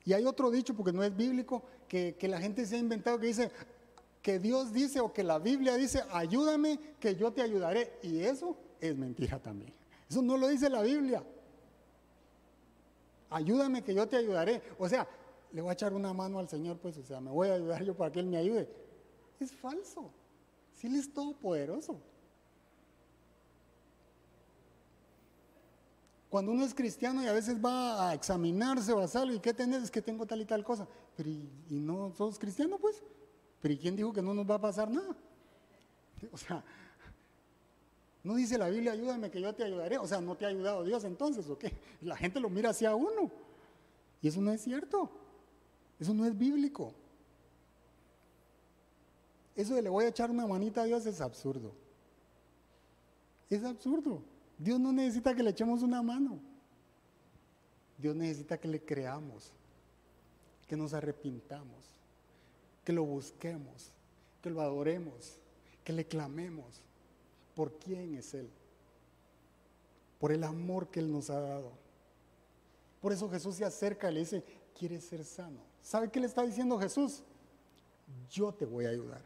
Y 0.05 0.13
hay 0.13 0.27
otro 0.27 0.51
dicho, 0.51 0.75
porque 0.75 0.93
no 0.93 1.03
es 1.03 1.17
bíblico, 1.17 1.63
que, 1.89 2.15
la 2.29 2.39
gente 2.39 2.67
se 2.67 2.77
ha 2.77 2.79
inventado 2.79 3.19
que 3.19 3.29
dice 3.29 3.51
que 4.21 4.39
Dios 4.39 4.71
dice 4.71 5.01
o 5.01 5.15
que 5.15 5.25
la 5.25 5.39
Biblia 5.39 5.77
dice, 5.77 6.03
ayúdame 6.13 6.79
que 7.01 7.17
yo 7.17 7.33
te 7.33 7.41
ayudaré. 7.41 7.99
Y 8.03 8.21
eso 8.21 8.55
es 8.83 8.95
mentira 8.95 9.39
también. 9.39 9.73
Eso 10.07 10.21
no 10.21 10.37
lo 10.37 10.49
dice 10.49 10.69
la 10.69 10.83
Biblia. 10.83 11.25
Ayúdame 13.31 13.83
que 13.83 13.95
yo 13.95 14.07
te 14.07 14.19
ayudaré. 14.19 14.61
O 14.79 14.87
sea, 14.87 15.09
le 15.53 15.63
voy 15.63 15.71
a 15.71 15.73
echar 15.73 15.95
una 15.95 16.13
mano 16.13 16.39
al 16.39 16.51
Señor, 16.51 16.77
pues, 16.77 16.99
o 16.99 17.03
sea, 17.03 17.19
me 17.19 17.31
voy 17.31 17.49
a 17.49 17.55
ayudar 17.55 17.83
yo 17.83 17.97
para 17.97 18.13
que 18.13 18.21
Él 18.21 18.27
me 18.27 18.37
ayude. 18.37 18.69
Es 19.41 19.53
falso. 19.53 20.11
Si 20.75 20.87
Él 20.87 20.97
es 20.97 21.11
todopoderoso. 21.15 21.99
Cuando 26.35 26.51
uno 26.51 26.65
es 26.65 26.75
cristiano 26.75 27.23
y 27.23 27.29
a 27.29 27.33
veces 27.33 27.65
va 27.65 28.09
a 28.09 28.15
examinarse 28.15 28.93
o 28.93 28.99
a 28.99 29.05
algo, 29.05 29.37
¿y 29.37 29.39
qué 29.39 29.55
tenés? 29.55 29.85
Es 29.85 29.91
que 29.93 30.03
tengo 30.03 30.27
tal 30.27 30.41
y 30.41 30.45
tal 30.45 30.65
cosa. 30.65 30.85
Pero 31.17 31.31
¿y, 31.31 31.49
no 31.71 32.13
sos 32.17 32.41
cristiano, 32.41 32.77
pues? 32.77 33.05
¿Pero 33.63 33.75
¿y 33.75 33.79
quién 33.79 33.95
dijo 33.95 34.13
que 34.13 34.21
no 34.21 34.35
nos 34.35 34.45
va 34.45 34.57
a 34.57 34.61
pasar 34.61 34.91
nada? 34.91 35.17
O 36.33 36.37
sea, 36.37 36.65
no 38.25 38.35
dice 38.35 38.59
la 38.59 38.69
Biblia, 38.69 38.91
ayúdame 38.91 39.31
que 39.31 39.41
yo 39.41 39.55
te 39.55 39.63
ayudaré. 39.63 39.97
O 39.97 40.09
sea, 40.09 40.21
¿no 40.21 40.37
te 40.37 40.45
ha 40.45 40.49
ayudado 40.49 40.83
Dios 40.83 41.05
entonces 41.05 41.49
o 41.49 41.57
qué? 41.57 41.73
La 42.01 42.17
gente 42.17 42.41
lo 42.41 42.51
mira 42.51 42.71
hacia 42.71 42.97
uno. 42.97 43.31
Y 44.21 44.27
eso 44.27 44.41
no 44.41 44.51
es 44.51 44.61
cierto. 44.61 45.09
Eso 46.01 46.15
no 46.15 46.27
es 46.27 46.37
bíblico. 46.37 46.93
Eso 49.55 49.77
de 49.77 49.83
le 49.83 49.89
voy 49.89 50.07
a 50.07 50.09
echar 50.09 50.33
una 50.33 50.49
manita 50.49 50.83
a 50.83 50.85
Dios 50.85 51.07
es 51.07 51.21
absurdo. 51.21 51.71
Es 53.49 53.63
absurdo. 53.63 54.34
Dios 54.59 54.79
no 54.79 54.93
necesita 54.93 55.35
que 55.35 55.43
le 55.43 55.51
echemos 55.51 55.83
una 55.83 56.03
mano. 56.03 56.39
Dios 57.99 58.15
necesita 58.15 58.59
que 58.59 58.69
le 58.69 58.81
creamos, 58.81 59.53
que 60.67 60.77
nos 60.77 60.95
arrepintamos, 60.95 61.85
que 62.85 62.93
lo 62.93 63.05
busquemos, 63.05 63.91
que 64.43 64.51
lo 64.51 64.61
adoremos, 64.61 65.39
que 65.85 65.93
le 65.93 66.05
clamemos 66.05 66.81
por 67.55 67.79
quién 67.79 68.15
es 68.15 68.35
Él, 68.35 68.51
por 70.19 70.33
el 70.33 70.45
amor 70.45 70.89
que 70.89 71.01
Él 71.01 71.11
nos 71.11 71.31
ha 71.31 71.41
dado. 71.41 71.73
Por 73.01 73.13
eso 73.13 73.29
Jesús 73.29 73.57
se 73.57 73.65
acerca 73.65 74.11
y 74.11 74.15
le 74.15 74.21
dice, 74.21 74.45
¿quieres 74.79 75.05
ser 75.05 75.25
sano? 75.25 75.61
¿Sabe 75.83 76.11
qué 76.11 76.19
le 76.21 76.27
está 76.27 76.43
diciendo 76.43 76.79
Jesús? 76.79 77.23
Yo 78.31 78.53
te 78.53 78.65
voy 78.65 78.87
a 78.87 78.91
ayudar. 78.91 79.21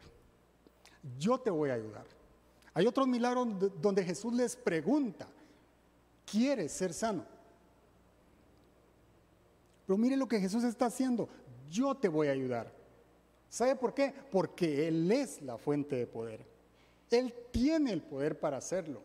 Yo 1.17 1.39
te 1.39 1.49
voy 1.49 1.69
a 1.69 1.75
ayudar. 1.75 2.05
Hay 2.79 2.87
otros 2.87 3.09
milagros 3.09 3.45
donde 3.81 4.05
Jesús 4.05 4.33
les 4.33 4.55
pregunta, 4.55 5.27
¿quieres 6.25 6.71
ser 6.71 6.93
sano? 6.93 7.25
Pero 9.85 9.97
mire 9.97 10.15
lo 10.15 10.29
que 10.29 10.39
Jesús 10.39 10.63
está 10.63 10.85
haciendo, 10.85 11.27
yo 11.69 11.93
te 11.93 12.07
voy 12.07 12.29
a 12.29 12.31
ayudar. 12.31 12.71
¿Sabe 13.49 13.75
por 13.75 13.93
qué? 13.93 14.13
Porque 14.31 14.87
Él 14.87 15.11
es 15.11 15.41
la 15.41 15.57
fuente 15.57 15.97
de 15.97 16.07
poder. 16.07 16.45
Él 17.11 17.33
tiene 17.51 17.91
el 17.91 18.01
poder 18.01 18.39
para 18.39 18.55
hacerlo. 18.55 19.01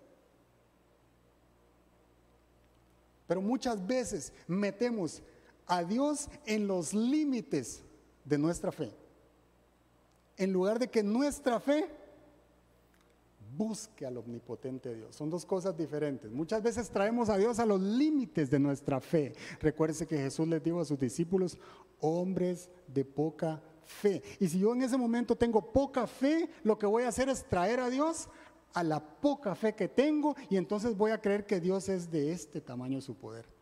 Pero 3.27 3.41
muchas 3.43 3.85
veces 3.85 4.33
metemos 4.47 5.21
a 5.67 5.83
Dios 5.83 6.29
en 6.47 6.69
los 6.69 6.95
límites 6.95 7.83
de 8.25 8.39
nuestra 8.39 8.71
fe. 8.71 8.93
En 10.37 10.53
lugar 10.53 10.79
de 10.79 10.89
que 10.89 11.03
nuestra 11.03 11.59
fe 11.59 12.04
busque 13.57 14.07
al 14.07 14.17
omnipotente 14.17 14.95
Dios. 14.95 15.17
Son 15.17 15.31
dos 15.31 15.45
cosas 15.45 15.77
diferentes. 15.77 16.31
Muchas 16.31 16.63
veces 16.63 16.91
traemos 16.91 17.29
a 17.29 17.37
Dios 17.37 17.59
a 17.59 17.67
los 17.67 17.81
límites 17.81 18.51
de 18.51 18.59
nuestra 18.59 19.01
fe. 19.01 19.33
Recuérdese 19.61 20.07
que 20.07 20.17
Jesús 20.17 20.47
les 20.49 20.63
dijo 20.63 20.81
a 20.81 20.85
sus 20.85 20.99
discípulos, 20.99 21.59
hombres 22.01 22.71
de 22.87 23.05
poca 23.05 23.63
fe. 23.85 24.23
Y 24.41 24.49
si 24.49 24.59
yo 24.59 24.73
en 24.73 24.83
ese 24.83 24.97
momento 24.97 25.37
tengo 25.37 25.73
poca 25.73 26.07
fe, 26.07 26.49
lo 26.63 26.79
que 26.79 26.87
voy 26.87 27.05
a 27.05 27.09
hacer 27.09 27.29
es 27.29 27.45
traer 27.45 27.81
a 27.81 27.91
Dios 27.91 28.29
a 28.73 28.83
la 28.83 29.01
poca 29.01 29.55
fe 29.55 29.75
que 29.75 29.89
tengo 29.89 30.35
y 30.51 30.57
entonces 30.57 30.97
voy 30.97 31.13
a 31.13 31.21
creer 31.21 31.47
que 31.47 31.61
Dios 31.61 31.89
es 31.89 32.11
de 32.11 32.33
este 32.33 32.61
tamaño 32.61 33.01
su 33.01 33.15
poder. 33.15 33.54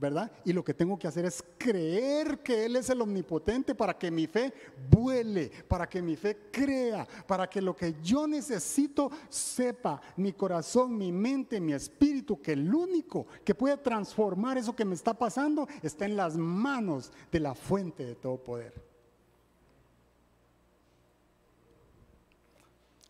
¿Verdad? 0.00 0.32
Y 0.46 0.54
lo 0.54 0.64
que 0.64 0.72
tengo 0.72 0.98
que 0.98 1.06
hacer 1.06 1.26
es 1.26 1.44
creer 1.58 2.38
que 2.38 2.64
Él 2.64 2.76
es 2.76 2.88
el 2.88 3.02
omnipotente 3.02 3.74
para 3.74 3.98
que 3.98 4.10
mi 4.10 4.26
fe 4.26 4.50
vuele, 4.88 5.52
para 5.68 5.86
que 5.86 6.00
mi 6.00 6.16
fe 6.16 6.48
crea, 6.50 7.06
para 7.26 7.48
que 7.50 7.60
lo 7.60 7.76
que 7.76 7.94
yo 8.02 8.26
necesito 8.26 9.10
sepa 9.28 10.00
mi 10.16 10.32
corazón, 10.32 10.96
mi 10.96 11.12
mente, 11.12 11.60
mi 11.60 11.74
espíritu, 11.74 12.40
que 12.40 12.52
el 12.52 12.74
único 12.74 13.26
que 13.44 13.54
puede 13.54 13.76
transformar 13.76 14.56
eso 14.56 14.74
que 14.74 14.86
me 14.86 14.94
está 14.94 15.12
pasando 15.12 15.68
está 15.82 16.06
en 16.06 16.16
las 16.16 16.34
manos 16.34 17.12
de 17.30 17.40
la 17.40 17.54
fuente 17.54 18.06
de 18.06 18.14
todo 18.14 18.38
poder. 18.38 18.72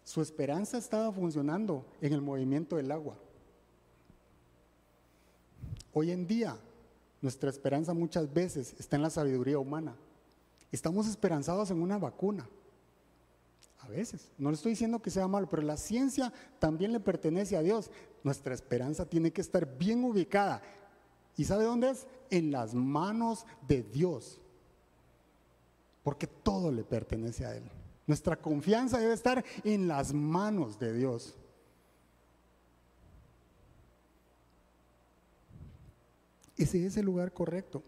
Su 0.02 0.20
esperanza 0.20 0.76
estaba 0.76 1.12
funcionando 1.12 1.86
en 2.00 2.12
el 2.12 2.20
movimiento 2.20 2.74
del 2.74 2.90
agua. 2.90 3.16
Hoy 5.92 6.10
en 6.10 6.26
día 6.26 6.56
nuestra 7.20 7.50
esperanza 7.50 7.92
muchas 7.94 8.32
veces 8.32 8.74
está 8.78 8.96
en 8.96 9.02
la 9.02 9.10
sabiduría 9.10 9.58
humana. 9.58 9.94
Estamos 10.72 11.06
esperanzados 11.06 11.70
en 11.70 11.82
una 11.82 11.98
vacuna. 11.98 12.48
A 13.80 13.88
veces. 13.88 14.30
No 14.38 14.50
le 14.50 14.56
estoy 14.56 14.72
diciendo 14.72 15.00
que 15.00 15.10
sea 15.10 15.26
malo, 15.26 15.48
pero 15.48 15.62
la 15.62 15.76
ciencia 15.76 16.32
también 16.58 16.92
le 16.92 17.00
pertenece 17.00 17.56
a 17.56 17.62
Dios. 17.62 17.90
Nuestra 18.22 18.54
esperanza 18.54 19.06
tiene 19.06 19.32
que 19.32 19.40
estar 19.40 19.78
bien 19.78 20.04
ubicada. 20.04 20.62
¿Y 21.36 21.44
sabe 21.44 21.64
dónde 21.64 21.90
es? 21.90 22.06
En 22.30 22.50
las 22.50 22.74
manos 22.74 23.46
de 23.66 23.82
Dios. 23.82 24.38
Porque 26.02 26.26
todo 26.26 26.70
le 26.70 26.84
pertenece 26.84 27.46
a 27.46 27.56
Él. 27.56 27.64
Nuestra 28.06 28.36
confianza 28.36 28.98
debe 28.98 29.14
estar 29.14 29.44
en 29.64 29.88
las 29.88 30.12
manos 30.12 30.78
de 30.78 30.92
Dios. 30.92 31.36
Ese 36.60 36.84
es 36.84 36.94
el 36.98 37.06
lugar 37.06 37.32
correcto. 37.32 37.82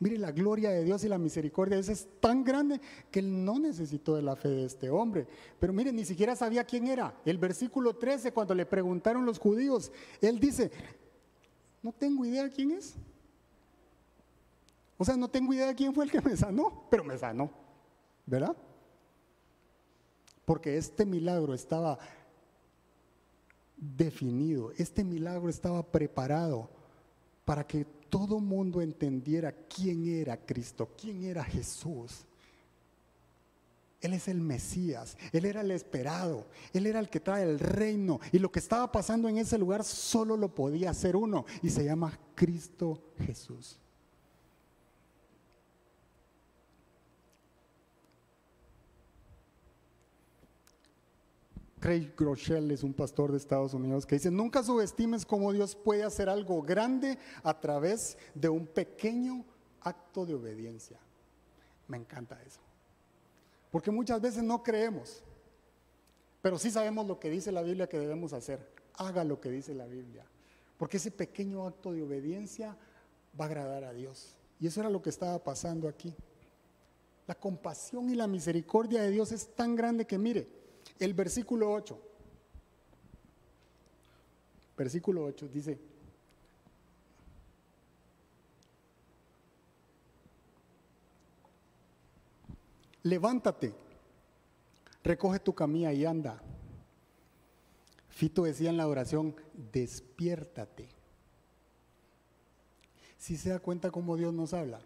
Mire, 0.00 0.18
la 0.18 0.32
gloria 0.32 0.68
de 0.68 0.84
Dios 0.84 1.02
y 1.02 1.08
la 1.08 1.16
misericordia 1.16 1.80
de 1.80 1.92
es 1.92 2.06
tan 2.20 2.44
grande 2.44 2.78
que 3.10 3.20
él 3.20 3.42
no 3.42 3.58
necesitó 3.58 4.14
de 4.14 4.20
la 4.20 4.36
fe 4.36 4.50
de 4.50 4.66
este 4.66 4.90
hombre. 4.90 5.26
Pero 5.58 5.72
mire, 5.72 5.92
ni 5.92 6.04
siquiera 6.04 6.36
sabía 6.36 6.64
quién 6.64 6.88
era. 6.88 7.14
El 7.24 7.38
versículo 7.38 7.96
13, 7.96 8.32
cuando 8.32 8.54
le 8.54 8.66
preguntaron 8.66 9.24
los 9.24 9.38
judíos, 9.38 9.90
él 10.20 10.38
dice, 10.38 10.70
no 11.82 11.90
tengo 11.90 12.26
idea 12.26 12.50
quién 12.50 12.72
es. 12.72 12.96
O 14.98 15.06
sea, 15.06 15.16
no 15.16 15.28
tengo 15.28 15.54
idea 15.54 15.68
de 15.68 15.74
quién 15.74 15.94
fue 15.94 16.04
el 16.04 16.10
que 16.10 16.20
me 16.20 16.36
sanó, 16.36 16.86
pero 16.90 17.02
me 17.02 17.16
sanó. 17.16 17.50
¿Verdad? 18.26 18.54
Porque 20.44 20.76
este 20.76 21.06
milagro 21.06 21.54
estaba 21.54 21.98
definido, 23.96 24.72
este 24.78 25.04
milagro 25.04 25.48
estaba 25.48 25.82
preparado 25.82 26.70
para 27.44 27.66
que 27.66 27.84
todo 28.08 28.40
mundo 28.40 28.80
entendiera 28.80 29.52
quién 29.52 30.06
era 30.06 30.36
Cristo, 30.36 30.88
quién 31.00 31.24
era 31.24 31.44
Jesús. 31.44 32.24
Él 34.00 34.12
es 34.12 34.28
el 34.28 34.40
Mesías, 34.40 35.16
Él 35.32 35.46
era 35.46 35.62
el 35.62 35.70
esperado, 35.70 36.46
Él 36.72 36.86
era 36.86 37.00
el 37.00 37.08
que 37.08 37.20
trae 37.20 37.42
el 37.42 37.58
reino. 37.58 38.20
Y 38.32 38.38
lo 38.38 38.52
que 38.52 38.58
estaba 38.58 38.92
pasando 38.92 39.28
en 39.28 39.38
ese 39.38 39.58
lugar 39.58 39.82
solo 39.82 40.36
lo 40.36 40.54
podía 40.54 40.90
hacer 40.90 41.16
uno, 41.16 41.46
y 41.62 41.70
se 41.70 41.84
llama 41.84 42.18
Cristo 42.34 43.02
Jesús. 43.18 43.78
Craig 51.84 52.14
Groeschel 52.16 52.70
es 52.70 52.82
un 52.82 52.94
pastor 52.94 53.30
de 53.30 53.36
Estados 53.36 53.74
Unidos 53.74 54.06
que 54.06 54.14
dice, 54.14 54.30
nunca 54.30 54.62
subestimes 54.62 55.26
cómo 55.26 55.52
Dios 55.52 55.76
puede 55.76 56.02
hacer 56.02 56.30
algo 56.30 56.62
grande 56.62 57.18
a 57.42 57.60
través 57.60 58.16
de 58.34 58.48
un 58.48 58.66
pequeño 58.66 59.44
acto 59.82 60.24
de 60.24 60.32
obediencia. 60.32 60.98
Me 61.86 61.98
encanta 61.98 62.40
eso. 62.42 62.62
Porque 63.70 63.90
muchas 63.90 64.18
veces 64.18 64.42
no 64.42 64.62
creemos, 64.62 65.22
pero 66.40 66.58
sí 66.58 66.70
sabemos 66.70 67.06
lo 67.06 67.20
que 67.20 67.28
dice 67.28 67.52
la 67.52 67.60
Biblia 67.60 67.86
que 67.86 67.98
debemos 67.98 68.32
hacer. 68.32 68.66
Haga 68.94 69.22
lo 69.22 69.38
que 69.38 69.50
dice 69.50 69.74
la 69.74 69.84
Biblia. 69.84 70.24
Porque 70.78 70.96
ese 70.96 71.10
pequeño 71.10 71.66
acto 71.66 71.92
de 71.92 72.02
obediencia 72.02 72.78
va 73.38 73.44
a 73.44 73.48
agradar 73.48 73.84
a 73.84 73.92
Dios. 73.92 74.38
Y 74.58 74.68
eso 74.68 74.80
era 74.80 74.88
lo 74.88 75.02
que 75.02 75.10
estaba 75.10 75.38
pasando 75.44 75.86
aquí. 75.86 76.14
La 77.26 77.34
compasión 77.34 78.08
y 78.08 78.14
la 78.14 78.26
misericordia 78.26 79.02
de 79.02 79.10
Dios 79.10 79.32
es 79.32 79.54
tan 79.54 79.76
grande 79.76 80.06
que 80.06 80.16
mire, 80.16 80.63
el 80.98 81.14
versículo 81.14 81.72
8. 81.72 82.00
Versículo 84.76 85.24
8 85.24 85.48
dice, 85.48 85.78
levántate, 93.04 93.72
recoge 95.02 95.38
tu 95.38 95.54
camilla 95.54 95.92
y 95.92 96.04
anda. 96.04 96.42
Fito 98.08 98.44
decía 98.44 98.70
en 98.70 98.76
la 98.76 98.88
oración, 98.88 99.36
despiértate. 99.72 100.88
Si 103.18 103.36
se 103.36 103.50
da 103.50 103.58
cuenta 103.60 103.90
cómo 103.90 104.16
Dios 104.16 104.34
nos 104.34 104.52
habla. 104.54 104.80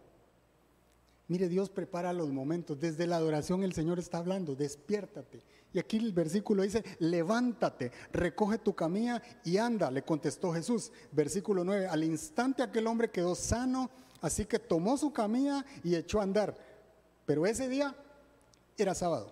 Mire, 1.29 1.51
Dios 1.51 1.68
prepara 1.68 2.14
los 2.14 2.31
momentos. 2.33 2.81
Desde 2.81 3.07
la 3.07 3.16
adoración 3.16 3.62
el 3.62 3.74
Señor 3.74 3.99
está 3.99 4.18
hablando, 4.18 4.57
despiértate. 4.57 5.45
Y 5.74 5.79
aquí 5.79 5.99
el 5.99 6.14
versículo 6.14 6.62
dice, 6.62 6.83
levántate, 6.99 7.93
recoge 8.12 8.57
tu 8.57 8.74
camilla 8.74 9.22
y 9.45 9.59
anda, 9.59 9.91
le 9.91 10.03
contestó 10.03 10.53
Jesús. 10.53 10.91
Versículo 11.12 11.64
9, 11.64 11.87
al 11.87 12.03
instante 12.03 12.62
aquel 12.62 12.87
hombre 12.87 13.11
quedó 13.11 13.35
sano, 13.35 13.91
así 14.22 14.47
que 14.47 14.59
tomó 14.59 14.97
su 14.97 15.12
camilla 15.12 15.64
y 15.85 15.95
echó 15.95 16.20
a 16.20 16.22
andar. 16.22 16.57
Pero 17.26 17.45
ese 17.45 17.68
día 17.68 17.95
era 18.79 18.95
sábado. 18.95 19.31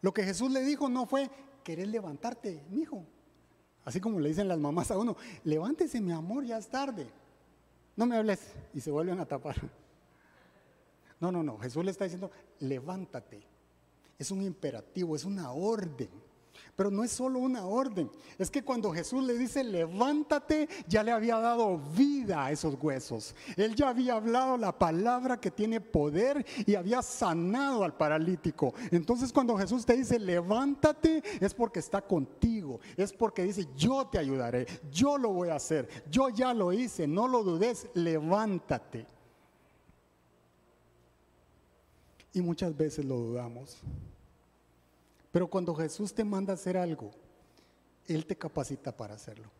Lo 0.00 0.12
que 0.12 0.24
Jesús 0.24 0.50
le 0.50 0.62
dijo 0.62 0.88
no 0.88 1.06
fue, 1.06 1.30
querés 1.62 1.86
levantarte, 1.86 2.64
mi 2.68 2.80
hijo. 2.80 3.06
Así 3.84 4.00
como 4.00 4.18
le 4.18 4.28
dicen 4.28 4.48
las 4.48 4.58
mamás 4.58 4.90
a 4.90 4.98
uno, 4.98 5.16
levántese 5.44 6.00
mi 6.00 6.10
amor, 6.10 6.44
ya 6.44 6.58
es 6.58 6.66
tarde 6.66 7.06
no 7.96 8.06
me 8.06 8.16
hables 8.16 8.40
y 8.74 8.80
se 8.80 8.90
vuelven 8.90 9.18
a 9.20 9.26
tapar. 9.26 9.56
No, 11.18 11.32
no, 11.32 11.42
no, 11.42 11.58
Jesús 11.58 11.84
le 11.84 11.90
está 11.90 12.04
diciendo, 12.04 12.30
levántate. 12.60 13.42
Es 14.18 14.30
un 14.30 14.42
imperativo, 14.42 15.16
es 15.16 15.24
una 15.24 15.50
orden. 15.52 16.10
Pero 16.76 16.90
no 16.90 17.02
es 17.02 17.10
solo 17.10 17.38
una 17.38 17.64
orden, 17.64 18.10
es 18.38 18.50
que 18.50 18.62
cuando 18.62 18.92
Jesús 18.92 19.24
le 19.24 19.38
dice 19.38 19.64
levántate, 19.64 20.68
ya 20.86 21.02
le 21.02 21.10
había 21.10 21.38
dado 21.38 21.78
vida 21.78 22.44
a 22.44 22.52
esos 22.52 22.76
huesos. 22.80 23.34
Él 23.56 23.74
ya 23.74 23.88
había 23.88 24.16
hablado 24.16 24.58
la 24.58 24.78
palabra 24.78 25.40
que 25.40 25.50
tiene 25.50 25.80
poder 25.80 26.44
y 26.66 26.74
había 26.74 27.00
sanado 27.00 27.82
al 27.82 27.96
paralítico. 27.96 28.74
Entonces 28.90 29.32
cuando 29.32 29.56
Jesús 29.56 29.86
te 29.86 29.96
dice 29.96 30.18
levántate, 30.18 31.22
es 31.40 31.54
porque 31.54 31.80
está 31.80 32.02
contigo, 32.02 32.78
es 32.94 33.10
porque 33.10 33.44
dice 33.44 33.66
yo 33.74 34.06
te 34.06 34.18
ayudaré, 34.18 34.66
yo 34.92 35.16
lo 35.16 35.30
voy 35.30 35.48
a 35.48 35.54
hacer, 35.54 35.88
yo 36.10 36.28
ya 36.28 36.52
lo 36.52 36.74
hice, 36.74 37.06
no 37.06 37.26
lo 37.26 37.42
dudes, 37.42 37.88
levántate. 37.94 39.06
Y 42.34 42.42
muchas 42.42 42.76
veces 42.76 43.02
lo 43.06 43.16
dudamos. 43.16 43.78
Pero 45.36 45.48
cuando 45.48 45.74
Jesús 45.74 46.14
te 46.14 46.24
manda 46.24 46.54
a 46.54 46.54
hacer 46.54 46.78
algo, 46.78 47.10
Él 48.06 48.24
te 48.24 48.36
capacita 48.36 48.96
para 48.96 49.16
hacerlo. 49.16 49.50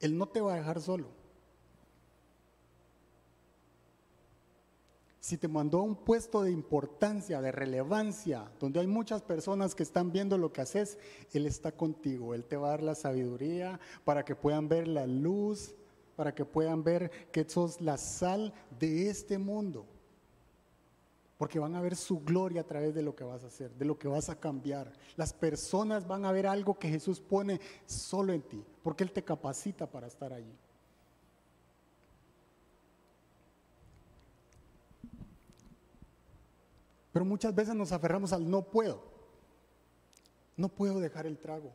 Él 0.00 0.18
no 0.18 0.28
te 0.28 0.42
va 0.42 0.52
a 0.52 0.56
dejar 0.56 0.82
solo. 0.82 1.08
Si 5.18 5.38
te 5.38 5.48
mandó 5.48 5.78
a 5.78 5.84
un 5.84 5.96
puesto 5.96 6.42
de 6.42 6.50
importancia, 6.50 7.40
de 7.40 7.52
relevancia, 7.52 8.52
donde 8.60 8.80
hay 8.80 8.86
muchas 8.86 9.22
personas 9.22 9.74
que 9.74 9.82
están 9.82 10.12
viendo 10.12 10.36
lo 10.36 10.52
que 10.52 10.60
haces, 10.60 10.98
Él 11.32 11.46
está 11.46 11.72
contigo. 11.72 12.34
Él 12.34 12.44
te 12.44 12.58
va 12.58 12.66
a 12.66 12.70
dar 12.72 12.82
la 12.82 12.94
sabiduría 12.94 13.80
para 14.04 14.26
que 14.26 14.36
puedan 14.36 14.68
ver 14.68 14.88
la 14.88 15.06
luz, 15.06 15.74
para 16.16 16.34
que 16.34 16.44
puedan 16.44 16.84
ver 16.84 17.10
que 17.32 17.48
sos 17.48 17.80
la 17.80 17.96
sal 17.96 18.52
de 18.78 19.08
este 19.08 19.38
mundo 19.38 19.86
porque 21.42 21.58
van 21.58 21.74
a 21.74 21.80
ver 21.80 21.96
su 21.96 22.20
gloria 22.20 22.60
a 22.60 22.64
través 22.64 22.94
de 22.94 23.02
lo 23.02 23.16
que 23.16 23.24
vas 23.24 23.42
a 23.42 23.48
hacer, 23.48 23.74
de 23.74 23.84
lo 23.84 23.98
que 23.98 24.06
vas 24.06 24.28
a 24.28 24.38
cambiar. 24.38 24.92
Las 25.16 25.32
personas 25.32 26.06
van 26.06 26.24
a 26.24 26.30
ver 26.30 26.46
algo 26.46 26.78
que 26.78 26.88
Jesús 26.88 27.20
pone 27.20 27.60
solo 27.84 28.32
en 28.32 28.42
ti, 28.42 28.64
porque 28.80 29.02
Él 29.02 29.10
te 29.10 29.24
capacita 29.24 29.90
para 29.90 30.06
estar 30.06 30.32
allí. 30.32 30.56
Pero 37.12 37.24
muchas 37.24 37.52
veces 37.52 37.74
nos 37.74 37.90
aferramos 37.90 38.32
al 38.32 38.48
no 38.48 38.62
puedo. 38.62 39.02
No 40.56 40.68
puedo 40.68 41.00
dejar 41.00 41.26
el 41.26 41.38
trago. 41.38 41.72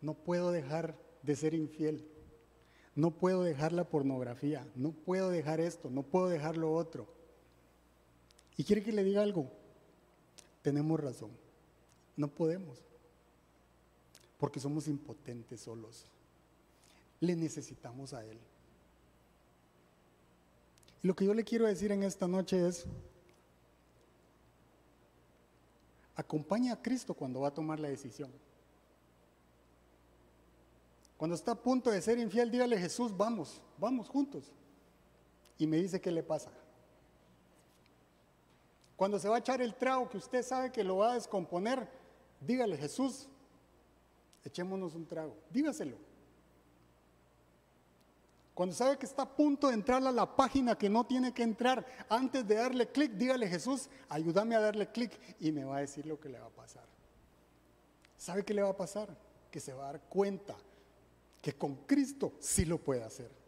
No 0.00 0.14
puedo 0.14 0.50
dejar 0.50 0.96
de 1.22 1.36
ser 1.36 1.52
infiel. 1.52 2.08
No 2.94 3.10
puedo 3.10 3.42
dejar 3.42 3.74
la 3.74 3.84
pornografía. 3.84 4.66
No 4.76 4.92
puedo 4.92 5.28
dejar 5.28 5.60
esto. 5.60 5.90
No 5.90 6.02
puedo 6.02 6.30
dejar 6.30 6.56
lo 6.56 6.72
otro. 6.72 7.20
Y 8.56 8.64
quiere 8.64 8.82
que 8.82 8.92
le 8.92 9.04
diga 9.04 9.22
algo. 9.22 9.50
Tenemos 10.62 11.00
razón. 11.00 11.30
No 12.16 12.28
podemos. 12.28 12.78
porque 14.38 14.58
somos 14.58 14.88
impotentes 14.88 15.60
solos. 15.60 16.04
Le 17.20 17.36
necesitamos 17.36 18.12
a 18.12 18.24
Él. 18.24 18.36
Y 21.00 21.06
lo 21.06 21.14
que 21.14 21.24
yo 21.24 21.32
le 21.32 21.44
quiero 21.44 21.66
decir 21.66 21.92
en 21.92 22.02
esta 22.02 22.26
noche 22.26 22.66
es, 22.66 22.84
acompaña 26.16 26.72
a 26.72 26.82
Cristo 26.82 27.14
cuando 27.14 27.40
va 27.40 27.48
a 27.48 27.54
tomar 27.54 27.78
la 27.78 27.88
decisión. 27.88 28.32
Cuando 31.16 31.36
está 31.36 31.52
a 31.52 31.62
punto 31.62 31.92
de 31.92 32.02
ser 32.02 32.18
infiel, 32.18 32.50
dígale 32.50 32.76
Jesús, 32.78 33.16
vamos, 33.16 33.62
vamos 33.78 34.08
juntos. 34.08 34.50
Y 35.56 35.68
me 35.68 35.76
dice 35.76 36.00
qué 36.00 36.10
le 36.10 36.24
pasa. 36.24 36.50
Cuando 38.96 39.18
se 39.18 39.28
va 39.28 39.36
a 39.36 39.38
echar 39.40 39.60
el 39.60 39.74
trago 39.74 40.08
que 40.08 40.18
usted 40.18 40.42
sabe 40.42 40.70
que 40.70 40.84
lo 40.84 40.98
va 40.98 41.12
a 41.12 41.14
descomponer, 41.14 41.88
dígale 42.40 42.76
Jesús, 42.76 43.28
echémonos 44.44 44.94
un 44.94 45.06
trago. 45.06 45.36
Dígaselo. 45.50 45.96
Cuando 48.54 48.74
sabe 48.74 48.98
que 48.98 49.06
está 49.06 49.22
a 49.22 49.36
punto 49.36 49.68
de 49.68 49.74
entrar 49.74 50.06
a 50.06 50.12
la 50.12 50.36
página 50.36 50.76
que 50.76 50.90
no 50.90 51.04
tiene 51.04 51.32
que 51.32 51.42
entrar, 51.42 51.86
antes 52.08 52.46
de 52.46 52.54
darle 52.54 52.86
clic, 52.86 53.12
dígale 53.12 53.48
Jesús, 53.48 53.88
ayúdame 54.10 54.54
a 54.54 54.60
darle 54.60 54.90
clic 54.90 55.18
y 55.40 55.50
me 55.52 55.64
va 55.64 55.78
a 55.78 55.80
decir 55.80 56.04
lo 56.06 56.20
que 56.20 56.28
le 56.28 56.38
va 56.38 56.46
a 56.46 56.50
pasar. 56.50 56.84
¿Sabe 58.18 58.44
qué 58.44 58.52
le 58.52 58.62
va 58.62 58.68
a 58.68 58.76
pasar? 58.76 59.08
Que 59.50 59.58
se 59.58 59.72
va 59.72 59.84
a 59.84 59.92
dar 59.92 60.00
cuenta 60.02 60.54
que 61.40 61.54
con 61.54 61.74
Cristo 61.86 62.34
sí 62.38 62.66
lo 62.66 62.78
puede 62.78 63.02
hacer. 63.02 63.41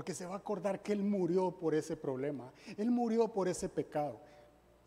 Porque 0.00 0.14
se 0.14 0.24
va 0.24 0.32
a 0.32 0.38
acordar 0.38 0.82
que 0.82 0.92
Él 0.92 1.02
murió 1.02 1.50
por 1.50 1.74
ese 1.74 1.94
problema, 1.94 2.50
Él 2.78 2.90
murió 2.90 3.28
por 3.28 3.48
ese 3.48 3.68
pecado. 3.68 4.18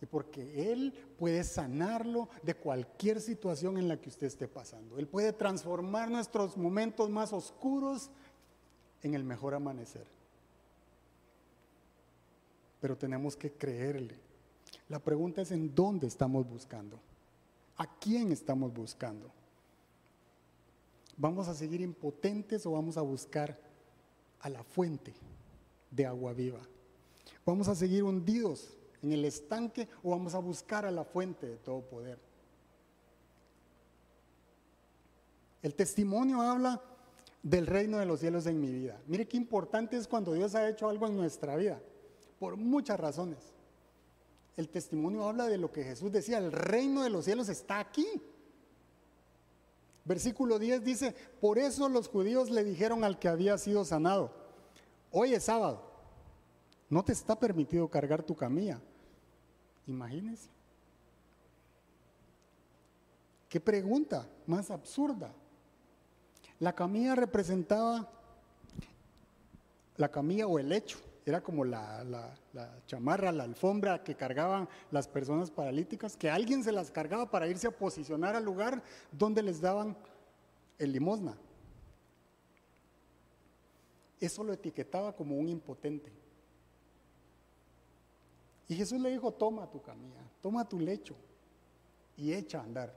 Y 0.01 0.07
porque 0.07 0.71
Él 0.71 0.91
puede 1.19 1.43
sanarlo 1.43 2.29
de 2.41 2.55
cualquier 2.55 3.21
situación 3.21 3.77
en 3.77 3.87
la 3.87 4.01
que 4.01 4.09
usted 4.09 4.25
esté 4.25 4.47
pasando. 4.47 4.97
Él 4.97 5.07
puede 5.07 5.31
transformar 5.31 6.09
nuestros 6.09 6.57
momentos 6.57 7.11
más 7.11 7.31
oscuros 7.31 8.09
en 9.03 9.13
el 9.13 9.23
mejor 9.23 9.53
amanecer. 9.53 10.07
Pero 12.81 12.97
tenemos 12.97 13.35
que 13.35 13.51
creerle. 13.51 14.15
La 14.89 14.97
pregunta 14.97 15.43
es 15.43 15.51
en 15.51 15.75
dónde 15.75 16.07
estamos 16.07 16.49
buscando. 16.49 16.97
¿A 17.77 17.85
quién 17.99 18.31
estamos 18.31 18.73
buscando? 18.73 19.29
¿Vamos 21.17 21.47
a 21.47 21.53
seguir 21.53 21.81
impotentes 21.81 22.65
o 22.65 22.71
vamos 22.71 22.97
a 22.97 23.01
buscar 23.01 23.72
a 24.43 24.49
la 24.49 24.63
fuente 24.63 25.13
de 25.89 26.05
agua 26.05 26.33
viva? 26.33 26.61
¿Vamos 27.45 27.67
a 27.67 27.75
seguir 27.75 28.03
hundidos 28.03 28.69
en 29.01 29.11
el 29.11 29.25
estanque 29.25 29.87
o 30.03 30.11
vamos 30.11 30.35
a 30.35 30.39
buscar 30.39 30.85
a 30.85 30.91
la 30.91 31.03
fuente 31.03 31.47
de 31.47 31.57
todo 31.57 31.81
poder? 31.81 32.19
El 35.61 35.73
testimonio 35.75 36.41
habla 36.41 36.81
del 37.41 37.67
reino 37.67 37.97
de 37.97 38.05
los 38.05 38.19
cielos 38.19 38.45
en 38.45 38.59
mi 38.59 38.71
vida. 38.71 39.01
Mire 39.07 39.27
qué 39.27 39.37
importante 39.37 39.97
es 39.97 40.07
cuando 40.07 40.33
Dios 40.33 40.55
ha 40.55 40.67
hecho 40.69 40.89
algo 40.89 41.07
en 41.07 41.15
nuestra 41.15 41.55
vida, 41.55 41.81
por 42.39 42.57
muchas 42.57 42.99
razones. 42.99 43.39
El 44.55 44.69
testimonio 44.69 45.27
habla 45.27 45.47
de 45.47 45.57
lo 45.57 45.71
que 45.71 45.83
Jesús 45.83 46.11
decía, 46.11 46.37
el 46.37 46.51
reino 46.51 47.01
de 47.03 47.09
los 47.09 47.25
cielos 47.25 47.49
está 47.49 47.79
aquí. 47.79 48.07
Versículo 50.05 50.59
10 50.59 50.83
dice, 50.83 51.15
por 51.39 51.57
eso 51.57 51.87
los 51.87 52.09
judíos 52.09 52.49
le 52.49 52.63
dijeron 52.63 53.03
al 53.03 53.19
que 53.19 53.29
había 53.29 53.57
sido 53.57 53.85
sanado, 53.85 54.31
hoy 55.11 55.33
es 55.33 55.43
sábado, 55.43 55.81
no 56.89 57.03
te 57.03 57.13
está 57.13 57.39
permitido 57.39 57.87
cargar 57.87 58.21
tu 58.23 58.35
camilla. 58.35 58.79
Imagínense. 59.87 60.49
¿Qué 63.47 63.59
pregunta 63.59 64.27
más 64.47 64.71
absurda? 64.71 65.31
La 66.59 66.73
camilla 66.73 67.15
representaba, 67.15 68.09
la 69.95 70.09
camilla 70.09 70.47
o 70.47 70.59
el 70.59 70.69
lecho, 70.69 70.97
era 71.25 71.41
como 71.41 71.63
la, 71.63 72.35
chamarra, 72.85 73.31
la 73.31 73.43
alfombra 73.43 74.03
que 74.03 74.15
cargaban 74.15 74.67
las 74.91 75.07
personas 75.07 75.49
paralíticas, 75.49 76.17
que 76.17 76.29
alguien 76.29 76.63
se 76.63 76.71
las 76.71 76.91
cargaba 76.91 77.29
para 77.29 77.47
irse 77.47 77.67
a 77.67 77.71
posicionar 77.71 78.35
al 78.35 78.43
lugar 78.43 78.83
donde 79.11 79.41
les 79.41 79.61
daban 79.61 79.95
el 80.77 80.91
limosna. 80.91 81.37
Eso 84.19 84.43
lo 84.43 84.53
etiquetaba 84.53 85.15
como 85.15 85.37
un 85.37 85.47
impotente. 85.49 86.11
Y 88.67 88.75
Jesús 88.75 88.99
le 88.99 89.11
dijo, 89.11 89.31
toma 89.31 89.69
tu 89.69 89.81
camilla, 89.81 90.21
toma 90.41 90.67
tu 90.67 90.79
lecho 90.79 91.15
y 92.17 92.33
echa 92.33 92.59
a 92.59 92.63
andar. 92.63 92.93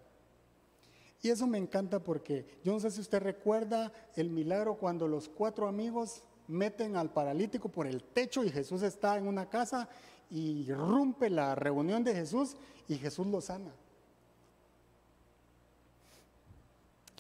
Y 1.23 1.31
eso 1.31 1.47
me 1.47 1.59
encanta 1.59 2.03
porque 2.03 2.47
yo 2.63 2.73
no 2.73 2.81
sé 2.81 2.91
si 2.91 3.01
usted 3.01 3.21
recuerda 3.21 3.93
el 4.15 4.31
milagro 4.31 4.77
cuando 4.77 5.09
los 5.09 5.29
cuatro 5.29 5.67
amigos 5.67 6.23
meten 6.49 6.97
al 6.97 7.13
paralítico 7.13 7.69
por 7.69 7.87
el 7.87 8.03
techo 8.03 8.45
y 8.45 8.51
Jesús 8.51 8.83
está 8.83 9.17
en 9.17 9.27
una 9.27 9.49
casa 9.49 9.89
y 10.31 10.71
rompe 10.73 11.31
la 11.31 11.55
reunión 11.55 12.03
de 12.05 12.15
Jesús 12.15 12.57
y 12.89 12.97
Jesús 12.97 13.27
lo 13.27 13.41
sana. 13.41 13.73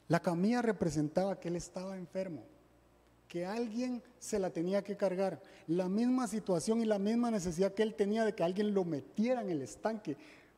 La 0.08 0.20
camilla 0.20 0.62
representaba 0.62 1.38
que 1.38 1.48
él 1.48 1.56
estaba 1.56 1.96
enfermo, 1.96 2.44
que 3.26 3.44
alguien 3.44 4.02
se 4.18 4.38
la 4.38 4.50
tenía 4.50 4.82
que 4.82 4.96
cargar. 4.96 5.42
La 5.66 5.88
misma 5.88 6.28
situación 6.28 6.80
y 6.80 6.84
la 6.84 6.98
misma 6.98 7.30
necesidad 7.30 7.74
que 7.74 7.82
él 7.82 7.94
tenía 7.94 8.24
de 8.24 8.34
que 8.34 8.44
alguien 8.44 8.72
lo 8.72 8.84
metiera 8.84 9.42
en 9.42 9.50
el 9.50 9.62
estanque 9.62 10.16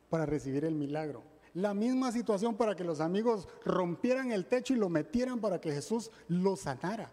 para 0.09 0.25
recibir 0.25 0.65
el 0.65 0.75
milagro. 0.75 1.23
La 1.55 1.73
misma 1.73 2.11
situación 2.11 2.55
para 2.55 2.75
que 2.75 2.83
los 2.83 2.99
amigos 2.99 3.47
rompieran 3.65 4.31
el 4.31 4.45
techo 4.45 4.75
y 4.75 4.77
lo 4.77 4.87
metieran 4.87 5.39
para 5.39 5.59
que 5.59 5.71
Jesús 5.71 6.11
lo 6.27 6.55
sanara. 6.55 7.09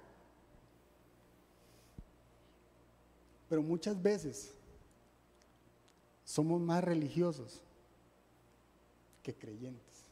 Pero 3.49 3.63
muchas 3.63 4.01
veces 4.03 4.53
somos 6.25 6.61
más 6.61 6.83
religiosos 6.83 7.61
que 9.23 9.35
creyentes. 9.35 10.05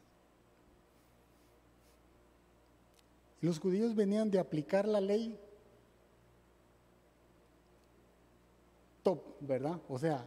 Los 3.41 3.59
judíos 3.59 3.95
venían 3.95 4.31
de 4.31 4.39
aplicar 4.39 4.89
la 4.89 5.01
ley 5.01 5.39
top, 9.03 9.23
¿verdad? 9.41 9.81
O 9.89 9.99
sea, 9.99 10.25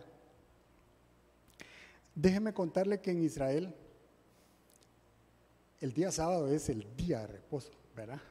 déjeme 2.13 2.53
contarle 2.53 3.01
que 3.01 3.11
en 3.11 3.23
Israel 3.23 3.73
el 5.79 5.93
día 5.93 6.11
sábado 6.11 6.47
es 6.47 6.69
el 6.69 6.85
día 6.95 7.21
de 7.21 7.27
reposo, 7.27 7.71
¿verdad? 7.95 8.21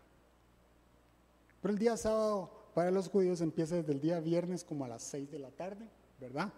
Pero 1.60 1.72
el 1.72 1.78
día 1.78 1.96
sábado 1.96 2.55
para 2.76 2.90
los 2.90 3.08
judíos 3.08 3.40
empieza 3.40 3.76
desde 3.76 3.94
el 3.94 4.02
día 4.02 4.20
viernes 4.20 4.62
como 4.62 4.84
a 4.84 4.88
las 4.88 5.00
6 5.04 5.30
de 5.30 5.38
la 5.38 5.50
tarde, 5.50 5.88
¿verdad? 6.20 6.52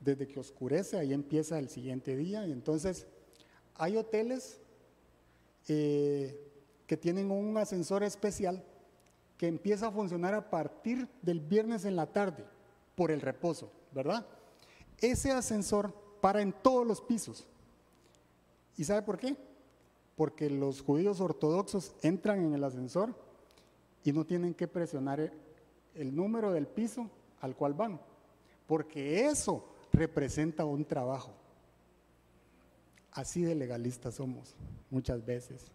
Desde 0.00 0.26
que 0.26 0.40
oscurece, 0.40 0.98
ahí 0.98 1.12
empieza 1.12 1.56
el 1.60 1.68
siguiente 1.68 2.16
día. 2.16 2.44
Y 2.48 2.50
entonces 2.50 3.06
hay 3.76 3.96
hoteles 3.96 4.58
eh, 5.68 6.50
que 6.88 6.96
tienen 6.96 7.30
un 7.30 7.56
ascensor 7.56 8.02
especial 8.02 8.64
que 9.38 9.46
empieza 9.46 9.86
a 9.86 9.92
funcionar 9.92 10.34
a 10.34 10.50
partir 10.50 11.08
del 11.22 11.38
viernes 11.38 11.84
en 11.84 11.94
la 11.94 12.06
tarde 12.12 12.44
por 12.96 13.12
el 13.12 13.20
reposo, 13.20 13.70
¿verdad? 13.92 14.26
Ese 14.98 15.30
ascensor 15.30 15.94
para 16.20 16.42
en 16.42 16.52
todos 16.52 16.84
los 16.84 17.00
pisos. 17.00 17.46
¿Y 18.76 18.82
sabe 18.82 19.02
por 19.02 19.20
qué? 19.20 19.36
Porque 20.16 20.50
los 20.50 20.82
judíos 20.82 21.20
ortodoxos 21.20 21.94
entran 22.02 22.44
en 22.44 22.54
el 22.54 22.64
ascensor 22.64 23.23
y 24.04 24.12
no 24.12 24.24
tienen 24.24 24.54
que 24.54 24.68
presionar 24.68 25.32
el 25.94 26.14
número 26.14 26.52
del 26.52 26.66
piso 26.66 27.10
al 27.40 27.56
cual 27.56 27.72
van, 27.72 28.00
porque 28.66 29.26
eso 29.26 29.66
representa 29.92 30.64
un 30.64 30.84
trabajo. 30.84 31.32
Así 33.10 33.42
de 33.42 33.54
legalistas 33.54 34.14
somos 34.14 34.54
muchas 34.90 35.24
veces. 35.24 35.70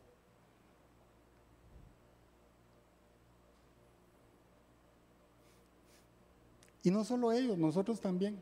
Y 6.84 6.92
no 6.92 7.04
solo 7.04 7.32
ellos, 7.32 7.58
nosotros 7.58 8.00
también. 8.00 8.42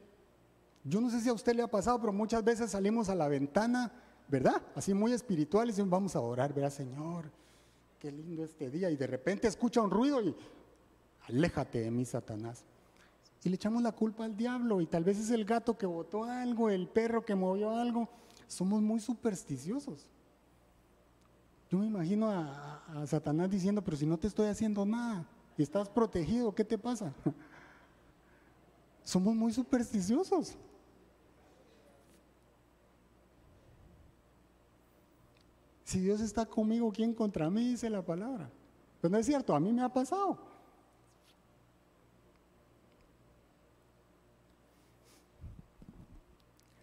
Yo 0.83 1.01
no 1.01 1.09
sé 1.09 1.21
si 1.21 1.29
a 1.29 1.33
usted 1.33 1.55
le 1.55 1.63
ha 1.63 1.67
pasado, 1.67 1.99
pero 1.99 2.13
muchas 2.13 2.43
veces 2.43 2.71
salimos 2.71 3.09
a 3.09 3.15
la 3.15 3.27
ventana, 3.27 3.91
¿verdad? 4.27 4.61
Así 4.75 4.93
muy 4.93 5.13
espirituales 5.13 5.77
y 5.79 5.81
vamos 5.83 6.15
a 6.15 6.19
orar, 6.19 6.53
¿verdad, 6.53 6.71
Señor? 6.71 7.31
Qué 7.99 8.11
lindo 8.11 8.43
este 8.43 8.69
día, 8.69 8.89
y 8.89 8.95
de 8.95 9.07
repente 9.07 9.47
escucha 9.47 9.81
un 9.81 9.91
ruido 9.91 10.21
y 10.21 10.35
aléjate 11.27 11.79
de 11.79 11.91
mí, 11.91 12.05
Satanás. 12.05 12.65
Y 13.43 13.49
le 13.49 13.55
echamos 13.55 13.81
la 13.81 13.91
culpa 13.91 14.25
al 14.25 14.35
diablo, 14.35 14.81
y 14.81 14.87
tal 14.87 15.03
vez 15.03 15.17
es 15.19 15.29
el 15.31 15.45
gato 15.45 15.77
que 15.77 15.85
botó 15.85 16.23
algo, 16.23 16.69
el 16.69 16.87
perro 16.87 17.23
que 17.23 17.35
movió 17.35 17.75
algo. 17.75 18.09
Somos 18.47 18.81
muy 18.81 18.99
supersticiosos. 18.99 20.07
Yo 21.69 21.77
me 21.77 21.85
imagino 21.85 22.29
a, 22.29 23.05
Satanás 23.05 23.49
diciendo, 23.49 23.83
pero 23.83 23.97
si 23.97 24.05
no 24.05 24.17
te 24.17 24.27
estoy 24.27 24.47
haciendo 24.47 24.85
nada, 24.85 25.27
y 25.57 25.63
estás 25.63 25.89
protegido, 25.89 26.53
¿qué 26.53 26.63
te 26.63 26.77
pasa? 26.77 27.13
Somos 29.03 29.35
muy 29.35 29.51
supersticiosos. 29.51 30.57
Si 35.87 36.01
Dios 36.01 36.19
está 36.19 36.45
conmigo, 36.45 36.91
¿quién 36.91 37.13
contra 37.13 37.49
mí? 37.49 37.69
Dice 37.69 37.89
la 37.89 38.03
palabra. 38.03 38.51
Pues 38.99 39.09
no 39.09 39.17
es 39.17 39.25
cierto, 39.25 39.55
a 39.55 39.59
mí 39.61 39.71
me 39.71 39.81
ha 39.81 39.87
pasado. 39.87 40.37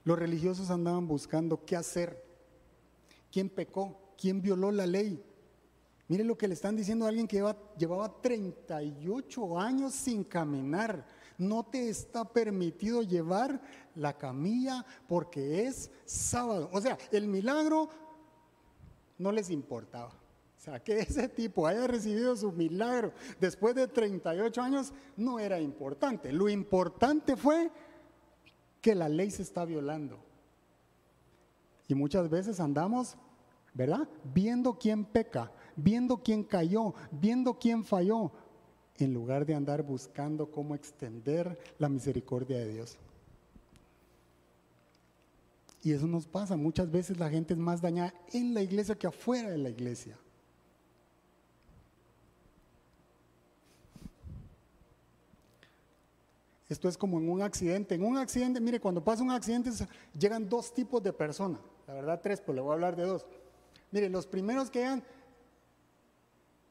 Los 0.04 0.18
religiosos 0.18 0.70
andaban 0.70 1.06
buscando 1.06 1.66
qué 1.66 1.76
hacer, 1.76 2.24
quién 3.30 3.50
pecó, 3.50 4.14
quién 4.16 4.40
violó 4.40 4.72
la 4.72 4.86
ley. 4.86 5.22
Mire 6.08 6.24
lo 6.24 6.38
que 6.38 6.48
le 6.48 6.54
están 6.54 6.74
diciendo 6.74 7.04
a 7.04 7.08
alguien 7.08 7.28
que 7.28 7.44
llevaba 7.76 8.22
38 8.22 9.60
años 9.60 9.92
sin 9.92 10.24
caminar. 10.24 11.06
No 11.36 11.62
te 11.62 11.90
está 11.90 12.24
permitido 12.24 13.02
llevar 13.02 13.60
la 13.96 14.16
camilla 14.16 14.82
porque 15.06 15.66
es 15.66 15.90
sábado. 16.06 16.70
O 16.72 16.80
sea, 16.80 16.96
el 17.12 17.28
milagro 17.28 17.90
no 19.18 19.32
les 19.32 19.50
importaba. 19.50 20.08
O 20.08 20.60
sea, 20.60 20.82
que 20.82 20.98
ese 21.00 21.28
tipo 21.28 21.66
haya 21.66 21.86
recibido 21.86 22.34
su 22.36 22.52
milagro 22.52 23.12
después 23.40 23.74
de 23.74 23.86
38 23.86 24.62
años 24.62 24.92
no 25.16 25.38
era 25.38 25.60
importante. 25.60 26.32
Lo 26.32 26.48
importante 26.48 27.36
fue 27.36 27.70
que 28.80 28.94
la 28.94 29.08
ley 29.08 29.30
se 29.30 29.42
está 29.42 29.64
violando. 29.64 30.18
Y 31.86 31.94
muchas 31.94 32.30
veces 32.30 32.60
andamos, 32.60 33.16
¿verdad? 33.74 34.08
Viendo 34.32 34.78
quién 34.78 35.04
peca, 35.04 35.52
viendo 35.76 36.18
quién 36.18 36.42
cayó, 36.44 36.94
viendo 37.10 37.58
quién 37.58 37.84
falló, 37.84 38.32
en 38.96 39.12
lugar 39.12 39.44
de 39.44 39.54
andar 39.54 39.82
buscando 39.82 40.50
cómo 40.50 40.74
extender 40.74 41.58
la 41.78 41.88
misericordia 41.88 42.58
de 42.58 42.68
Dios. 42.68 42.98
Y 45.84 45.92
eso 45.92 46.06
nos 46.06 46.26
pasa. 46.26 46.56
Muchas 46.56 46.90
veces 46.90 47.18
la 47.18 47.28
gente 47.28 47.52
es 47.52 47.60
más 47.60 47.82
dañada 47.82 48.14
en 48.32 48.54
la 48.54 48.62
iglesia 48.62 48.94
que 48.94 49.06
afuera 49.06 49.50
de 49.50 49.58
la 49.58 49.68
iglesia. 49.68 50.18
Esto 56.70 56.88
es 56.88 56.96
como 56.96 57.18
en 57.18 57.28
un 57.28 57.42
accidente. 57.42 57.94
En 57.94 58.02
un 58.02 58.16
accidente, 58.16 58.62
mire, 58.62 58.80
cuando 58.80 59.04
pasa 59.04 59.22
un 59.22 59.30
accidente 59.30 59.70
llegan 60.18 60.48
dos 60.48 60.72
tipos 60.72 61.02
de 61.02 61.12
personas. 61.12 61.60
La 61.86 61.92
verdad, 61.92 62.18
tres, 62.22 62.40
pero 62.40 62.54
le 62.54 62.60
voy 62.62 62.70
a 62.70 62.74
hablar 62.74 62.96
de 62.96 63.04
dos. 63.04 63.26
Mire, 63.92 64.08
los 64.08 64.26
primeros 64.26 64.70
que 64.70 64.78
llegan, 64.78 65.04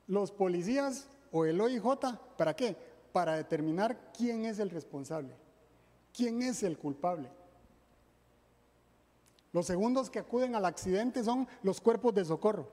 los 0.08 0.32
policías 0.32 1.08
o 1.32 1.46
el 1.46 1.62
OIJ, 1.62 1.84
¿para 2.36 2.56
qué? 2.56 2.76
Para 3.12 3.38
determinar 3.38 4.12
quién 4.18 4.46
es 4.46 4.58
el 4.58 4.72
responsable, 4.72 5.36
quién 6.12 6.42
es 6.42 6.64
el 6.64 6.80
culpable. 6.80 7.30
Los 9.54 9.68
segundos 9.68 10.10
que 10.10 10.20
acuden 10.20 10.56
al 10.56 10.66
accidente 10.66 11.24
son 11.24 11.48
los 11.62 11.80
cuerpos 11.80 12.14
de 12.16 12.26
socorro. 12.26 12.68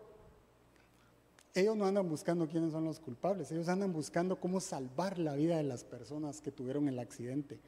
Ellos 1.55 1.77
no 1.77 1.85
andan 1.85 2.09
buscando 2.09 2.49
quiénes 2.49 2.73
son 2.73 2.85
los 2.85 2.99
culpables, 2.99 3.53
ellos 3.53 3.69
andan 3.69 3.93
buscando 3.93 4.41
cómo 4.41 4.61
salvar 4.61 5.19
la 5.19 5.35
vida 5.35 5.59
de 5.59 5.63
las 5.63 5.85
personas 5.85 6.41
que 6.41 6.51
tuvieron 6.51 6.89
el 6.89 6.99
accidente. 6.99 7.61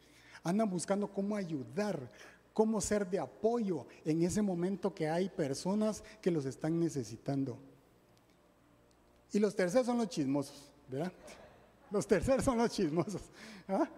Andan 0.43 0.71
buscando 0.71 1.09
cómo 1.09 1.37
ayudar, 1.37 2.11
cómo 2.55 2.81
ser 2.81 3.09
de 3.09 3.19
apoyo 3.19 3.87
en 4.05 4.23
ese 4.23 4.41
momento 4.41 4.95
que 4.95 5.09
hay 5.09 5.29
personas 5.29 6.03
que 6.23 6.31
los 6.31 6.47
están 6.47 6.81
necesitando. 6.81 7.59
Y 9.33 9.39
los 9.39 9.55
terceros 9.55 9.87
son 9.87 9.99
los 9.99 10.09
chismosos, 10.09 10.73
¿verdad? 10.89 11.13
Los 11.91 12.07
terceros 12.07 12.45
son 12.45 12.59
los 12.59 12.71
chismosos. 12.71 13.23
¿ah? 13.69 13.89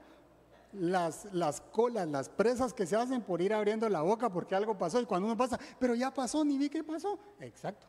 Las, 0.75 1.27
las 1.33 1.61
colas, 1.61 2.09
las 2.09 2.29
presas 2.29 2.75
que 2.75 2.87
se 2.87 2.97
hacen 2.97 3.22
por 3.22 3.41
ir 3.41 3.55
abriendo 3.55 3.89
la 3.89 4.03
boca 4.03 4.31
porque 4.31 4.55
algo 4.55 4.77
pasó 4.77 5.01
y 5.01 5.07
cuando 5.07 5.27
uno 5.27 5.37
pasa, 5.37 5.59
pero 5.79 5.95
ya 5.95 6.12
pasó, 6.12 6.45
ni 6.45 6.59
vi 6.59 6.68
qué 6.68 6.83
pasó. 6.83 7.18
Exacto. 7.41 7.87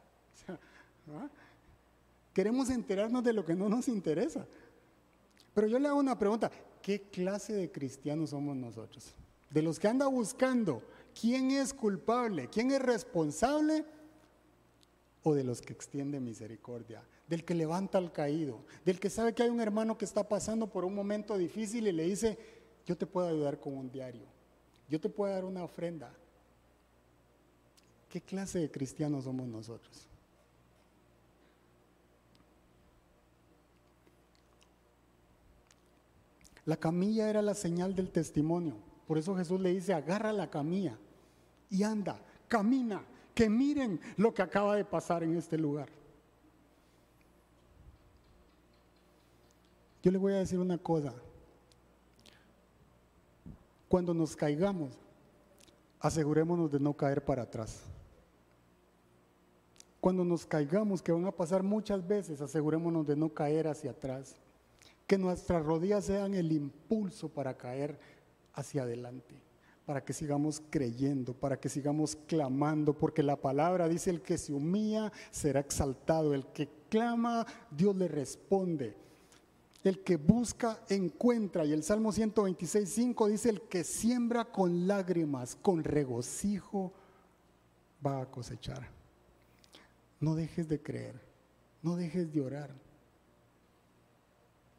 ¿ah? 0.48 1.28
Queremos 2.34 2.70
enterarnos 2.70 3.24
de 3.24 3.34
lo 3.34 3.44
que 3.46 3.56
no 3.56 3.70
nos 3.70 3.88
interesa. 3.88 4.46
Pero 5.54 5.68
yo 5.68 5.80
le 5.80 5.88
hago 5.88 6.00
una 6.00 6.20
pregunta, 6.20 6.52
¿qué 6.82 7.02
clase 7.02 7.54
de 7.54 7.72
cristianos 7.72 8.32
somos 8.32 8.56
nosotros? 8.56 9.16
De 9.50 9.62
los 9.62 9.80
que 9.80 9.88
anda 9.88 10.08
buscando 10.08 10.84
quién 11.20 11.52
es 11.52 11.74
culpable, 11.74 12.50
quién 12.50 12.72
es 12.72 12.82
responsable, 12.82 13.86
o 15.24 15.34
de 15.34 15.44
los 15.44 15.62
que 15.62 15.74
extiende 15.74 16.20
misericordia, 16.20 17.04
del 17.28 17.44
que 17.44 17.56
levanta 17.56 17.98
al 17.98 18.12
caído, 18.12 18.64
del 18.86 19.00
que 19.00 19.10
sabe 19.10 19.34
que 19.34 19.42
hay 19.42 19.50
un 19.50 19.60
hermano 19.60 19.98
que 19.98 20.06
está 20.06 20.30
pasando 20.30 20.68
por 20.68 20.86
un 20.86 20.94
momento 20.94 21.36
difícil 21.36 21.88
y 21.88 21.92
le 21.92 22.04
dice, 22.04 22.38
yo 22.86 22.96
te 22.98 23.06
puedo 23.06 23.28
ayudar 23.28 23.60
con 23.60 23.78
un 23.78 23.92
diario, 23.92 24.26
yo 24.90 25.00
te 25.00 25.10
puedo 25.10 25.34
dar 25.34 25.46
una 25.46 25.64
ofrenda. 25.64 26.14
¿Qué 28.10 28.22
clase 28.22 28.60
de 28.60 28.72
cristianos 28.72 29.26
somos 29.26 29.48
nosotros? 29.48 30.08
La 36.66 36.78
camilla 36.78 37.30
era 37.30 37.42
la 37.42 37.54
señal 37.54 37.96
del 37.96 38.10
testimonio. 38.10 38.76
Por 39.08 39.18
eso 39.18 39.36
Jesús 39.36 39.60
le 39.62 39.74
dice, 39.74 39.94
agarra 39.94 40.34
la 40.34 40.50
camilla 40.50 40.98
y 41.70 41.84
anda, 41.84 42.20
camina, 42.48 43.04
que 43.36 43.50
miren 43.50 44.00
lo 44.18 44.34
que 44.34 44.42
acaba 44.42 44.76
de 44.76 44.86
pasar 44.86 45.24
en 45.24 45.36
este 45.36 45.58
lugar. 45.58 45.90
Yo 50.02 50.12
le 50.12 50.18
voy 50.18 50.34
a 50.34 50.38
decir 50.38 50.60
una 50.60 50.78
cosa. 50.78 51.14
Cuando 53.96 54.14
nos 54.14 54.36
caigamos, 54.36 54.92
asegurémonos 56.02 56.70
de 56.70 56.82
no 56.82 56.94
caer 56.94 57.24
para 57.24 57.44
atrás. 57.44 57.80
Cuando 60.02 60.26
nos 60.26 60.46
caigamos, 60.46 61.02
que 61.02 61.14
van 61.14 61.24
a 61.24 61.32
pasar 61.32 61.64
muchas 61.64 62.06
veces, 62.06 62.42
asegurémonos 62.42 63.08
de 63.08 63.16
no 63.16 63.30
caer 63.30 63.70
hacia 63.70 63.92
atrás 63.92 64.36
que 65.08 65.18
nuestras 65.18 65.64
rodillas 65.64 66.04
sean 66.04 66.34
el 66.34 66.52
impulso 66.52 67.30
para 67.30 67.56
caer 67.56 67.98
hacia 68.54 68.82
adelante, 68.82 69.34
para 69.86 70.04
que 70.04 70.12
sigamos 70.12 70.62
creyendo, 70.70 71.34
para 71.34 71.58
que 71.58 71.70
sigamos 71.70 72.18
clamando, 72.28 72.92
porque 72.92 73.24
la 73.24 73.38
palabra 73.38 73.88
dice, 73.88 74.10
el 74.10 74.22
que 74.22 74.38
se 74.38 74.52
humilla 74.52 75.10
será 75.32 75.62
exaltado, 75.62 76.34
el 76.34 76.48
que 76.48 76.68
clama, 76.90 77.46
Dios 77.72 77.96
le 77.96 78.10
responde. 78.10 79.05
El 79.86 80.04
que 80.04 80.18
busca, 80.18 80.80
encuentra. 80.90 81.64
Y 81.64 81.72
el 81.72 81.84
Salmo 81.84 82.12
126, 82.12 82.90
5 82.90 83.28
dice, 83.28 83.50
el 83.50 83.62
que 83.62 83.84
siembra 83.84 84.46
con 84.46 84.88
lágrimas, 84.88 85.56
con 85.56 85.84
regocijo, 85.84 86.92
va 88.04 88.22
a 88.22 88.26
cosechar. 88.26 88.90
No 90.20 90.34
dejes 90.34 90.68
de 90.68 90.82
creer, 90.82 91.22
no 91.84 91.96
dejes 91.96 92.34
de 92.34 92.42
orar. 92.42 92.72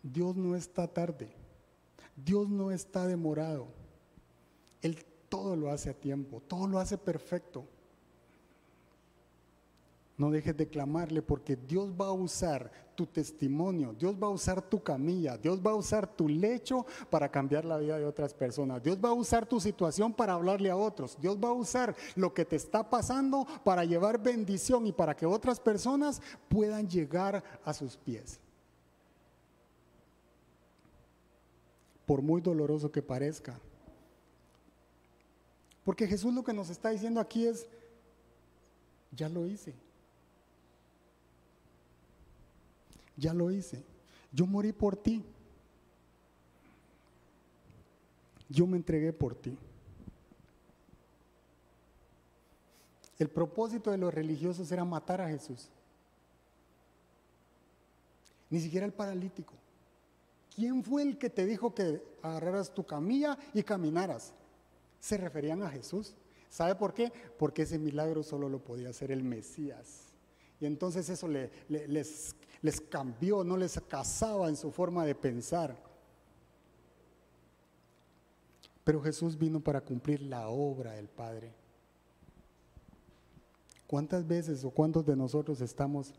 Dios 0.02 0.34
no 0.34 0.56
está 0.56 0.88
tarde. 0.88 1.30
Dios 2.16 2.48
no 2.48 2.72
está 2.72 3.06
demorado. 3.06 3.68
Él 4.82 5.04
todo 5.28 5.54
lo 5.54 5.70
hace 5.70 5.90
a 5.90 5.94
tiempo, 5.94 6.42
todo 6.48 6.66
lo 6.66 6.80
hace 6.80 6.98
perfecto. 6.98 7.64
No 10.18 10.32
dejes 10.32 10.56
de 10.56 10.66
clamarle 10.66 11.22
porque 11.22 11.54
Dios 11.54 11.92
va 11.92 12.06
a 12.06 12.12
usar 12.12 12.85
tu 12.96 13.06
testimonio, 13.06 13.94
Dios 13.96 14.16
va 14.20 14.26
a 14.26 14.30
usar 14.30 14.62
tu 14.62 14.82
camilla, 14.82 15.36
Dios 15.36 15.60
va 15.64 15.72
a 15.72 15.74
usar 15.74 16.06
tu 16.06 16.28
lecho 16.28 16.86
para 17.10 17.30
cambiar 17.30 17.64
la 17.64 17.76
vida 17.76 17.98
de 17.98 18.06
otras 18.06 18.34
personas, 18.34 18.82
Dios 18.82 18.98
va 19.04 19.10
a 19.10 19.12
usar 19.12 19.46
tu 19.46 19.60
situación 19.60 20.12
para 20.12 20.32
hablarle 20.32 20.70
a 20.70 20.76
otros, 20.76 21.16
Dios 21.20 21.36
va 21.36 21.50
a 21.50 21.52
usar 21.52 21.94
lo 22.14 22.34
que 22.34 22.44
te 22.44 22.56
está 22.56 22.88
pasando 22.90 23.46
para 23.62 23.84
llevar 23.84 24.20
bendición 24.20 24.86
y 24.86 24.92
para 24.92 25.14
que 25.14 25.26
otras 25.26 25.60
personas 25.60 26.20
puedan 26.48 26.88
llegar 26.88 27.44
a 27.64 27.72
sus 27.72 27.96
pies. 27.96 28.40
por 32.06 32.22
muy 32.22 32.40
doloroso 32.40 32.90
que 32.90 33.02
parezca. 33.02 33.58
Porque 35.84 36.06
Jesús 36.06 36.32
lo 36.32 36.42
que 36.42 36.54
nos 36.54 36.70
está 36.70 36.90
diciendo 36.90 37.20
aquí 37.20 37.46
es, 37.46 37.66
ya 39.10 39.28
lo 39.28 39.46
hice. 39.46 39.74
Ya 43.16 43.32
lo 43.32 43.50
hice. 43.50 43.82
Yo 44.32 44.46
morí 44.46 44.72
por 44.72 44.96
ti. 44.96 45.24
Yo 48.48 48.66
me 48.66 48.76
entregué 48.76 49.12
por 49.12 49.34
ti. 49.34 49.56
El 53.18 53.28
propósito 53.28 53.90
de 53.90 53.98
los 53.98 54.12
religiosos 54.12 54.70
era 54.70 54.84
matar 54.84 55.20
a 55.20 55.28
Jesús. 55.28 55.68
Ni 58.50 58.60
siquiera 58.60 58.86
el 58.86 58.92
paralítico. 58.92 59.54
¿quién 60.56 60.82
fue 60.82 61.02
el 61.02 61.18
que 61.18 61.28
te 61.28 61.44
dijo 61.44 61.74
que 61.74 62.02
agarraras 62.22 62.72
tu 62.72 62.84
camilla 62.84 63.38
y 63.52 63.62
caminaras? 63.62 64.32
Se 64.98 65.18
referían 65.18 65.62
a 65.62 65.68
Jesús. 65.68 66.14
¿Sabe 66.48 66.74
por 66.74 66.94
qué? 66.94 67.12
Porque 67.38 67.62
ese 67.62 67.78
milagro 67.78 68.22
solo 68.22 68.48
lo 68.48 68.58
podía 68.58 68.88
hacer 68.88 69.12
el 69.12 69.22
Mesías. 69.22 70.06
Y 70.58 70.64
entonces 70.64 71.10
eso 71.10 71.28
les, 71.28 72.34
les 72.66 72.80
cambió, 72.80 73.44
no 73.44 73.56
les 73.56 73.80
casaba 73.88 74.48
en 74.48 74.56
su 74.56 74.72
forma 74.72 75.04
de 75.04 75.14
pensar. 75.14 75.80
Pero 78.82 79.00
Jesús 79.00 79.38
vino 79.38 79.60
para 79.60 79.80
cumplir 79.80 80.20
la 80.22 80.48
obra 80.48 80.92
del 80.92 81.08
Padre. 81.08 81.54
¿Cuántas 83.86 84.26
veces 84.26 84.64
o 84.64 84.70
cuántos 84.70 85.06
de 85.06 85.14
nosotros 85.14 85.60
estamos 85.60 86.12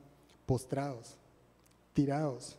postrados, 0.45 1.17
tirados? 1.93 2.57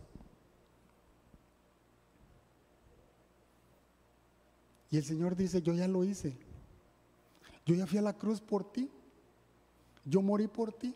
Y 4.91 4.99
el 4.99 5.05
Señor 5.05 5.35
dice, 5.35 5.63
yo 5.63 5.73
ya 5.73 5.89
lo 5.89 6.05
hice. 6.05 6.37
Yo 7.65 7.75
ya 7.75 7.87
fui 7.87 7.99
a 7.99 8.03
la 8.03 8.13
cruz 8.13 8.39
por 8.39 8.71
ti. 8.71 8.91
Yo 10.05 10.21
morí 10.21 10.47
por 10.47 10.75
ti. 10.75 10.95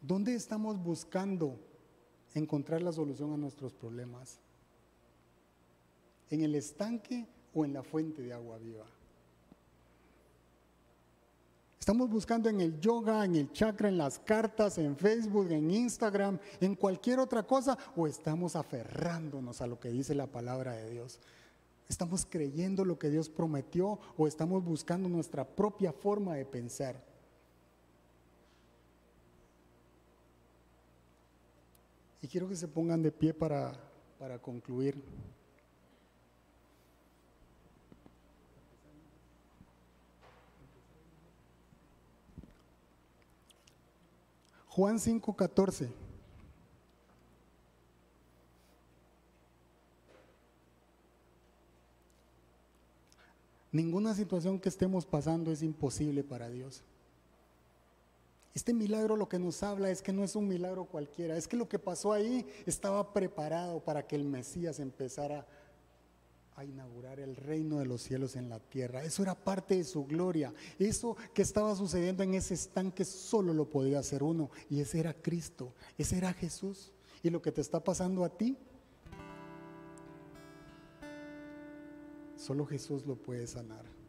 ¿Dónde 0.00 0.34
estamos 0.34 0.82
buscando 0.82 1.58
encontrar 2.34 2.80
la 2.80 2.92
solución 2.92 3.32
a 3.32 3.36
nuestros 3.36 3.74
problemas? 3.74 4.38
¿En 6.30 6.42
el 6.42 6.54
estanque 6.54 7.26
o 7.52 7.64
en 7.64 7.74
la 7.74 7.82
fuente 7.82 8.22
de 8.22 8.32
agua 8.32 8.58
viva? 8.58 8.86
Estamos 11.78 12.10
buscando 12.10 12.48
en 12.48 12.60
el 12.60 12.78
yoga, 12.78 13.24
en 13.24 13.36
el 13.36 13.52
chakra, 13.52 13.88
en 13.88 13.98
las 13.98 14.18
cartas, 14.18 14.78
en 14.78 14.96
Facebook, 14.96 15.50
en 15.50 15.70
Instagram, 15.70 16.38
en 16.60 16.74
cualquier 16.76 17.18
otra 17.18 17.42
cosa, 17.42 17.76
o 17.96 18.06
estamos 18.06 18.54
aferrándonos 18.54 19.60
a 19.60 19.66
lo 19.66 19.80
que 19.80 19.90
dice 19.90 20.14
la 20.14 20.26
palabra 20.26 20.72
de 20.72 20.90
Dios. 20.90 21.18
Estamos 21.88 22.24
creyendo 22.24 22.84
lo 22.84 22.98
que 22.98 23.10
Dios 23.10 23.28
prometió 23.28 23.98
o 24.16 24.28
estamos 24.28 24.62
buscando 24.62 25.08
nuestra 25.08 25.44
propia 25.44 25.92
forma 25.92 26.34
de 26.34 26.44
pensar. 26.44 27.09
Y 32.22 32.28
quiero 32.28 32.48
que 32.48 32.56
se 32.56 32.68
pongan 32.68 33.02
de 33.02 33.10
pie 33.10 33.32
para, 33.32 33.72
para 34.18 34.38
concluir. 34.38 35.02
Juan 44.68 44.98
5:14. 44.98 45.90
Ninguna 53.72 54.14
situación 54.14 54.58
que 54.58 54.68
estemos 54.68 55.06
pasando 55.06 55.52
es 55.52 55.62
imposible 55.62 56.24
para 56.24 56.48
Dios. 56.48 56.82
Este 58.54 58.74
milagro 58.74 59.16
lo 59.16 59.28
que 59.28 59.38
nos 59.38 59.62
habla 59.62 59.90
es 59.90 60.02
que 60.02 60.12
no 60.12 60.24
es 60.24 60.34
un 60.34 60.48
milagro 60.48 60.84
cualquiera, 60.84 61.36
es 61.36 61.46
que 61.46 61.56
lo 61.56 61.68
que 61.68 61.78
pasó 61.78 62.12
ahí 62.12 62.44
estaba 62.66 63.12
preparado 63.12 63.80
para 63.80 64.06
que 64.06 64.16
el 64.16 64.24
Mesías 64.24 64.80
empezara 64.80 65.46
a 66.56 66.64
inaugurar 66.64 67.20
el 67.20 67.36
reino 67.36 67.78
de 67.78 67.86
los 67.86 68.02
cielos 68.02 68.36
en 68.36 68.48
la 68.48 68.58
tierra. 68.58 69.04
Eso 69.04 69.22
era 69.22 69.34
parte 69.34 69.76
de 69.76 69.84
su 69.84 70.04
gloria. 70.04 70.52
Eso 70.78 71.16
que 71.32 71.42
estaba 71.42 71.74
sucediendo 71.76 72.22
en 72.22 72.34
ese 72.34 72.54
estanque 72.54 73.04
solo 73.04 73.54
lo 73.54 73.70
podía 73.70 74.00
hacer 74.00 74.22
uno 74.22 74.50
y 74.68 74.80
ese 74.80 75.00
era 75.00 75.14
Cristo, 75.14 75.72
ese 75.96 76.18
era 76.18 76.32
Jesús. 76.32 76.92
Y 77.22 77.30
lo 77.30 77.40
que 77.40 77.52
te 77.52 77.60
está 77.60 77.82
pasando 77.82 78.24
a 78.24 78.36
ti, 78.36 78.58
solo 82.36 82.66
Jesús 82.66 83.06
lo 83.06 83.14
puede 83.14 83.46
sanar. 83.46 83.99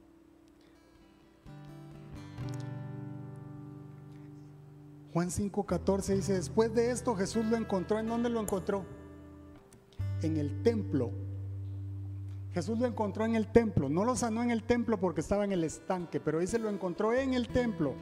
Juan 5.13 5.29
5:14 5.29 6.15
dice, 6.15 6.33
después 6.33 6.73
de 6.73 6.91
esto 6.91 7.15
Jesús 7.15 7.45
lo 7.45 7.57
encontró. 7.57 7.99
¿En 7.99 8.07
dónde 8.07 8.29
lo 8.29 8.39
encontró? 8.39 8.85
En 10.21 10.37
el 10.37 10.63
templo. 10.63 11.11
Jesús 12.53 12.79
lo 12.79 12.85
encontró 12.85 13.25
en 13.25 13.35
el 13.35 13.51
templo. 13.51 13.89
No 13.89 14.05
lo 14.05 14.15
sanó 14.15 14.43
en 14.43 14.51
el 14.51 14.63
templo 14.63 14.99
porque 14.99 15.21
estaba 15.21 15.45
en 15.45 15.51
el 15.51 15.63
estanque, 15.63 16.19
pero 16.19 16.39
dice 16.39 16.59
lo 16.59 16.69
encontró 16.69 17.13
en 17.13 17.33
el 17.33 17.47
templo. 17.47 17.93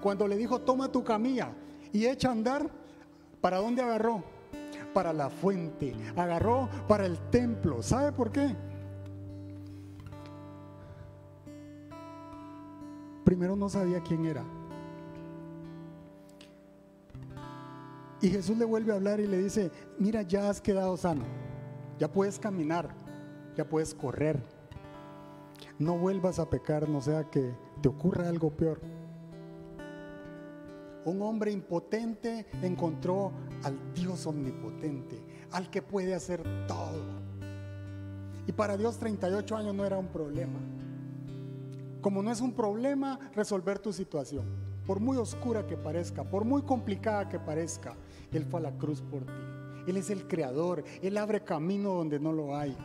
Cuando 0.00 0.26
le 0.26 0.36
dijo, 0.36 0.60
toma 0.60 0.90
tu 0.90 1.04
camilla 1.04 1.52
y 1.92 2.06
echa 2.06 2.28
a 2.28 2.32
andar, 2.32 2.70
¿para 3.40 3.58
dónde 3.58 3.82
agarró? 3.82 4.24
Para 4.92 5.12
la 5.12 5.30
fuente. 5.30 5.94
Agarró 6.16 6.68
para 6.88 7.06
el 7.06 7.18
templo. 7.30 7.82
¿Sabe 7.82 8.12
por 8.12 8.32
qué? 8.32 8.54
Primero 13.24 13.54
no 13.54 13.68
sabía 13.68 14.00
quién 14.00 14.26
era. 14.26 14.44
Y 18.22 18.30
Jesús 18.30 18.56
le 18.56 18.64
vuelve 18.64 18.92
a 18.92 18.94
hablar 18.94 19.18
y 19.18 19.26
le 19.26 19.36
dice, 19.36 19.72
mira, 19.98 20.22
ya 20.22 20.48
has 20.48 20.60
quedado 20.60 20.96
sano, 20.96 21.24
ya 21.98 22.10
puedes 22.10 22.38
caminar, 22.38 22.94
ya 23.56 23.68
puedes 23.68 23.94
correr. 23.94 24.40
No 25.80 25.98
vuelvas 25.98 26.38
a 26.38 26.48
pecar, 26.48 26.88
no 26.88 27.00
sea 27.00 27.28
que 27.28 27.52
te 27.82 27.88
ocurra 27.88 28.28
algo 28.28 28.50
peor. 28.50 28.80
Un 31.04 31.20
hombre 31.20 31.50
impotente 31.50 32.46
encontró 32.62 33.32
al 33.64 33.92
Dios 33.92 34.24
omnipotente, 34.24 35.20
al 35.50 35.68
que 35.68 35.82
puede 35.82 36.14
hacer 36.14 36.44
todo. 36.68 37.02
Y 38.46 38.52
para 38.52 38.76
Dios 38.76 38.98
38 38.98 39.56
años 39.56 39.74
no 39.74 39.84
era 39.84 39.98
un 39.98 40.06
problema. 40.06 40.60
Como 42.00 42.22
no 42.22 42.30
es 42.30 42.40
un 42.40 42.52
problema 42.52 43.18
resolver 43.34 43.80
tu 43.80 43.92
situación, 43.92 44.44
por 44.86 45.00
muy 45.00 45.16
oscura 45.16 45.66
que 45.66 45.76
parezca, 45.76 46.24
por 46.24 46.44
muy 46.44 46.62
complicada 46.62 47.28
que 47.28 47.38
parezca, 47.38 47.94
Él 48.32 48.44
fue 48.44 48.60
a 48.60 48.64
la 48.64 48.72
cruz 48.72 49.00
por 49.02 49.24
ti. 49.24 49.32
Él 49.86 49.96
es 49.96 50.10
el 50.10 50.26
creador, 50.26 50.84
Él 51.02 51.16
abre 51.18 51.42
camino 51.42 51.94
donde 51.94 52.20
no 52.20 52.32
lo 52.32 52.56
hay. 52.56 52.76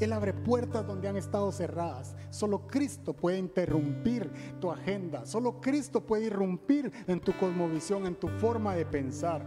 Él 0.00 0.12
abre 0.12 0.32
puertas 0.32 0.86
donde 0.86 1.08
han 1.08 1.16
estado 1.16 1.52
cerradas. 1.52 2.16
Solo 2.30 2.66
Cristo 2.66 3.12
puede 3.12 3.38
interrumpir 3.38 4.30
tu 4.60 4.70
agenda. 4.70 5.24
Solo 5.26 5.60
Cristo 5.60 6.00
puede 6.00 6.24
irrumpir 6.24 6.90
en 7.06 7.20
tu 7.20 7.36
cosmovisión, 7.36 8.06
en 8.06 8.16
tu 8.16 8.28
forma 8.28 8.74
de 8.74 8.86
pensar. 8.86 9.42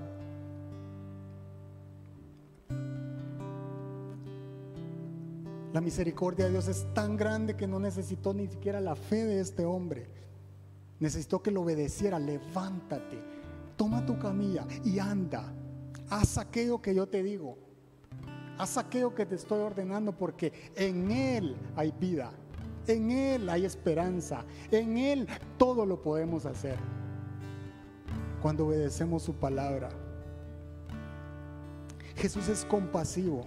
La 5.73 5.81
misericordia 5.81 6.45
de 6.45 6.51
Dios 6.51 6.67
es 6.67 6.85
tan 6.93 7.17
grande 7.17 7.55
que 7.55 7.67
no 7.67 7.79
necesitó 7.79 8.33
ni 8.33 8.47
siquiera 8.47 8.79
la 8.79 8.95
fe 8.95 9.25
de 9.25 9.39
este 9.39 9.65
hombre. 9.65 10.07
Necesitó 10.99 11.41
que 11.41 11.49
lo 11.49 11.61
obedeciera. 11.61 12.19
Levántate, 12.19 13.17
toma 13.83 14.05
tu 14.05 14.17
camilla 14.17 14.65
y 14.85 14.97
anda. 14.97 15.43
Haz 16.09 16.37
aquello 16.37 16.81
que 16.81 16.95
yo 16.95 17.05
te 17.05 17.21
digo. 17.21 17.57
Haz 18.57 18.77
aquello 18.77 19.13
que 19.13 19.25
te 19.25 19.35
estoy 19.35 19.59
ordenando 19.59 20.13
porque 20.13 20.71
en 20.77 21.11
Él 21.11 21.57
hay 21.75 21.91
vida. 21.99 22.31
En 22.87 23.11
Él 23.11 23.49
hay 23.49 23.65
esperanza. 23.65 24.45
En 24.71 24.97
Él 24.97 25.27
todo 25.57 25.85
lo 25.85 26.01
podemos 26.01 26.45
hacer. 26.45 26.77
Cuando 28.41 28.67
obedecemos 28.67 29.23
su 29.23 29.33
palabra. 29.33 29.89
Jesús 32.15 32.47
es 32.47 32.63
compasivo, 32.63 33.43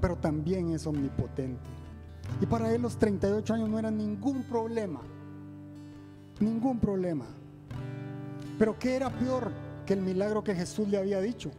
pero 0.00 0.14
también 0.14 0.70
es 0.70 0.86
omnipotente. 0.86 1.58
Y 2.40 2.46
para 2.46 2.72
Él 2.72 2.82
los 2.82 2.96
38 2.98 3.54
años 3.54 3.68
no 3.68 3.80
eran 3.80 3.98
ningún 3.98 4.44
problema. 4.44 5.00
Ningún 6.38 6.78
problema. 6.78 7.26
Pero 8.58 8.78
¿qué 8.78 8.96
era 8.96 9.10
peor 9.10 9.52
que 9.84 9.92
el 9.92 10.00
milagro 10.00 10.42
que 10.42 10.54
Jesús 10.54 10.88
le 10.88 10.98
había 10.98 11.20
dicho? 11.20 11.50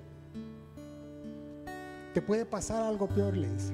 Te 2.13 2.21
puede 2.21 2.45
pasar 2.45 2.83
algo 2.83 3.07
peor, 3.07 3.37
le 3.37 3.49
dice. 3.49 3.73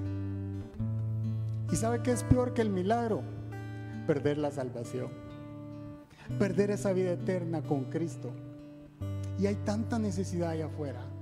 ¿Y 1.71 1.75
sabe 1.75 2.01
qué 2.01 2.11
es 2.11 2.23
peor 2.23 2.53
que 2.53 2.61
el 2.61 2.69
milagro? 2.69 3.21
Perder 4.05 4.37
la 4.37 4.51
salvación. 4.51 5.09
Perder 6.37 6.71
esa 6.71 6.91
vida 6.91 7.11
eterna 7.11 7.61
con 7.61 7.85
Cristo. 7.85 8.31
Y 9.39 9.47
hay 9.47 9.55
tanta 9.55 9.97
necesidad 9.97 10.49
allá 10.49 10.65
afuera 10.65 11.12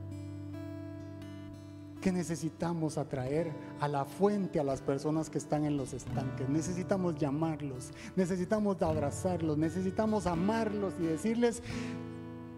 que 2.02 2.12
necesitamos 2.12 2.98
atraer 2.98 3.52
a 3.80 3.88
la 3.88 4.06
fuente 4.06 4.60
a 4.60 4.64
las 4.64 4.82
personas 4.82 5.30
que 5.30 5.38
están 5.38 5.66
en 5.66 5.78
los 5.78 5.94
estanques. 5.94 6.50
Necesitamos 6.50 7.16
llamarlos, 7.16 7.92
necesitamos 8.16 8.82
abrazarlos, 8.82 9.58
necesitamos 9.58 10.26
amarlos 10.26 10.94
y 11.00 11.04
decirles 11.04 11.62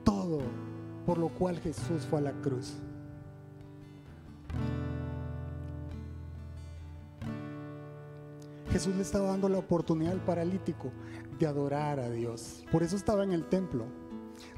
todo 0.04 0.40
por 1.06 1.18
lo 1.18 1.30
cual 1.30 1.60
Jesús 1.60 2.06
fue 2.10 2.20
a 2.20 2.24
la 2.24 2.32
cruz. 2.32 2.76
Jesús 8.72 8.96
le 8.96 9.04
estaba 9.04 9.28
dando 9.28 9.50
la 9.50 9.60
oportunidad 9.60 10.14
al 10.14 10.22
paralítico 10.22 10.92
de 11.38 11.46
adorar 11.46 12.00
a 12.00 12.10
Dios. 12.10 12.66
Por 12.72 12.82
eso 12.82 12.96
estaba 12.96 13.24
en 13.24 13.32
el 13.32 13.46
templo. 13.46 13.86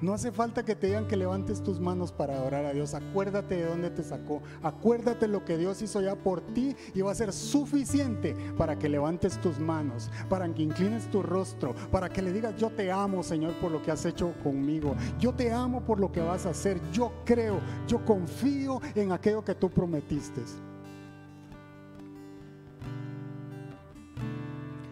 No 0.02 0.14
hace 0.14 0.32
falta 0.32 0.64
que 0.64 0.76
te 0.76 0.88
digan 0.88 1.08
que 1.08 1.16
levantes 1.16 1.64
tus 1.64 1.80
manos 1.80 2.12
para 2.12 2.36
adorar 2.36 2.66
a 2.66 2.74
Dios. 2.74 2.94
Acuérdate 2.94 3.56
de 3.56 3.66
dónde 3.66 3.90
te 3.90 4.04
sacó. 4.04 4.42
Acuérdate 4.62 5.28
lo 5.28 5.46
que 5.46 5.58
Dios 5.58 5.82
hizo 5.82 6.02
ya 6.02 6.16
por 6.16 6.42
ti 6.42 6.76
y 6.94 7.02
va 7.02 7.12
a 7.12 7.16
ser 7.16 7.32
suficiente 7.32 8.36
para 8.58 8.78
que 8.78 8.90
levantes 8.90 9.40
tus 9.42 9.60
manos, 9.60 10.10
para 10.30 10.48
que 10.54 10.64
inclines 10.64 11.10
tu 11.10 11.22
rostro, 11.22 11.74
para 11.92 12.10
que 12.10 12.22
le 12.22 12.32
digas, 12.32 12.56
yo 12.58 12.70
te 12.70 12.92
amo, 12.92 13.24
Señor, 13.24 13.54
por 13.56 13.72
lo 13.72 13.82
que 13.82 13.92
has 13.92 14.06
hecho 14.06 14.34
conmigo. 14.44 14.96
Yo 15.20 15.34
te 15.34 15.52
amo 15.52 15.82
por 15.82 16.00
lo 16.00 16.12
que 16.12 16.22
vas 16.22 16.46
a 16.46 16.50
hacer. 16.50 16.80
Yo 16.92 17.12
creo, 17.26 17.60
yo 17.88 18.04
confío 18.06 18.82
en 18.96 19.12
aquello 19.12 19.44
que 19.44 19.56
tú 19.56 19.70
prometiste. 19.70 20.42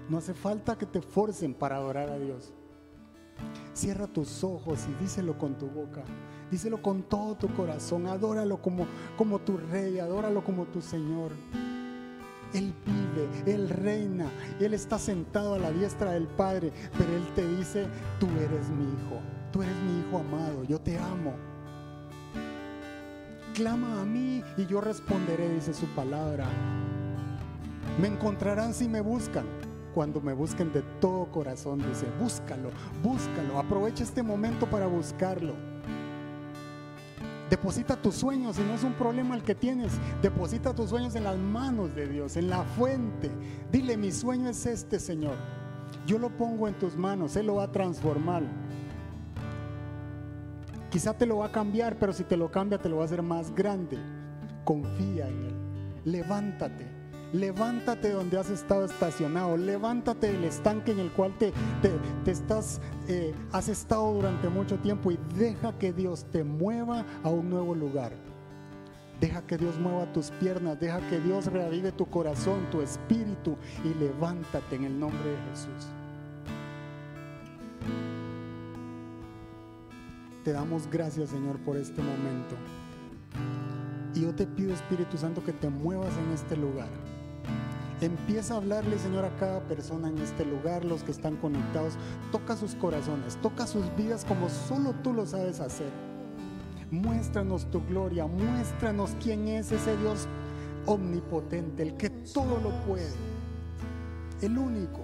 No 0.09 0.17
hace 0.17 0.33
falta 0.33 0.77
que 0.77 0.85
te 0.85 1.01
forcen 1.01 1.53
para 1.53 1.77
adorar 1.77 2.09
a 2.09 2.19
Dios. 2.19 2.53
Cierra 3.73 4.07
tus 4.07 4.43
ojos 4.43 4.79
y 4.89 5.03
díselo 5.03 5.37
con 5.37 5.55
tu 5.57 5.67
boca. 5.67 6.03
Díselo 6.51 6.81
con 6.81 7.03
todo 7.03 7.35
tu 7.35 7.47
corazón. 7.55 8.07
Adóralo 8.07 8.61
como, 8.61 8.85
como 9.17 9.39
tu 9.39 9.57
rey. 9.57 9.99
Adóralo 9.99 10.43
como 10.43 10.65
tu 10.65 10.81
Señor. 10.81 11.31
Él 12.53 12.73
vive, 12.85 13.51
Él 13.51 13.69
reina, 13.69 14.29
Él 14.59 14.73
está 14.75 14.99
sentado 14.99 15.55
a 15.55 15.59
la 15.59 15.71
diestra 15.71 16.11
del 16.11 16.27
Padre, 16.27 16.71
pero 16.97 17.15
Él 17.15 17.23
te 17.35 17.47
dice, 17.57 17.87
tú 18.19 18.27
eres 18.27 18.69
mi 18.69 18.83
hijo, 18.83 19.19
tú 19.51 19.63
eres 19.63 19.75
mi 19.77 19.99
hijo 20.01 20.19
amado, 20.19 20.63
yo 20.63 20.79
te 20.79 20.97
amo. 20.97 21.33
Clama 23.55 24.01
a 24.01 24.05
mí 24.05 24.43
y 24.57 24.65
yo 24.65 24.81
responderé, 24.81 25.49
dice 25.49 25.73
su 25.73 25.87
palabra. 25.87 26.47
Me 27.99 28.07
encontrarán 28.07 28.73
si 28.73 28.87
me 28.87 29.01
buscan. 29.01 29.45
Cuando 29.93 30.21
me 30.21 30.33
busquen 30.33 30.71
de 30.73 30.81
todo 30.99 31.31
corazón, 31.31 31.79
dice, 31.87 32.07
búscalo, 32.19 32.71
búscalo, 33.03 33.59
aprovecha 33.59 34.03
este 34.03 34.23
momento 34.23 34.67
para 34.67 34.87
buscarlo. 34.87 35.53
Deposita 37.49 37.95
tus 37.95 38.15
sueños, 38.15 38.55
si 38.55 38.63
no 38.63 38.73
es 38.73 38.83
un 38.83 38.93
problema 38.93 39.35
el 39.35 39.43
que 39.43 39.53
tienes, 39.53 39.91
deposita 40.23 40.73
tus 40.73 40.89
sueños 40.89 41.13
en 41.13 41.23
las 41.23 41.37
manos 41.37 41.93
de 41.93 42.07
Dios, 42.07 42.35
en 42.35 42.49
la 42.49 42.63
fuente. 42.63 43.29
Dile, 43.71 43.95
mi 43.95 44.11
sueño 44.11 44.49
es 44.49 44.65
este, 44.65 44.99
Señor. 44.99 45.35
Yo 46.07 46.17
lo 46.17 46.35
pongo 46.35 46.67
en 46.67 46.73
tus 46.73 46.95
manos, 46.95 47.35
Él 47.35 47.45
lo 47.45 47.55
va 47.55 47.65
a 47.65 47.71
transformar. 47.71 48.41
Quizá 50.89 51.13
te 51.13 51.27
lo 51.27 51.37
va 51.37 51.47
a 51.47 51.51
cambiar, 51.51 51.97
pero 51.99 52.13
si 52.13 52.23
te 52.23 52.37
lo 52.37 52.49
cambia, 52.49 52.79
te 52.79 52.89
lo 52.89 52.97
va 52.97 53.03
a 53.03 53.05
hacer 53.05 53.21
más 53.21 53.53
grande. 53.53 53.97
Confía 54.63 55.27
en 55.27 55.43
Él. 55.43 55.55
Levántate. 56.05 56.92
Levántate 57.33 58.11
donde 58.11 58.37
has 58.37 58.51
estado 58.51 58.85
estacionado. 58.85 59.57
Levántate 59.57 60.31
del 60.31 60.43
estanque 60.43 60.91
en 60.91 60.99
el 60.99 61.11
cual 61.11 61.33
te, 61.39 61.51
estás, 62.29 62.79
eh, 63.07 63.33
has 63.51 63.69
estado 63.69 64.13
durante 64.13 64.49
mucho 64.49 64.77
tiempo 64.77 65.11
y 65.11 65.17
deja 65.35 65.77
que 65.79 65.91
Dios 65.91 66.25
te 66.31 66.43
mueva 66.43 67.03
a 67.23 67.29
un 67.29 67.49
nuevo 67.49 67.73
lugar. 67.73 68.11
Deja 69.19 69.41
que 69.41 69.57
Dios 69.57 69.79
mueva 69.79 70.11
tus 70.13 70.29
piernas, 70.29 70.79
deja 70.79 70.99
que 71.09 71.19
Dios 71.19 71.47
reavive 71.47 71.91
tu 71.91 72.05
corazón, 72.05 72.69
tu 72.69 72.81
espíritu 72.81 73.57
y 73.83 73.97
levántate 73.97 74.75
en 74.75 74.83
el 74.83 74.99
nombre 74.99 75.29
de 75.29 75.37
Jesús. 75.49 75.87
Te 80.43 80.51
damos 80.51 80.87
gracias, 80.87 81.31
Señor, 81.31 81.57
por 81.59 81.77
este 81.77 82.01
momento. 82.01 82.55
Y 84.13 84.21
yo 84.21 84.35
te 84.35 84.45
pido, 84.45 84.71
Espíritu 84.71 85.17
Santo, 85.17 85.43
que 85.43 85.53
te 85.53 85.69
muevas 85.69 86.13
en 86.17 86.31
este 86.33 86.55
lugar. 86.55 86.89
Empieza 88.03 88.55
a 88.55 88.57
hablarle, 88.57 88.99
Señor, 88.99 89.23
a 89.23 89.33
cada 89.37 89.61
persona 89.61 90.09
en 90.09 90.17
este 90.17 90.43
lugar, 90.43 90.83
los 90.83 91.03
que 91.03 91.11
están 91.11 91.37
conectados. 91.37 91.93
Toca 92.33 92.57
sus 92.57 92.75
corazones, 92.75 93.37
toca 93.37 93.65
sus 93.65 93.85
vidas 93.95 94.25
como 94.25 94.49
solo 94.49 94.93
tú 95.03 95.13
lo 95.13 95.25
sabes 95.25 95.61
hacer. 95.61 95.89
Muéstranos 96.91 97.65
tu 97.71 97.81
gloria, 97.85 98.27
muéstranos 98.27 99.15
quién 99.23 99.47
es 99.47 99.71
ese 99.71 99.95
Dios 99.95 100.27
omnipotente, 100.85 101.81
el 101.81 101.95
que 101.95 102.09
todo 102.09 102.59
lo 102.59 102.71
puede, 102.85 103.07
el 104.41 104.57
único. 104.57 104.99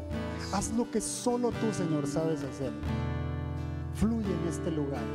Haz 0.51 0.73
lo 0.73 0.91
que 0.91 0.99
solo 0.99 1.51
tú, 1.51 1.71
Señor, 1.71 2.05
sabes 2.05 2.43
hacer. 2.43 2.73
Fluye 3.93 4.27
en 4.27 4.47
este 4.49 4.71
lugar. 4.71 5.05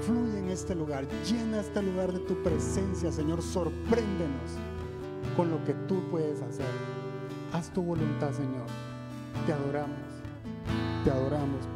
Fluye 0.00 0.38
en 0.38 0.48
este 0.48 0.74
lugar. 0.74 1.06
Llena 1.28 1.60
este 1.60 1.82
lugar 1.82 2.10
de 2.10 2.20
tu 2.20 2.42
presencia, 2.42 3.12
Señor. 3.12 3.42
Sorpréndenos 3.42 4.56
con 5.36 5.50
lo 5.50 5.62
que 5.64 5.74
tú 5.86 6.02
puedes 6.10 6.40
hacer. 6.40 6.91
Haz 7.52 7.68
tu 7.70 7.82
voluntad, 7.82 8.32
Señor. 8.32 8.66
Te 9.44 9.52
adoramos. 9.52 9.98
Te 11.04 11.10
adoramos. 11.10 11.68